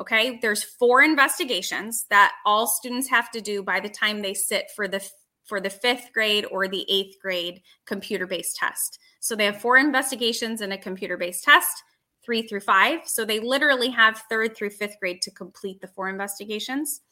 Okay, 0.00 0.40
there's 0.42 0.64
four 0.64 1.02
investigations 1.02 2.06
that 2.10 2.32
all 2.44 2.66
students 2.66 3.08
have 3.08 3.30
to 3.30 3.40
do 3.40 3.62
by 3.62 3.78
the 3.78 3.88
time 3.88 4.22
they 4.22 4.34
sit 4.34 4.70
for 4.74 4.88
the 4.88 5.08
for 5.44 5.60
the 5.60 5.70
fifth 5.70 6.10
grade 6.12 6.46
or 6.50 6.66
the 6.66 6.84
eighth 6.88 7.16
grade 7.20 7.60
computer 7.86 8.26
based 8.26 8.56
test. 8.56 8.98
So 9.20 9.36
they 9.36 9.44
have 9.44 9.60
four 9.60 9.76
investigations 9.76 10.62
and 10.62 10.72
a 10.72 10.78
computer 10.78 11.16
based 11.16 11.44
test, 11.44 11.82
three 12.24 12.42
through 12.42 12.60
five. 12.60 13.00
So 13.04 13.24
they 13.24 13.40
literally 13.40 13.90
have 13.90 14.22
third 14.28 14.56
through 14.56 14.70
fifth 14.70 14.96
grade 14.98 15.22
to 15.22 15.30
complete 15.30 15.80
the 15.80 15.88
four 15.88 16.08
investigations. 16.08 17.02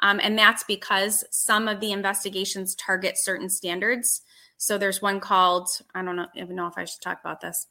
Um, 0.00 0.20
and 0.22 0.38
that's 0.38 0.64
because 0.64 1.24
some 1.30 1.68
of 1.68 1.80
the 1.80 1.92
investigations 1.92 2.74
target 2.76 3.18
certain 3.18 3.48
standards. 3.48 4.22
So 4.62 4.78
there's 4.78 5.02
one 5.02 5.18
called, 5.18 5.68
I 5.92 6.04
don't 6.04 6.14
know, 6.14 6.28
even 6.36 6.54
know 6.54 6.68
if 6.68 6.78
I 6.78 6.84
should 6.84 7.00
talk 7.00 7.18
about 7.18 7.40
this. 7.40 7.66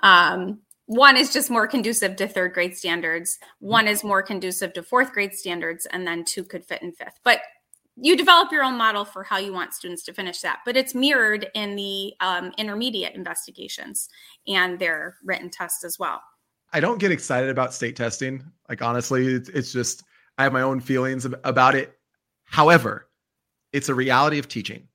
Um, 0.00 0.62
one 0.86 1.16
is 1.16 1.32
just 1.32 1.48
more 1.48 1.68
conducive 1.68 2.16
to 2.16 2.26
third 2.26 2.54
grade 2.54 2.76
standards, 2.76 3.38
one 3.60 3.86
is 3.86 4.02
more 4.02 4.20
conducive 4.20 4.72
to 4.72 4.82
fourth 4.82 5.12
grade 5.12 5.32
standards, 5.32 5.86
and 5.86 6.04
then 6.04 6.24
two 6.24 6.42
could 6.42 6.64
fit 6.64 6.82
in 6.82 6.90
fifth. 6.90 7.20
But 7.22 7.38
you 7.94 8.16
develop 8.16 8.50
your 8.50 8.64
own 8.64 8.76
model 8.76 9.04
for 9.04 9.22
how 9.22 9.38
you 9.38 9.52
want 9.52 9.74
students 9.74 10.02
to 10.06 10.12
finish 10.12 10.40
that. 10.40 10.58
But 10.66 10.76
it's 10.76 10.92
mirrored 10.92 11.46
in 11.54 11.76
the 11.76 12.14
um, 12.18 12.52
intermediate 12.58 13.14
investigations 13.14 14.08
and 14.48 14.76
their 14.76 15.18
written 15.24 15.50
tests 15.50 15.84
as 15.84 16.00
well. 16.00 16.20
i 16.72 16.80
don't 16.80 16.98
get 16.98 17.12
excited 17.12 17.48
about 17.48 17.72
state 17.72 17.94
testing 17.94 18.42
like 18.68 18.82
honestly 18.82 19.24
it's, 19.34 19.50
it's 19.50 19.72
just 19.72 20.02
i 20.38 20.42
have 20.42 20.52
my 20.52 20.62
own 20.62 20.80
feelings 20.80 21.24
about 21.44 21.76
it 21.76 21.96
however 22.42 23.08
it's 23.72 23.88
a 23.88 23.94
reality 23.94 24.40
of 24.40 24.48
teaching 24.48 24.88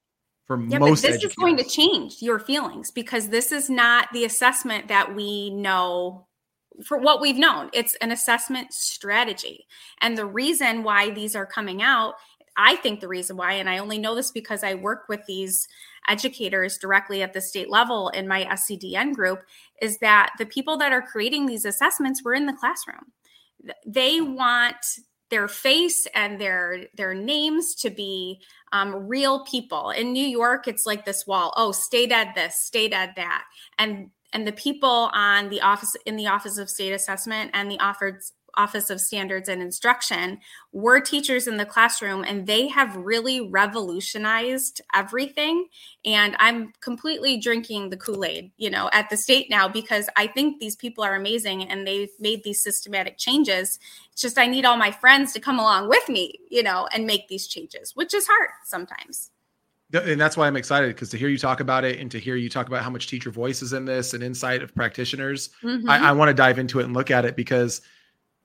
for 0.49 0.59
Yeah, 0.67 0.79
most 0.79 1.03
but 1.03 1.11
this 1.11 1.23
is 1.23 1.35
going 1.35 1.57
to 1.57 1.63
change 1.63 2.23
your 2.23 2.39
feelings 2.39 2.89
because 2.89 3.29
this 3.29 3.51
is 3.51 3.69
not 3.69 4.07
the 4.13 4.25
assessment 4.25 4.87
that 4.87 5.13
we 5.13 5.51
know 5.51 6.25
for 6.83 6.97
what 6.97 7.21
we've 7.21 7.37
known. 7.37 7.69
It's 7.71 7.93
an 8.01 8.11
assessment 8.11 8.73
strategy. 8.73 9.67
And 10.01 10.17
the 10.17 10.25
reason 10.25 10.81
why 10.81 11.11
these 11.11 11.35
are 11.35 11.45
coming 11.45 11.83
out, 11.83 12.15
I 12.57 12.77
think 12.77 12.99
the 12.99 13.07
reason 13.07 13.37
why, 13.37 13.53
and 13.53 13.69
I 13.69 13.77
only 13.77 13.99
know 13.99 14.15
this 14.15 14.31
because 14.31 14.63
I 14.63 14.73
work 14.73 15.03
with 15.07 15.23
these 15.27 15.67
educators 16.07 16.79
directly 16.79 17.21
at 17.21 17.33
the 17.33 17.41
state 17.41 17.69
level 17.69 18.09
in 18.09 18.27
my 18.27 18.45
SCDN 18.45 19.13
group, 19.13 19.43
is 19.83 19.99
that 19.99 20.31
the 20.39 20.47
people 20.47 20.77
that 20.79 20.91
are 20.91 21.03
creating 21.03 21.45
these 21.45 21.65
assessments 21.65 22.23
were 22.23 22.33
in 22.33 22.47
the 22.47 22.53
classroom. 22.53 23.11
They 23.85 24.19
want 24.19 24.77
their 25.29 25.47
face 25.47 26.07
and 26.15 26.41
their 26.41 26.87
their 26.95 27.13
names 27.13 27.75
to 27.75 27.89
be 27.89 28.41
um, 28.71 29.07
real 29.07 29.43
people. 29.45 29.91
In 29.91 30.13
New 30.13 30.25
York, 30.25 30.67
it's 30.67 30.85
like 30.85 31.05
this 31.05 31.25
wall. 31.25 31.53
Oh, 31.57 31.71
state 31.71 32.11
ed 32.11 32.31
this, 32.35 32.55
state 32.61 32.93
ed 32.93 33.13
that, 33.15 33.45
and 33.77 34.09
and 34.33 34.45
the 34.47 34.51
people 34.51 35.09
on 35.13 35.49
the 35.49 35.61
office 35.61 35.95
in 36.05 36.15
the 36.15 36.27
Office 36.27 36.57
of 36.57 36.69
State 36.69 36.93
Assessment 36.93 37.51
and 37.53 37.69
the 37.69 37.79
Office 37.79 38.33
Office 38.55 38.89
of 38.89 39.01
Standards 39.01 39.49
and 39.49 39.61
Instruction 39.61 40.39
were 40.71 40.99
teachers 40.99 41.47
in 41.47 41.57
the 41.57 41.65
classroom, 41.65 42.23
and 42.23 42.47
they 42.47 42.67
have 42.67 42.95
really 42.95 43.41
revolutionized 43.41 44.81
everything. 44.93 45.67
And 46.05 46.35
I'm 46.39 46.73
completely 46.81 47.37
drinking 47.37 47.89
the 47.89 47.97
Kool 47.97 48.23
Aid, 48.25 48.51
you 48.57 48.69
know, 48.69 48.89
at 48.93 49.09
the 49.09 49.17
state 49.17 49.49
now 49.49 49.67
because 49.67 50.09
I 50.15 50.27
think 50.27 50.59
these 50.59 50.75
people 50.75 51.03
are 51.03 51.15
amazing 51.15 51.63
and 51.69 51.85
they've 51.85 52.11
made 52.19 52.43
these 52.43 52.61
systematic 52.61 53.17
changes. 53.17 53.79
It's 54.11 54.21
just 54.21 54.37
I 54.37 54.47
need 54.47 54.65
all 54.65 54.77
my 54.77 54.91
friends 54.91 55.33
to 55.33 55.39
come 55.39 55.59
along 55.59 55.89
with 55.89 56.07
me, 56.09 56.39
you 56.49 56.63
know, 56.63 56.87
and 56.93 57.05
make 57.05 57.27
these 57.27 57.47
changes, 57.47 57.95
which 57.95 58.13
is 58.13 58.27
hard 58.27 58.49
sometimes. 58.63 59.31
And 59.91 60.21
that's 60.21 60.37
why 60.37 60.45
I'm 60.45 60.55
excited 60.55 60.89
because 60.89 61.09
to 61.09 61.17
hear 61.17 61.29
you 61.29 61.37
talk 61.39 61.61
about 61.61 61.83
it 61.83 61.99
and 61.99 62.11
to 62.11 62.19
hear 62.19 62.35
you 62.35 62.47
talk 62.47 62.67
about 62.67 62.83
how 62.83 62.91
much 62.91 63.07
teacher 63.07 63.31
voice 63.31 63.63
is 63.63 63.73
in 63.73 63.85
this 63.85 64.13
and 64.13 64.21
insight 64.21 64.61
of 64.61 64.75
practitioners, 64.75 65.49
Mhm. 65.63 65.89
I, 65.89 66.09
I 66.09 66.11
want 66.11 66.29
to 66.29 66.33
dive 66.35 66.59
into 66.59 66.79
it 66.79 66.83
and 66.83 66.93
look 66.93 67.09
at 67.09 67.25
it 67.25 67.35
because 67.35 67.81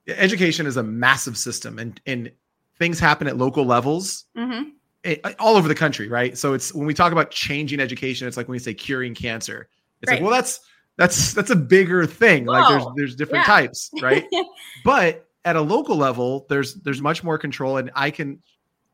education 0.08 0.66
is 0.66 0.76
a 0.76 0.82
massive 0.82 1.36
system 1.36 1.78
and 1.78 2.00
and 2.06 2.30
things 2.78 2.98
happen 2.98 3.26
at 3.26 3.36
local 3.36 3.64
levels 3.64 4.24
Mhm. 4.36 4.72
eh, 5.04 5.16
all 5.38 5.56
over 5.56 5.68
the 5.68 5.74
country, 5.74 6.08
right? 6.08 6.36
So 6.36 6.52
it's 6.54 6.74
when 6.74 6.86
we 6.86 6.94
talk 6.94 7.12
about 7.12 7.30
changing 7.30 7.80
education, 7.80 8.26
it's 8.28 8.36
like 8.36 8.48
when 8.48 8.54
we 8.54 8.58
say 8.58 8.74
curing 8.74 9.14
cancer. 9.14 9.68
It's 10.02 10.10
Right. 10.10 10.16
like, 10.20 10.22
well, 10.28 10.32
that's 10.36 10.60
that's 10.96 11.32
that's 11.32 11.50
a 11.50 11.56
bigger 11.56 12.06
thing. 12.06 12.44
Like 12.46 12.68
there's 12.68 12.84
there's 12.96 13.16
different 13.16 13.42
Yeah. 13.46 13.54
types, 13.54 13.90
right? 14.02 14.24
but 14.84 15.26
at 15.44 15.56
a 15.56 15.60
local 15.60 15.96
level, 15.96 16.46
there's 16.48 16.74
there's 16.74 17.00
much 17.02 17.22
more 17.24 17.38
control, 17.38 17.76
and 17.78 17.90
I 17.94 18.10
can 18.10 18.42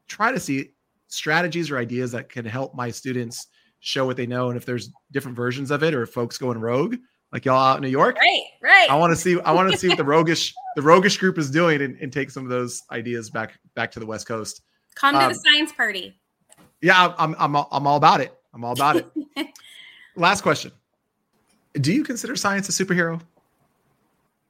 try 0.08 0.32
to 0.32 0.40
see 0.40 0.70
strategies 1.08 1.70
or 1.70 1.78
ideas 1.78 2.12
that 2.12 2.28
can 2.28 2.44
help 2.44 2.74
my 2.74 2.90
students 2.90 3.46
show 3.80 4.04
what 4.06 4.16
they 4.16 4.26
know. 4.26 4.48
And 4.48 4.56
if 4.56 4.64
there's 4.66 4.90
different 5.12 5.36
versions 5.36 5.70
of 5.70 5.82
it, 5.82 5.94
or 5.94 6.02
if 6.02 6.10
folks 6.10 6.38
going 6.38 6.58
rogue, 6.58 6.96
like 7.32 7.44
y'all 7.44 7.58
out 7.58 7.76
in 7.76 7.82
New 7.82 7.88
York, 7.88 8.16
right, 8.16 8.42
right. 8.62 8.90
I 8.90 8.96
want 8.96 9.12
to 9.12 9.16
see 9.16 9.40
I 9.40 9.52
want 9.52 9.70
to 9.70 9.78
see 9.78 9.88
what 9.88 9.98
the 9.98 10.04
roguish 10.16 10.52
the 10.76 10.82
roguish 10.82 11.16
group 11.16 11.38
is 11.38 11.50
doing 11.50 11.80
and, 11.82 11.96
and 12.00 12.12
take 12.12 12.30
some 12.30 12.44
of 12.44 12.50
those 12.50 12.82
ideas 12.90 13.30
back 13.30 13.58
back 13.74 13.90
to 13.92 14.00
the 14.00 14.06
West 14.06 14.26
Coast. 14.26 14.62
Come 14.94 15.14
to 15.14 15.26
um, 15.26 15.32
the 15.32 15.38
science 15.38 15.72
party. 15.72 16.18
Yeah, 16.82 17.14
I'm 17.18 17.34
I'm 17.38 17.56
all- 17.56 17.68
I'm 17.70 17.86
all 17.86 17.96
about 17.96 18.20
it. 18.20 18.34
I'm 18.52 18.64
all 18.64 18.72
about 18.72 18.96
it. 18.96 19.06
Last 20.16 20.42
question. 20.42 20.72
Do 21.74 21.92
you 21.92 22.02
consider 22.02 22.34
science 22.36 22.68
a 22.68 22.84
superhero? 22.84 23.20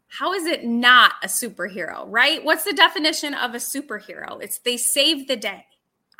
How 0.08 0.32
is 0.32 0.46
it 0.46 0.64
not 0.64 1.12
a 1.22 1.28
superhero, 1.28 2.04
right? 2.08 2.42
What's 2.44 2.64
the 2.64 2.72
definition 2.72 3.34
of 3.34 3.54
a 3.54 3.58
superhero? 3.58 4.42
It's 4.42 4.58
they 4.58 4.76
save 4.76 5.28
the 5.28 5.36
day. 5.36 5.66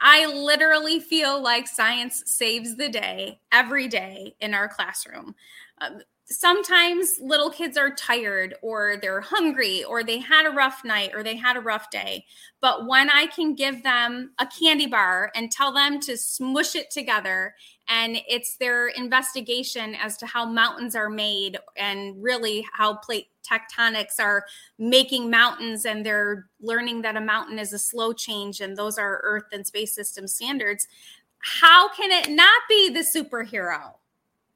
I 0.01 0.27
literally 0.27 1.01
feel 1.01 1.43
like 1.43 1.67
science 1.67 2.23
saves 2.27 2.77
the 2.77 2.89
day 2.89 3.41
every 3.53 3.89
day 3.89 4.35
in 4.41 4.55
our 4.55 4.69
classroom. 4.69 5.35
Um, 5.79 6.01
sometimes 6.31 7.19
little 7.21 7.51
kids 7.51 7.77
are 7.77 7.91
tired 7.91 8.55
or 8.63 8.97
they're 9.03 9.21
hungry 9.21 9.83
or 9.83 10.05
they 10.05 10.19
had 10.21 10.47
a 10.47 10.51
rough 10.51 10.85
night 10.85 11.11
or 11.13 11.25
they 11.25 11.35
had 11.35 11.57
a 11.57 11.61
rough 11.61 11.91
day. 11.91 12.25
But 12.61 12.87
when 12.87 13.11
I 13.11 13.27
can 13.27 13.55
give 13.55 13.83
them 13.83 14.31
a 14.39 14.47
candy 14.47 14.87
bar 14.87 15.33
and 15.35 15.51
tell 15.51 15.73
them 15.73 15.99
to 16.01 16.17
smush 16.17 16.77
it 16.77 16.91
together, 16.91 17.55
and 17.89 18.19
it's 18.29 18.57
their 18.57 18.89
investigation 18.89 19.97
as 19.97 20.17
to 20.19 20.27
how 20.27 20.47
mountains 20.47 20.95
are 20.95 21.11
made 21.11 21.59
and 21.77 22.23
really 22.23 22.65
how 22.73 22.95
plate 22.95 23.27
tectonics 23.43 24.21
are 24.21 24.45
making 24.79 25.31
mountains, 25.31 25.85
and 25.85 26.07
they're 26.07 26.47
learning 26.61 27.03
that 27.03 27.17
a 27.17 27.21
mountain 27.21 27.59
is 27.59 27.73
a 27.73 27.79
slow 27.79 28.13
change 28.13 28.61
and 28.61 28.77
those 28.77 28.99
are 28.99 29.21
Earth 29.25 29.47
and 29.53 29.67
space 29.67 29.93
system 29.93 30.29
standards. 30.29 30.87
How 31.39 31.93
can 31.93 32.13
it 32.13 32.31
not 32.33 32.63
be 32.69 32.91
the 32.91 33.01
superhero? 33.01 33.95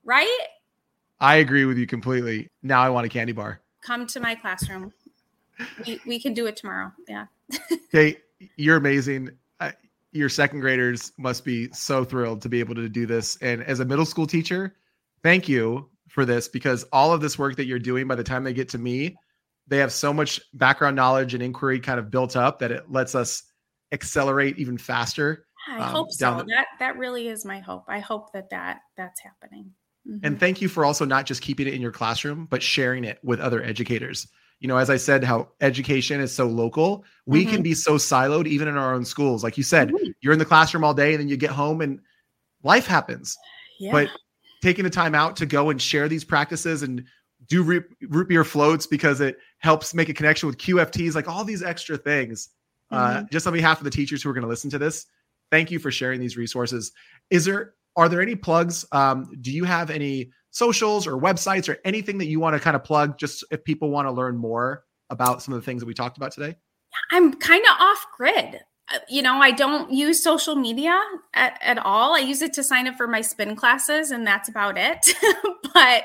Right? 0.04 0.38
I 1.20 1.36
agree 1.36 1.64
with 1.64 1.78
you 1.78 1.86
completely. 1.86 2.48
Now 2.62 2.82
I 2.82 2.88
want 2.88 3.06
a 3.06 3.08
candy 3.08 3.32
bar. 3.32 3.60
Come 3.82 4.06
to 4.08 4.20
my 4.20 4.34
classroom. 4.34 4.92
We, 5.86 6.00
we 6.06 6.20
can 6.20 6.34
do 6.34 6.46
it 6.46 6.56
tomorrow. 6.56 6.92
Yeah. 7.08 7.26
Kate, 7.92 8.20
you're 8.56 8.76
amazing. 8.76 9.30
Your 10.12 10.28
second 10.28 10.60
graders 10.60 11.12
must 11.18 11.44
be 11.44 11.68
so 11.72 12.04
thrilled 12.04 12.40
to 12.42 12.48
be 12.48 12.60
able 12.60 12.76
to 12.76 12.88
do 12.88 13.04
this. 13.04 13.36
And 13.42 13.64
as 13.64 13.80
a 13.80 13.84
middle 13.84 14.06
school 14.06 14.28
teacher, 14.28 14.76
thank 15.24 15.48
you 15.48 15.90
for 16.08 16.24
this 16.24 16.46
because 16.46 16.84
all 16.92 17.12
of 17.12 17.20
this 17.20 17.36
work 17.36 17.56
that 17.56 17.66
you're 17.66 17.80
doing 17.80 18.06
by 18.06 18.14
the 18.14 18.22
time 18.22 18.44
they 18.44 18.52
get 18.52 18.68
to 18.70 18.78
me, 18.78 19.16
they 19.66 19.78
have 19.78 19.92
so 19.92 20.12
much 20.12 20.40
background 20.54 20.94
knowledge 20.94 21.34
and 21.34 21.42
inquiry 21.42 21.80
kind 21.80 21.98
of 21.98 22.12
built 22.12 22.36
up 22.36 22.60
that 22.60 22.70
it 22.70 22.92
lets 22.92 23.16
us 23.16 23.42
accelerate 23.90 24.56
even 24.56 24.78
faster. 24.78 25.46
I 25.68 25.78
um, 25.78 25.90
hope 25.90 26.12
so. 26.12 26.36
The- 26.38 26.44
that 26.44 26.66
that 26.78 26.96
really 26.96 27.26
is 27.26 27.44
my 27.44 27.58
hope. 27.58 27.84
I 27.88 27.98
hope 27.98 28.32
that 28.34 28.50
that 28.50 28.82
that's 28.96 29.20
happening. 29.20 29.72
Mm-hmm. 30.08 30.26
And 30.26 30.40
thank 30.40 30.60
you 30.60 30.68
for 30.68 30.84
also 30.84 31.04
not 31.04 31.26
just 31.26 31.42
keeping 31.42 31.66
it 31.66 31.74
in 31.74 31.80
your 31.80 31.92
classroom, 31.92 32.46
but 32.50 32.62
sharing 32.62 33.04
it 33.04 33.18
with 33.22 33.40
other 33.40 33.62
educators. 33.62 34.28
You 34.60 34.68
know, 34.68 34.76
as 34.76 34.90
I 34.90 34.96
said, 34.96 35.24
how 35.24 35.48
education 35.60 36.20
is 36.20 36.32
so 36.32 36.46
local, 36.46 37.04
we 37.26 37.42
mm-hmm. 37.42 37.54
can 37.54 37.62
be 37.62 37.74
so 37.74 37.94
siloed 37.94 38.46
even 38.46 38.68
in 38.68 38.76
our 38.76 38.94
own 38.94 39.04
schools. 39.04 39.42
Like 39.42 39.56
you 39.56 39.62
said, 39.62 39.88
mm-hmm. 39.88 40.10
you're 40.20 40.32
in 40.32 40.38
the 40.38 40.44
classroom 40.44 40.84
all 40.84 40.94
day 40.94 41.12
and 41.12 41.20
then 41.20 41.28
you 41.28 41.36
get 41.36 41.50
home 41.50 41.80
and 41.80 42.00
life 42.62 42.86
happens. 42.86 43.36
Yeah. 43.80 43.92
But 43.92 44.08
taking 44.62 44.84
the 44.84 44.90
time 44.90 45.14
out 45.14 45.36
to 45.36 45.46
go 45.46 45.70
and 45.70 45.80
share 45.80 46.08
these 46.08 46.24
practices 46.24 46.82
and 46.82 47.04
do 47.48 47.62
root, 47.62 47.84
root 48.08 48.28
beer 48.28 48.44
floats 48.44 48.86
because 48.86 49.20
it 49.20 49.36
helps 49.58 49.92
make 49.92 50.08
a 50.08 50.14
connection 50.14 50.46
with 50.46 50.56
QFTs, 50.58 51.14
like 51.14 51.28
all 51.28 51.44
these 51.44 51.62
extra 51.62 51.96
things. 51.96 52.48
Uh, 52.90 53.16
mm-hmm. 53.16 53.26
just 53.32 53.46
on 53.46 53.52
behalf 53.52 53.78
of 53.78 53.84
the 53.84 53.90
teachers 53.90 54.22
who 54.22 54.30
are 54.30 54.32
going 54.32 54.42
to 54.42 54.48
listen 54.48 54.70
to 54.70 54.78
this, 54.78 55.06
thank 55.50 55.70
you 55.70 55.78
for 55.78 55.90
sharing 55.90 56.20
these 56.20 56.36
resources. 56.36 56.92
Is 57.30 57.44
there 57.44 57.74
are 57.96 58.08
there 58.08 58.20
any 58.20 58.34
plugs? 58.34 58.84
Um, 58.92 59.30
do 59.40 59.50
you 59.50 59.64
have 59.64 59.90
any 59.90 60.30
socials 60.50 61.06
or 61.06 61.18
websites 61.18 61.68
or 61.68 61.78
anything 61.84 62.18
that 62.18 62.26
you 62.26 62.40
want 62.40 62.54
to 62.54 62.60
kind 62.60 62.76
of 62.76 62.84
plug 62.84 63.18
just 63.18 63.44
if 63.50 63.64
people 63.64 63.90
want 63.90 64.06
to 64.06 64.12
learn 64.12 64.36
more 64.36 64.84
about 65.10 65.42
some 65.42 65.54
of 65.54 65.60
the 65.60 65.64
things 65.64 65.80
that 65.80 65.86
we 65.86 65.94
talked 65.94 66.16
about 66.16 66.32
today? 66.32 66.56
I'm 67.10 67.34
kind 67.34 67.62
of 67.64 67.80
off 67.80 68.06
grid. 68.16 68.60
Uh, 68.92 68.98
you 69.08 69.22
know, 69.22 69.36
I 69.36 69.50
don't 69.50 69.90
use 69.90 70.22
social 70.22 70.54
media 70.54 71.00
at, 71.32 71.58
at, 71.62 71.78
all. 71.78 72.14
I 72.14 72.18
use 72.18 72.42
it 72.42 72.52
to 72.54 72.62
sign 72.62 72.86
up 72.86 72.96
for 72.96 73.06
my 73.06 73.22
spin 73.22 73.56
classes, 73.56 74.10
and 74.10 74.26
that's 74.26 74.46
about 74.48 74.76
it. 74.76 75.14
but 75.74 76.04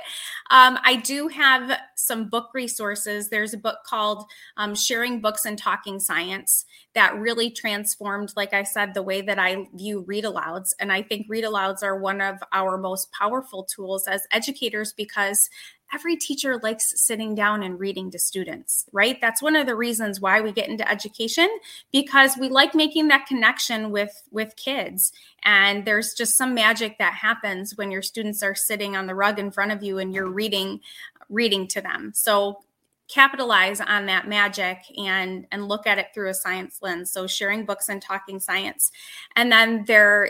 um, 0.50 0.80
I 0.84 0.96
do 1.04 1.28
have 1.28 1.78
some 1.96 2.30
book 2.30 2.52
resources. 2.54 3.28
There's 3.28 3.54
a 3.54 3.58
book 3.58 3.80
called 3.86 4.24
um, 4.56 4.76
Sharing 4.76 5.20
Books 5.20 5.44
and 5.44 5.58
Talking 5.58 6.00
Science 6.00 6.64
that 6.96 7.20
really 7.20 7.52
transformed, 7.52 8.32
like 8.38 8.54
I 8.54 8.64
said, 8.64 8.94
the 8.94 9.04
way 9.04 9.22
that 9.22 9.38
I 9.38 9.68
view 9.76 10.06
read 10.08 10.24
alouds. 10.24 10.74
And 10.80 10.92
I 10.92 11.02
think 11.02 11.28
read 11.28 11.44
alouds 11.44 11.84
are 11.84 12.00
one 12.00 12.22
of 12.22 12.38
our 12.54 12.78
most 12.78 13.12
powerful 13.12 13.66
tools 13.66 14.08
as 14.08 14.26
educators 14.32 14.94
because 14.94 15.50
every 15.94 16.16
teacher 16.16 16.60
likes 16.62 16.94
sitting 17.02 17.36
down 17.36 17.64
and 17.64 17.80
reading 17.80 18.12
to 18.12 18.20
students, 18.20 18.86
right? 18.92 19.20
That's 19.22 19.42
one 19.42 19.56
of 19.56 19.66
the 19.66 19.76
reasons 19.76 20.20
why 20.20 20.42
we 20.42 20.52
get 20.52 20.70
into 20.70 20.90
education 20.90 21.50
because 21.92 22.38
we 22.38 22.50
like 22.50 22.76
making 22.76 23.08
that 23.10 23.26
connection 23.26 23.92
with 23.92 24.24
with 24.32 24.56
kids. 24.56 25.12
And 25.44 25.86
there's 25.86 26.14
just 26.14 26.38
some 26.38 26.54
magic 26.54 26.98
that 27.00 27.14
happens 27.14 27.76
when 27.78 27.92
your 27.92 28.02
students 28.02 28.44
are 28.44 28.56
sitting 28.56 28.96
on 28.96 29.08
the 29.08 29.16
rug 29.16 29.40
in 29.40 29.52
front 29.52 29.72
of 29.72 29.84
you 29.84 29.98
and 29.98 30.14
you're 30.14 30.30
reading 30.30 30.82
reading 31.30 31.68
to 31.68 31.82
them. 31.82 32.12
So 32.14 32.64
capitalize 33.10 33.82
on 33.82 34.06
that 34.06 34.28
magic 34.28 34.78
and 34.98 35.48
and 35.52 35.68
look 35.68 35.88
at 35.88 35.98
it 35.98 36.08
through 36.14 36.30
a 36.30 36.34
science 36.34 36.78
lens 36.84 37.12
so 37.12 37.26
sharing 37.26 37.66
books 37.66 37.90
and 37.90 38.04
talking 38.04 38.40
science 38.40 38.92
and 39.36 39.52
then 39.52 39.84
there 39.86 40.30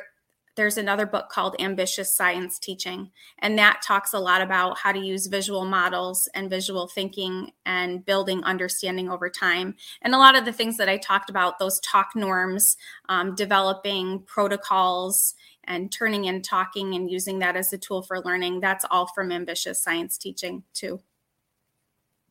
there's 0.60 0.78
another 0.78 1.05
book 1.05 1.30
called 1.30 1.55
Ambitious 1.57 2.14
Science 2.14 2.60
Teaching, 2.60 3.12
and 3.39 3.57
that 3.57 3.82
talks 3.82 4.12
a 4.12 4.20
lot 4.20 4.41
about 4.41 4.78
how 4.78 4.91
to 4.91 4.99
use 4.99 5.28
visual 5.28 5.64
models 5.64 6.28
and 6.36 6.49
visual 6.49 6.86
thinking 6.86 7.51
and 7.66 8.05
building 8.05 8.43
understanding 8.43 9.10
over 9.10 9.30
time. 9.30 9.76
And 10.01 10.14
a 10.14 10.18
lot 10.18 10.38
of 10.38 10.43
the 10.43 10.51
things 10.51 10.76
that 10.76 10.89
I 10.89 10.97
talked 10.97 11.30
about, 11.30 11.60
those 11.60 11.80
talk 11.80 12.10
norms, 12.14 12.76
um, 13.07 13.36
developing 13.36 14.20
protocols, 14.24 15.34
and 15.64 15.93
turning 15.93 16.26
in 16.26 16.41
talking 16.41 16.93
and 16.93 17.10
using 17.10 17.39
that 17.39 17.55
as 17.55 17.72
a 17.72 17.78
tool 17.78 18.01
for 18.01 18.20
learning, 18.20 18.60
that's 18.60 18.84
all 18.91 19.07
from 19.07 19.32
Ambitious 19.32 19.82
Science 19.82 20.18
Teaching, 20.18 20.64
too. 20.74 20.99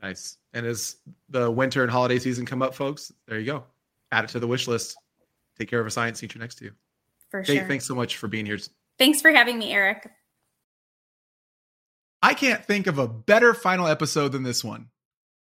Nice. 0.02 0.36
And 0.52 0.66
as 0.66 0.96
the 1.30 1.50
winter 1.50 1.82
and 1.82 1.90
holiday 1.90 2.18
season 2.18 2.44
come 2.44 2.60
up, 2.60 2.74
folks, 2.74 3.10
there 3.26 3.38
you 3.38 3.46
go. 3.46 3.64
Add 4.12 4.24
it 4.24 4.30
to 4.32 4.38
the 4.38 4.46
wish 4.46 4.68
list. 4.68 4.98
Take 5.58 5.70
care 5.70 5.80
of 5.80 5.86
a 5.86 5.90
science 5.90 6.20
teacher 6.20 6.38
next 6.38 6.56
to 6.56 6.66
you 6.66 6.72
for 7.30 7.44
sure. 7.44 7.64
thanks 7.64 7.86
so 7.86 7.94
much 7.94 8.16
for 8.16 8.28
being 8.28 8.46
here. 8.46 8.58
Thanks 8.98 9.20
for 9.20 9.30
having 9.30 9.58
me, 9.58 9.72
Eric. 9.72 10.10
I 12.20 12.34
can't 12.34 12.64
think 12.64 12.86
of 12.86 12.98
a 12.98 13.06
better 13.06 13.54
final 13.54 13.86
episode 13.86 14.32
than 14.32 14.42
this 14.42 14.64
one. 14.64 14.88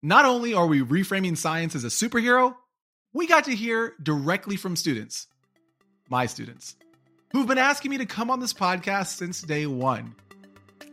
Not 0.04 0.26
only 0.26 0.54
are 0.54 0.68
we 0.68 0.82
reframing 0.82 1.38
science 1.38 1.76
as 1.76 1.84
a 1.84 1.88
superhero, 1.88 2.56
we 3.14 3.28
got 3.28 3.46
to 3.46 3.56
hear 3.56 3.94
directly 4.02 4.56
from 4.56 4.76
students, 4.76 5.28
my 6.10 6.26
students, 6.26 6.76
who've 7.32 7.48
been 7.48 7.58
asking 7.58 7.92
me 7.92 7.98
to 7.98 8.06
come 8.06 8.30
on 8.30 8.40
this 8.40 8.54
podcast 8.54 9.16
since 9.18 9.42
day 9.42 9.66
one. 9.66 10.16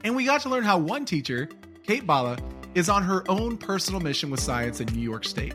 And 0.05 0.15
we 0.15 0.25
got 0.25 0.43
to 0.43 0.49
learn 0.49 0.65
how 0.65 0.79
one 0.79 1.05
teacher, 1.05 1.49
Kate 1.87 2.07
Bala, 2.07 2.39
is 2.75 2.89
on 2.89 3.03
her 3.03 3.25
own 3.29 3.57
personal 3.57 4.01
mission 4.01 4.31
with 4.31 4.41
science 4.41 4.81
in 4.81 4.87
New 4.89 5.01
York 5.01 5.25
State. 5.25 5.55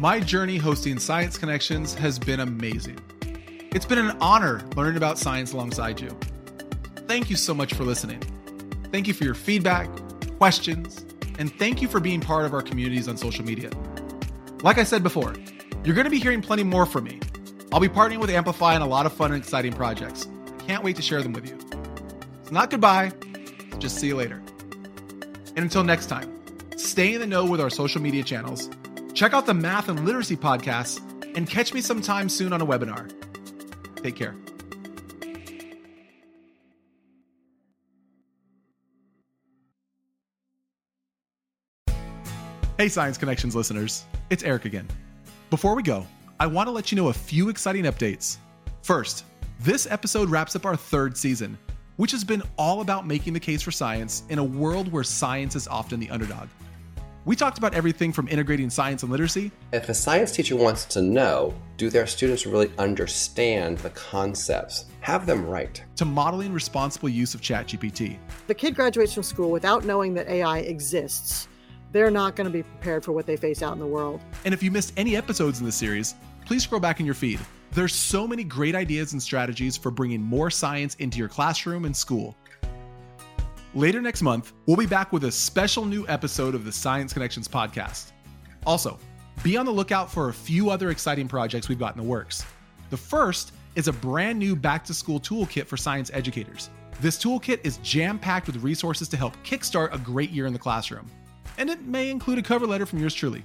My 0.00 0.18
journey 0.18 0.56
hosting 0.56 0.98
Science 0.98 1.36
Connections 1.36 1.94
has 1.94 2.18
been 2.18 2.40
amazing. 2.40 2.98
It's 3.72 3.86
been 3.86 3.98
an 3.98 4.16
honor 4.20 4.62
learning 4.74 4.96
about 4.96 5.16
science 5.16 5.52
alongside 5.52 6.00
you. 6.00 6.10
Thank 7.06 7.30
you 7.30 7.36
so 7.36 7.54
much 7.54 7.72
for 7.72 7.84
listening. 7.84 8.20
Thank 8.90 9.06
you 9.06 9.14
for 9.14 9.22
your 9.22 9.34
feedback, 9.34 9.88
questions, 10.38 11.06
and 11.38 11.56
thank 11.56 11.80
you 11.80 11.86
for 11.86 12.00
being 12.00 12.20
part 12.20 12.44
of 12.44 12.52
our 12.52 12.62
communities 12.62 13.06
on 13.06 13.16
social 13.16 13.44
media. 13.44 13.70
Like 14.64 14.78
I 14.78 14.82
said 14.82 15.04
before, 15.04 15.36
you're 15.84 15.94
going 15.94 16.04
to 16.04 16.10
be 16.10 16.18
hearing 16.18 16.42
plenty 16.42 16.64
more 16.64 16.84
from 16.84 17.04
me. 17.04 17.20
I'll 17.72 17.78
be 17.78 17.88
partnering 17.88 18.18
with 18.18 18.30
Amplify 18.30 18.74
on 18.74 18.82
a 18.82 18.88
lot 18.88 19.06
of 19.06 19.12
fun 19.12 19.30
and 19.30 19.40
exciting 19.40 19.72
projects. 19.72 20.26
I 20.58 20.64
can't 20.64 20.82
wait 20.82 20.96
to 20.96 21.02
share 21.02 21.22
them 21.22 21.32
with 21.32 21.48
you. 21.48 21.56
It's 22.40 22.50
not 22.50 22.70
goodbye, 22.70 23.12
just 23.78 23.98
see 23.98 24.08
you 24.08 24.16
later. 24.16 24.42
And 25.54 25.58
until 25.58 25.84
next 25.84 26.06
time, 26.06 26.40
stay 26.76 27.14
in 27.14 27.20
the 27.20 27.26
know 27.26 27.44
with 27.44 27.60
our 27.60 27.70
social 27.70 28.02
media 28.02 28.24
channels, 28.24 28.68
check 29.14 29.32
out 29.32 29.46
the 29.46 29.54
math 29.54 29.88
and 29.88 30.04
literacy 30.04 30.36
podcasts, 30.36 31.00
and 31.36 31.48
catch 31.48 31.72
me 31.72 31.80
sometime 31.80 32.28
soon 32.28 32.52
on 32.52 32.60
a 32.60 32.66
webinar. 32.66 33.12
Take 34.02 34.16
care. 34.16 34.34
Hey, 42.78 42.88
Science 42.88 43.18
Connections 43.18 43.54
listeners, 43.54 44.04
it's 44.30 44.42
Eric 44.42 44.64
again. 44.64 44.88
Before 45.50 45.74
we 45.74 45.82
go, 45.82 46.06
I 46.38 46.46
want 46.46 46.66
to 46.66 46.70
let 46.70 46.90
you 46.90 46.96
know 46.96 47.08
a 47.08 47.12
few 47.12 47.50
exciting 47.50 47.84
updates. 47.84 48.38
First, 48.80 49.24
this 49.58 49.86
episode 49.90 50.30
wraps 50.30 50.56
up 50.56 50.64
our 50.64 50.76
third 50.76 51.14
season, 51.14 51.58
which 51.98 52.10
has 52.12 52.24
been 52.24 52.42
all 52.56 52.80
about 52.80 53.06
making 53.06 53.34
the 53.34 53.40
case 53.40 53.60
for 53.60 53.70
science 53.70 54.22
in 54.30 54.38
a 54.38 54.44
world 54.44 54.90
where 54.90 55.04
science 55.04 55.54
is 55.54 55.68
often 55.68 56.00
the 56.00 56.08
underdog. 56.08 56.48
We 57.26 57.36
talked 57.36 57.58
about 57.58 57.74
everything 57.74 58.14
from 58.14 58.28
integrating 58.28 58.70
science 58.70 59.02
and 59.02 59.12
literacy. 59.12 59.52
If 59.74 59.90
a 59.90 59.94
science 59.94 60.32
teacher 60.32 60.56
wants 60.56 60.86
to 60.86 61.02
know, 61.02 61.54
do 61.76 61.90
their 61.90 62.06
students 62.06 62.46
really 62.46 62.72
understand 62.78 63.76
the 63.78 63.90
concepts? 63.90 64.86
Have 65.00 65.26
them 65.26 65.46
right. 65.46 65.84
To 65.96 66.06
modeling 66.06 66.50
responsible 66.50 67.10
use 67.10 67.34
of 67.34 67.42
ChatGPT. 67.42 68.16
The 68.46 68.54
kid 68.54 68.74
graduates 68.74 69.12
from 69.12 69.22
school 69.22 69.50
without 69.50 69.84
knowing 69.84 70.14
that 70.14 70.28
AI 70.28 70.60
exists. 70.60 71.46
They're 71.92 72.10
not 72.10 72.36
going 72.36 72.46
to 72.46 72.52
be 72.52 72.62
prepared 72.62 73.04
for 73.04 73.12
what 73.12 73.26
they 73.26 73.36
face 73.36 73.62
out 73.62 73.74
in 73.74 73.80
the 73.80 73.86
world. 73.86 74.22
And 74.46 74.54
if 74.54 74.62
you 74.62 74.70
missed 74.70 74.94
any 74.96 75.14
episodes 75.14 75.60
in 75.60 75.66
the 75.66 75.72
series, 75.72 76.14
please 76.46 76.62
scroll 76.62 76.80
back 76.80 77.00
in 77.00 77.06
your 77.06 77.14
feed. 77.14 77.40
There's 77.72 77.94
so 77.94 78.26
many 78.26 78.44
great 78.44 78.74
ideas 78.74 79.12
and 79.12 79.22
strategies 79.22 79.76
for 79.76 79.90
bringing 79.90 80.22
more 80.22 80.50
science 80.50 80.94
into 80.96 81.18
your 81.18 81.28
classroom 81.28 81.84
and 81.84 81.94
school. 81.94 82.34
Later 83.74 84.00
next 84.00 84.22
month, 84.22 84.52
we'll 84.66 84.76
be 84.76 84.84
back 84.84 85.12
with 85.12 85.22
a 85.22 85.30
special 85.30 85.84
new 85.84 86.04
episode 86.08 86.56
of 86.56 86.64
the 86.64 86.72
Science 86.72 87.12
Connections 87.12 87.46
podcast. 87.46 88.10
Also, 88.66 88.98
be 89.44 89.56
on 89.56 89.64
the 89.64 89.70
lookout 89.70 90.10
for 90.10 90.28
a 90.28 90.34
few 90.34 90.70
other 90.70 90.90
exciting 90.90 91.28
projects 91.28 91.68
we've 91.68 91.78
got 91.78 91.94
in 91.94 92.02
the 92.02 92.08
works. 92.08 92.44
The 92.90 92.96
first 92.96 93.52
is 93.76 93.86
a 93.86 93.92
brand 93.92 94.40
new 94.40 94.56
back 94.56 94.84
to 94.86 94.94
school 94.94 95.20
toolkit 95.20 95.66
for 95.66 95.76
science 95.76 96.10
educators. 96.12 96.68
This 97.00 97.16
toolkit 97.16 97.60
is 97.62 97.76
jam 97.76 98.18
packed 98.18 98.48
with 98.48 98.56
resources 98.56 99.08
to 99.10 99.16
help 99.16 99.36
kickstart 99.44 99.94
a 99.94 99.98
great 99.98 100.30
year 100.30 100.46
in 100.46 100.52
the 100.52 100.58
classroom. 100.58 101.08
And 101.56 101.70
it 101.70 101.82
may 101.82 102.10
include 102.10 102.38
a 102.38 102.42
cover 102.42 102.66
letter 102.66 102.86
from 102.86 102.98
yours 102.98 103.14
truly. 103.14 103.44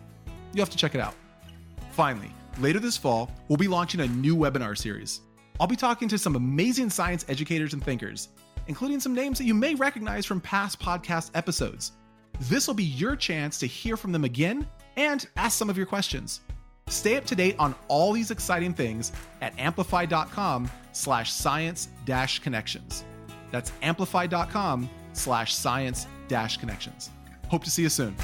You'll 0.54 0.66
have 0.66 0.72
to 0.72 0.78
check 0.78 0.96
it 0.96 1.02
out. 1.02 1.14
Finally, 1.92 2.32
later 2.58 2.80
this 2.80 2.98
fall, 2.98 3.30
we'll 3.48 3.58
be 3.58 3.68
launching 3.68 4.02
a 4.02 4.08
new 4.08 4.36
webinar 4.36 4.76
series. 4.76 5.22
I'll 5.60 5.68
be 5.68 5.76
talking 5.76 6.08
to 6.08 6.18
some 6.18 6.36
amazing 6.36 6.90
science 6.90 7.26
educators 7.30 7.74
and 7.74 7.84
thinkers, 7.84 8.30
including 8.68 9.00
some 9.00 9.14
names 9.14 9.38
that 9.38 9.46
you 9.46 9.54
may 9.54 9.76
recognize 9.76 10.26
from 10.26 10.42
past 10.42 10.80
podcast 10.80 11.32
episodes. 11.34 11.94
This 12.42 12.68
will 12.68 12.74
be 12.74 12.84
your 12.84 13.16
chance 13.16 13.58
to 13.60 13.66
hear 13.66 13.98
from 13.98 14.12
them 14.12 14.24
again 14.24 14.68
and 14.98 15.28
ask 15.38 15.58
some 15.58 15.70
of 15.70 15.78
your 15.78 15.86
questions. 15.86 16.42
Stay 16.88 17.16
up 17.18 17.26
to 17.26 17.36
date 17.36 17.56
on 17.58 17.74
all 17.88 18.12
these 18.12 18.32
exciting 18.32 18.74
things 18.74 19.12
at 19.42 19.58
amplify.com 19.58 20.70
slash 20.92 21.32
science 21.32 21.90
dash 22.06 22.40
connections. 22.40 23.04
That's 23.52 23.72
amplify.com 23.82 24.90
slash 25.14 25.54
science 25.54 26.08
dash 26.28 26.58
connections. 26.58 27.10
Hope 27.50 27.64
to 27.64 27.72
see 27.72 27.84
you 27.84 27.90
soon. 27.90 28.16